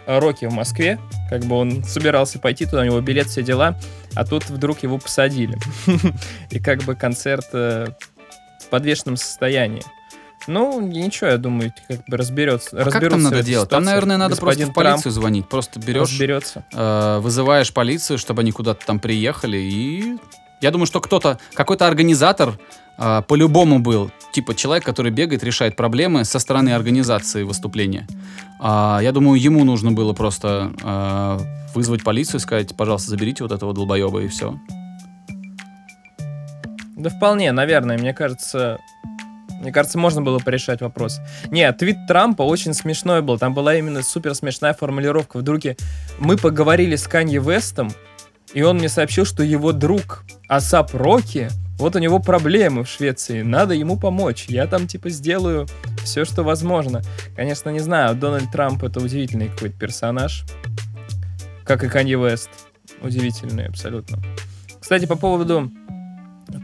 э, 0.05 0.19
Рокки 0.19 0.47
в 0.47 0.53
Москве. 0.53 0.99
Как 1.31 1.45
бы 1.45 1.55
он 1.55 1.85
собирался 1.85 2.41
пойти 2.41 2.67
туда, 2.67 2.81
у 2.81 2.85
него 2.85 3.01
билет, 3.01 3.29
все 3.29 3.45
дела. 3.45 3.79
А 4.17 4.25
тут 4.25 4.51
вдруг 4.51 4.83
его 4.83 4.99
посадили. 4.99 5.57
И 6.51 6.59
как 6.59 6.83
бы 6.83 6.97
концерт 6.97 7.47
э, 7.53 7.87
в 8.59 8.67
подвешенном 8.67 9.17
состоянии. 9.17 9.85
Ну, 10.49 10.81
ничего, 10.81 11.31
я 11.31 11.37
думаю, 11.37 11.73
как 11.87 12.05
бы 12.09 12.17
разберется. 12.17 12.83
А 12.83 12.91
как 12.91 13.09
там 13.09 13.23
надо 13.23 13.45
делать? 13.45 13.69
Там, 13.69 13.85
наверное, 13.85 14.17
надо 14.17 14.35
просто 14.35 14.47
Господин 14.47 14.73
в 14.73 14.75
полицию 14.75 15.03
Трамп 15.03 15.15
звонить. 15.15 15.49
Просто 15.49 15.79
берешь, 15.79 16.11
разберется. 16.11 16.65
э, 16.73 17.19
вызываешь 17.21 17.73
полицию, 17.73 18.19
чтобы 18.19 18.41
они 18.41 18.51
куда-то 18.51 18.85
там 18.85 18.99
приехали. 18.99 19.59
И 19.59 20.17
я 20.61 20.73
думаю, 20.73 20.87
что 20.87 21.01
кто-то, 21.01 21.39
какой-то 21.55 21.87
организатор 21.87 22.59
э, 22.99 23.23
по-любому 23.27 23.79
был. 23.79 24.11
Типа 24.33 24.55
человек, 24.55 24.85
который 24.85 25.13
бегает, 25.13 25.45
решает 25.45 25.77
проблемы 25.77 26.25
со 26.25 26.39
стороны 26.39 26.71
организации 26.71 27.43
выступления. 27.43 28.07
А, 28.61 29.01
я 29.03 29.13
думаю, 29.13 29.41
ему 29.41 29.65
нужно 29.65 29.93
было 29.93 30.13
просто 30.13 30.73
э, 30.83 31.39
вызвать 31.75 32.03
полицию 32.03 32.39
и 32.39 32.43
сказать, 32.43 32.77
пожалуйста, 32.77 33.11
заберите 33.11 33.43
вот 33.43 33.53
этого 33.53 33.75
долбоеба 33.75 34.23
и 34.23 34.29
все. 34.29 34.59
Да 36.97 37.11
вполне, 37.11 37.53
наверное, 37.53 37.99
мне 37.99 38.15
кажется... 38.15 38.79
Мне 39.61 39.71
кажется, 39.71 39.97
можно 39.97 40.23
было 40.23 40.41
порешать 40.41 40.81
вопрос. 40.81 41.21
Нет, 41.51 41.79
твит 41.79 42.09
Трампа 42.09 42.43
очень 42.43 42.75
смешной 42.75 43.23
был. 43.23 43.39
Там 43.39 43.55
была 43.55 43.77
именно 43.77 44.03
супер 44.03 44.35
смешная 44.35 44.75
формулировка. 44.75 45.37
В 45.39 45.43
друге 45.43 45.77
мы 46.19 46.37
поговорили 46.37 46.97
с 46.97 47.07
Канье 47.07 47.41
Вестом, 47.41 47.93
и 48.55 48.63
он 48.63 48.79
мне 48.79 48.89
сообщил, 48.89 49.25
что 49.25 49.45
его 49.45 49.71
друг 49.71 50.25
Асап 50.49 50.93
Роки, 50.95 51.49
вот 51.83 51.97
у 51.97 51.99
него 51.99 52.19
проблемы 52.21 52.85
в 52.85 52.89
Швеции, 52.89 53.43
надо 53.43 53.75
ему 53.75 53.99
помочь. 53.99 54.47
Я 54.49 54.67
там 54.67 54.87
типа 54.87 55.11
сделаю 55.11 55.67
все, 56.05 56.25
что 56.25 56.43
возможно. 56.43 57.03
Конечно, 57.37 57.71
не 57.71 57.81
знаю, 57.81 58.15
Дональд 58.15 58.51
Трамп 58.51 58.85
это 58.85 59.01
удивительный 59.01 59.49
какой-то 59.49 59.77
персонаж. 59.79 60.45
Как 61.65 61.85
и 61.85 61.89
Канье 61.89 62.19
Вест. 62.19 62.51
Удивительный 63.01 63.67
абсолютно. 63.67 64.19
Кстати, 64.81 65.07
по 65.07 65.17
поводу 65.17 65.71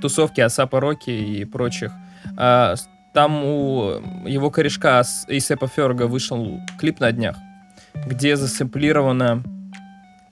тусовки 0.00 0.40
Асапа 0.40 0.80
Роки 0.80 1.10
и 1.10 1.44
прочих. 1.44 1.90
а, 2.36 2.74
Там 3.12 3.44
у 3.44 4.00
его 4.26 4.50
корешка 4.50 5.02
с 5.02 5.24
Эйсепа 5.28 5.66
Ферга 5.66 6.06
вышел 6.06 6.60
клип 6.78 7.00
на 7.00 7.10
днях, 7.10 7.36
где 8.06 8.36
засэмплировано 8.36 9.42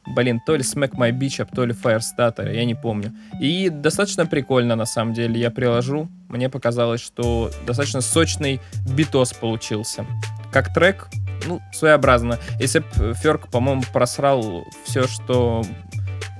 Блин, 0.06 0.40
то 0.46 0.54
ли 0.54 0.62
Smack 0.62 0.92
My 0.92 1.10
Beach 1.10 1.40
Up, 1.40 1.48
то 1.54 1.64
ли 1.64 1.72
Firestarter, 1.72 2.54
я 2.54 2.64
не 2.64 2.74
помню. 2.74 3.12
И 3.40 3.68
достаточно 3.68 4.26
прикольно, 4.26 4.76
на 4.76 4.86
самом 4.86 5.14
деле. 5.14 5.40
Я 5.40 5.50
приложу. 5.50 6.08
Мне 6.28 6.48
показалось, 6.48 7.00
что 7.00 7.50
достаточно 7.66 8.00
сочный 8.00 8.60
битос 8.88 9.32
получился. 9.32 10.06
Как 10.52 10.72
трек, 10.72 11.08
ну, 11.46 11.60
своеобразно. 11.72 12.38
Если 12.60 12.84
Ферк, 13.14 13.48
по-моему, 13.48 13.82
просрал 13.92 14.64
все, 14.84 15.06
что 15.08 15.64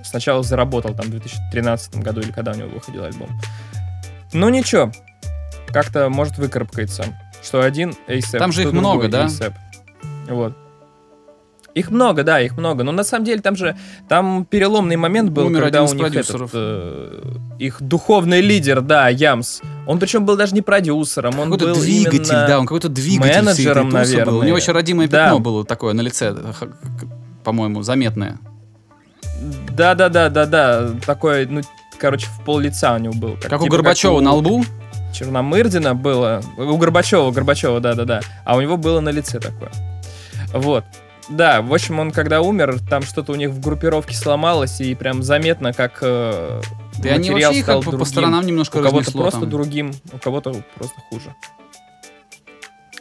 сначала 0.04 0.42
заработал 0.42 0.94
там 0.94 1.06
в 1.06 1.10
2013 1.10 1.96
году, 1.96 2.20
или 2.20 2.30
когда 2.30 2.52
у 2.52 2.54
него 2.54 2.68
выходил 2.68 3.04
альбом. 3.04 3.28
Ну, 4.32 4.48
ничего. 4.48 4.92
Как-то, 5.68 6.08
может, 6.08 6.38
выкарабкается. 6.38 7.04
Что 7.42 7.62
один 7.62 7.94
ASAP, 8.08 8.38
Там 8.38 8.52
же 8.52 8.62
их 8.62 8.72
много, 8.72 9.08
да? 9.08 9.24
A$AP. 9.24 9.52
Вот. 10.28 10.56
Их 11.77 11.91
много, 11.91 12.24
да, 12.24 12.41
их 12.41 12.57
много. 12.57 12.85
Но 12.85 12.93
на 12.93 13.05
самом 13.05 13.27
деле 13.27 13.43
там 13.43 13.55
же 13.55 13.77
там 14.09 14.47
переломный 14.47 14.97
момент 14.97 15.29
был, 15.29 15.49
Умер 15.49 15.64
когда 15.64 15.83
у 15.83 15.93
них 15.93 16.16
этот, 16.16 16.51
э, 16.55 17.22
их 17.59 17.83
духовный 17.83 18.41
лидер, 18.41 18.81
да, 18.81 19.11
Ямс. 19.11 19.61
Он 19.87 19.99
причем 19.99 20.24
был 20.24 20.39
даже 20.39 20.55
не 20.55 20.62
продюсером, 20.62 21.39
он 21.39 21.51
Какой-то 21.51 21.74
был 21.74 21.83
двигатель, 21.83 22.33
да, 22.49 22.59
он 22.59 22.64
какой-то 22.64 22.89
двигатель 22.89 23.43
менеджером, 23.45 23.91
тусы 23.91 23.93
был. 23.93 23.99
У 23.99 24.22
наверное. 24.22 24.47
него 24.47 24.57
еще 24.57 24.72
родимое 24.72 25.07
Да. 25.07 25.24
пятно 25.24 25.39
было 25.41 25.66
такое 25.66 25.93
на 25.93 26.01
лице, 26.01 26.35
по-моему, 27.45 27.83
заметное. 27.83 28.39
Да, 29.77 29.95
да, 29.95 30.09
да, 30.09 30.31
да, 30.31 30.47
да. 30.47 30.91
Такой, 31.05 31.45
ну, 31.45 31.61
короче, 31.99 32.27
в 32.27 32.43
пол 32.47 32.59
лица 32.59 32.95
у 32.95 32.99
него 32.99 33.12
был. 33.12 33.37
Как 33.43 33.61
у 33.61 33.64
типа 33.64 33.77
Горбачева 33.77 34.14
у 34.14 34.20
на 34.20 34.33
лбу. 34.33 34.64
Черномырдина 35.12 35.95
было. 35.95 36.41
У 36.57 36.79
Горбачева, 36.79 37.31
Горбачева, 37.33 37.81
да, 37.81 37.93
да, 37.93 38.07
да. 38.07 38.20
А 38.47 38.57
у 38.57 38.62
него 38.62 38.79
было 38.79 39.01
на 39.01 39.11
лице 39.11 39.41
такое. 39.41 39.70
Вот. 40.55 40.85
Да, 41.29 41.61
в 41.61 41.74
общем, 41.74 41.99
он 41.99 42.12
когда 42.12 42.41
умер, 42.41 42.79
там 42.89 43.03
что-то 43.03 43.33
у 43.33 43.35
них 43.35 43.51
в 43.51 43.61
группировке 43.61 44.14
сломалось, 44.14 44.81
и 44.81 44.95
прям 44.95 45.22
заметно, 45.22 45.72
как 45.72 45.99
э, 46.01 46.61
Да 46.99 47.09
и 47.09 47.12
они 47.12 47.31
материал 47.31 47.51
вообще 47.51 47.59
их 47.59 47.64
стал 47.64 47.81
как 47.81 47.85
бы 47.87 47.91
по 47.91 47.97
другим. 47.99 48.07
сторонам 48.12 48.47
немножко 48.47 48.77
У 48.77 48.83
кого-то 48.83 49.11
просто 49.12 49.41
там. 49.41 49.51
другим, 49.51 49.93
у 50.12 50.18
кого-то 50.18 50.62
просто 50.77 50.97
хуже. 51.11 51.35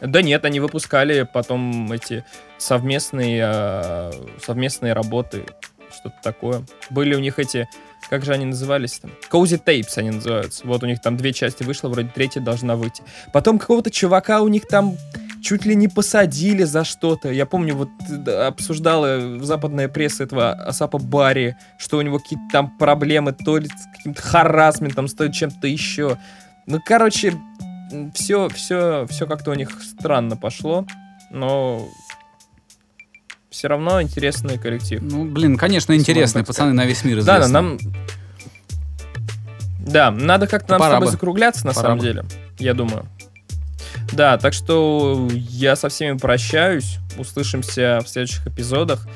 Да 0.00 0.22
нет, 0.22 0.44
они 0.44 0.60
выпускали 0.60 1.26
потом 1.32 1.90
эти 1.92 2.24
совместные, 2.58 3.42
э, 3.46 4.12
совместные 4.44 4.92
работы, 4.92 5.44
что-то 5.90 6.16
такое. 6.22 6.64
Были 6.90 7.14
у 7.14 7.18
них 7.20 7.38
эти, 7.38 7.68
как 8.10 8.24
же 8.24 8.32
они 8.32 8.44
назывались 8.44 8.98
там? 8.98 9.12
Cozy 9.30 9.62
Tapes 9.64 9.96
они 9.96 10.10
называются. 10.10 10.66
Вот 10.66 10.82
у 10.82 10.86
них 10.86 11.00
там 11.00 11.16
две 11.16 11.32
части 11.32 11.62
вышло, 11.62 11.88
вроде 11.88 12.10
третья 12.14 12.40
должна 12.40 12.76
выйти. 12.76 13.02
Потом 13.32 13.58
какого-то 13.58 13.90
чувака 13.90 14.42
у 14.42 14.48
них 14.48 14.66
там 14.68 14.96
чуть 15.46 15.64
ли 15.64 15.76
не 15.76 15.86
посадили 15.86 16.64
за 16.64 16.82
что-то. 16.84 17.30
Я 17.30 17.46
помню, 17.46 17.76
вот 17.76 17.88
э, 18.26 18.46
обсуждала 18.48 19.38
западная 19.44 19.88
пресса 19.88 20.24
этого 20.24 20.50
Асапа 20.50 20.98
Барри, 20.98 21.56
что 21.78 21.98
у 21.98 22.02
него 22.02 22.18
какие-то 22.18 22.44
там 22.50 22.76
проблемы, 22.78 23.32
то 23.32 23.56
ли 23.58 23.68
с 23.68 23.96
каким-то 23.96 24.20
харасментом, 24.22 25.06
то 25.06 25.22
ли 25.24 25.32
чем-то 25.32 25.68
еще. 25.68 26.18
Ну, 26.66 26.80
короче, 26.84 27.32
все, 28.12 28.48
все, 28.48 29.06
все 29.08 29.26
как-то 29.28 29.52
у 29.52 29.54
них 29.54 29.70
странно 29.82 30.36
пошло, 30.36 30.84
но 31.30 31.86
все 33.48 33.68
равно 33.68 34.02
интересный 34.02 34.58
коллектив. 34.58 35.00
Ну, 35.00 35.24
блин, 35.26 35.56
конечно, 35.56 35.94
интересные 35.94 36.42
так 36.42 36.48
пацаны 36.48 36.72
на 36.72 36.86
весь 36.86 37.04
мир 37.04 37.18
Да, 37.22 37.38
да, 37.38 37.46
известны. 37.46 37.52
нам... 37.52 37.78
Да, 39.78 40.10
надо 40.10 40.48
как-то 40.48 40.72
нам 40.72 40.80
Пора 40.80 40.90
с 40.90 40.94
тобой 40.94 41.06
бы. 41.06 41.12
закругляться, 41.12 41.64
на 41.66 41.72
Пора 41.72 41.82
самом 41.84 41.98
бы. 41.98 42.04
деле, 42.04 42.24
я 42.58 42.74
думаю. 42.74 43.06
Да, 44.12 44.38
так 44.38 44.52
что 44.52 45.28
я 45.32 45.76
со 45.76 45.88
всеми 45.88 46.16
прощаюсь. 46.16 46.98
Услышимся 47.18 48.00
в 48.04 48.08
следующих 48.08 48.46
эпизодах. 48.46 49.06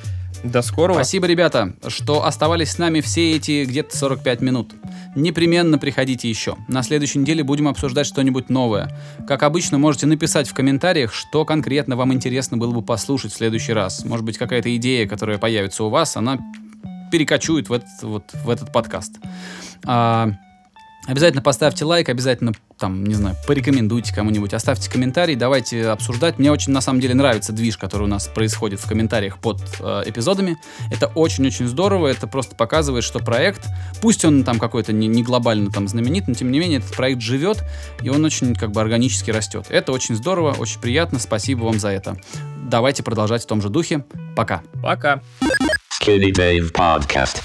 До 0.43 0.62
скорого. 0.62 0.99
Спасибо, 0.99 1.26
ребята, 1.26 1.74
что 1.88 2.24
оставались 2.24 2.70
с 2.70 2.78
нами 2.78 3.01
все 3.03 3.36
эти 3.36 3.64
где-то 3.64 3.95
45 3.97 4.41
минут. 4.41 4.74
Непременно 5.14 5.76
приходите 5.76 6.30
еще. 6.30 6.57
На 6.68 6.82
следующей 6.82 7.18
неделе 7.18 7.43
будем 7.43 7.68
обсуждать 7.68 8.07
что-нибудь 8.07 8.49
новое. 8.49 8.97
Как 9.26 9.43
обычно, 9.43 9.76
можете 9.76 10.07
написать 10.07 10.49
в 10.49 10.55
комментариях, 10.55 11.12
что 11.12 11.45
конкретно 11.45 11.97
вам 11.97 12.14
интересно 12.14 12.57
было 12.57 12.72
бы 12.72 12.80
послушать 12.80 13.32
в 13.32 13.36
следующий 13.36 13.74
раз. 13.74 14.05
Может 14.05 14.24
быть, 14.24 14.38
какая-то 14.38 14.74
идея, 14.76 15.07
которая 15.07 15.36
появится 15.36 15.84
у 15.84 15.91
вас, 15.91 16.16
она 16.16 16.38
перекочует 17.11 17.68
в 17.68 17.72
этот, 17.72 18.03
вот, 18.03 18.30
в 18.32 18.49
этот 18.49 18.72
подкаст. 18.72 19.18
А, 19.84 20.30
Обязательно 21.07 21.42
поставьте 21.42 21.84
лайк, 21.84 22.09
обязательно, 22.09 22.53
там, 22.78 23.05
не 23.05 23.14
знаю, 23.14 23.34
порекомендуйте 23.46 24.14
кому-нибудь, 24.14 24.53
оставьте 24.53 24.90
комментарий, 24.90 25.34
давайте 25.34 25.88
обсуждать. 25.88 26.38
Мне 26.38 26.53
очень, 26.53 26.72
на 26.72 26.80
самом 26.80 27.01
деле, 27.01 27.14
нравится 27.14 27.53
движ, 27.53 27.78
который 27.78 28.03
у 28.03 28.07
нас 28.07 28.28
происходит 28.28 28.80
в 28.80 28.86
комментариях 28.86 29.38
под 29.38 29.62
э, 29.80 30.03
эпизодами. 30.07 30.59
Это 30.90 31.07
очень-очень 31.07 31.66
здорово, 31.66 32.09
это 32.09 32.26
просто 32.26 32.55
показывает, 32.55 33.03
что 33.03 33.18
проект, 33.18 33.66
пусть 34.03 34.24
он 34.24 34.44
там 34.44 34.59
какой-то 34.59 34.92
не, 34.92 35.09
не 35.09 35.22
глобально 35.22 35.70
там 35.70 35.88
знаменит, 35.88 36.28
но 36.28 36.34
тем 36.34 36.51
не 36.53 36.59
менее 36.59 36.78
этот 36.78 36.94
проект 36.94 37.22
живет, 37.22 37.64
и 38.03 38.09
он 38.09 38.24
очень 38.24 38.55
как 38.55 38.70
бы 38.70 38.80
органически 38.80 39.30
растет. 39.30 39.66
Это 39.70 39.92
очень 39.92 40.14
здорово, 40.14 40.53
очень 40.53 40.80
приятно, 40.80 41.18
спасибо 41.18 41.64
вам 41.64 41.78
за 41.80 41.88
это. 41.88 42.18
Давайте 42.70 43.03
продолжать 43.03 43.42
в 43.42 43.46
том 43.46 43.62
же 43.62 43.68
духе. 43.68 44.05
Пока. 44.36 44.62
Пока. 44.82 45.22
Skinny 46.01 46.32
Dave 46.32 46.72
Podcast. 46.72 47.42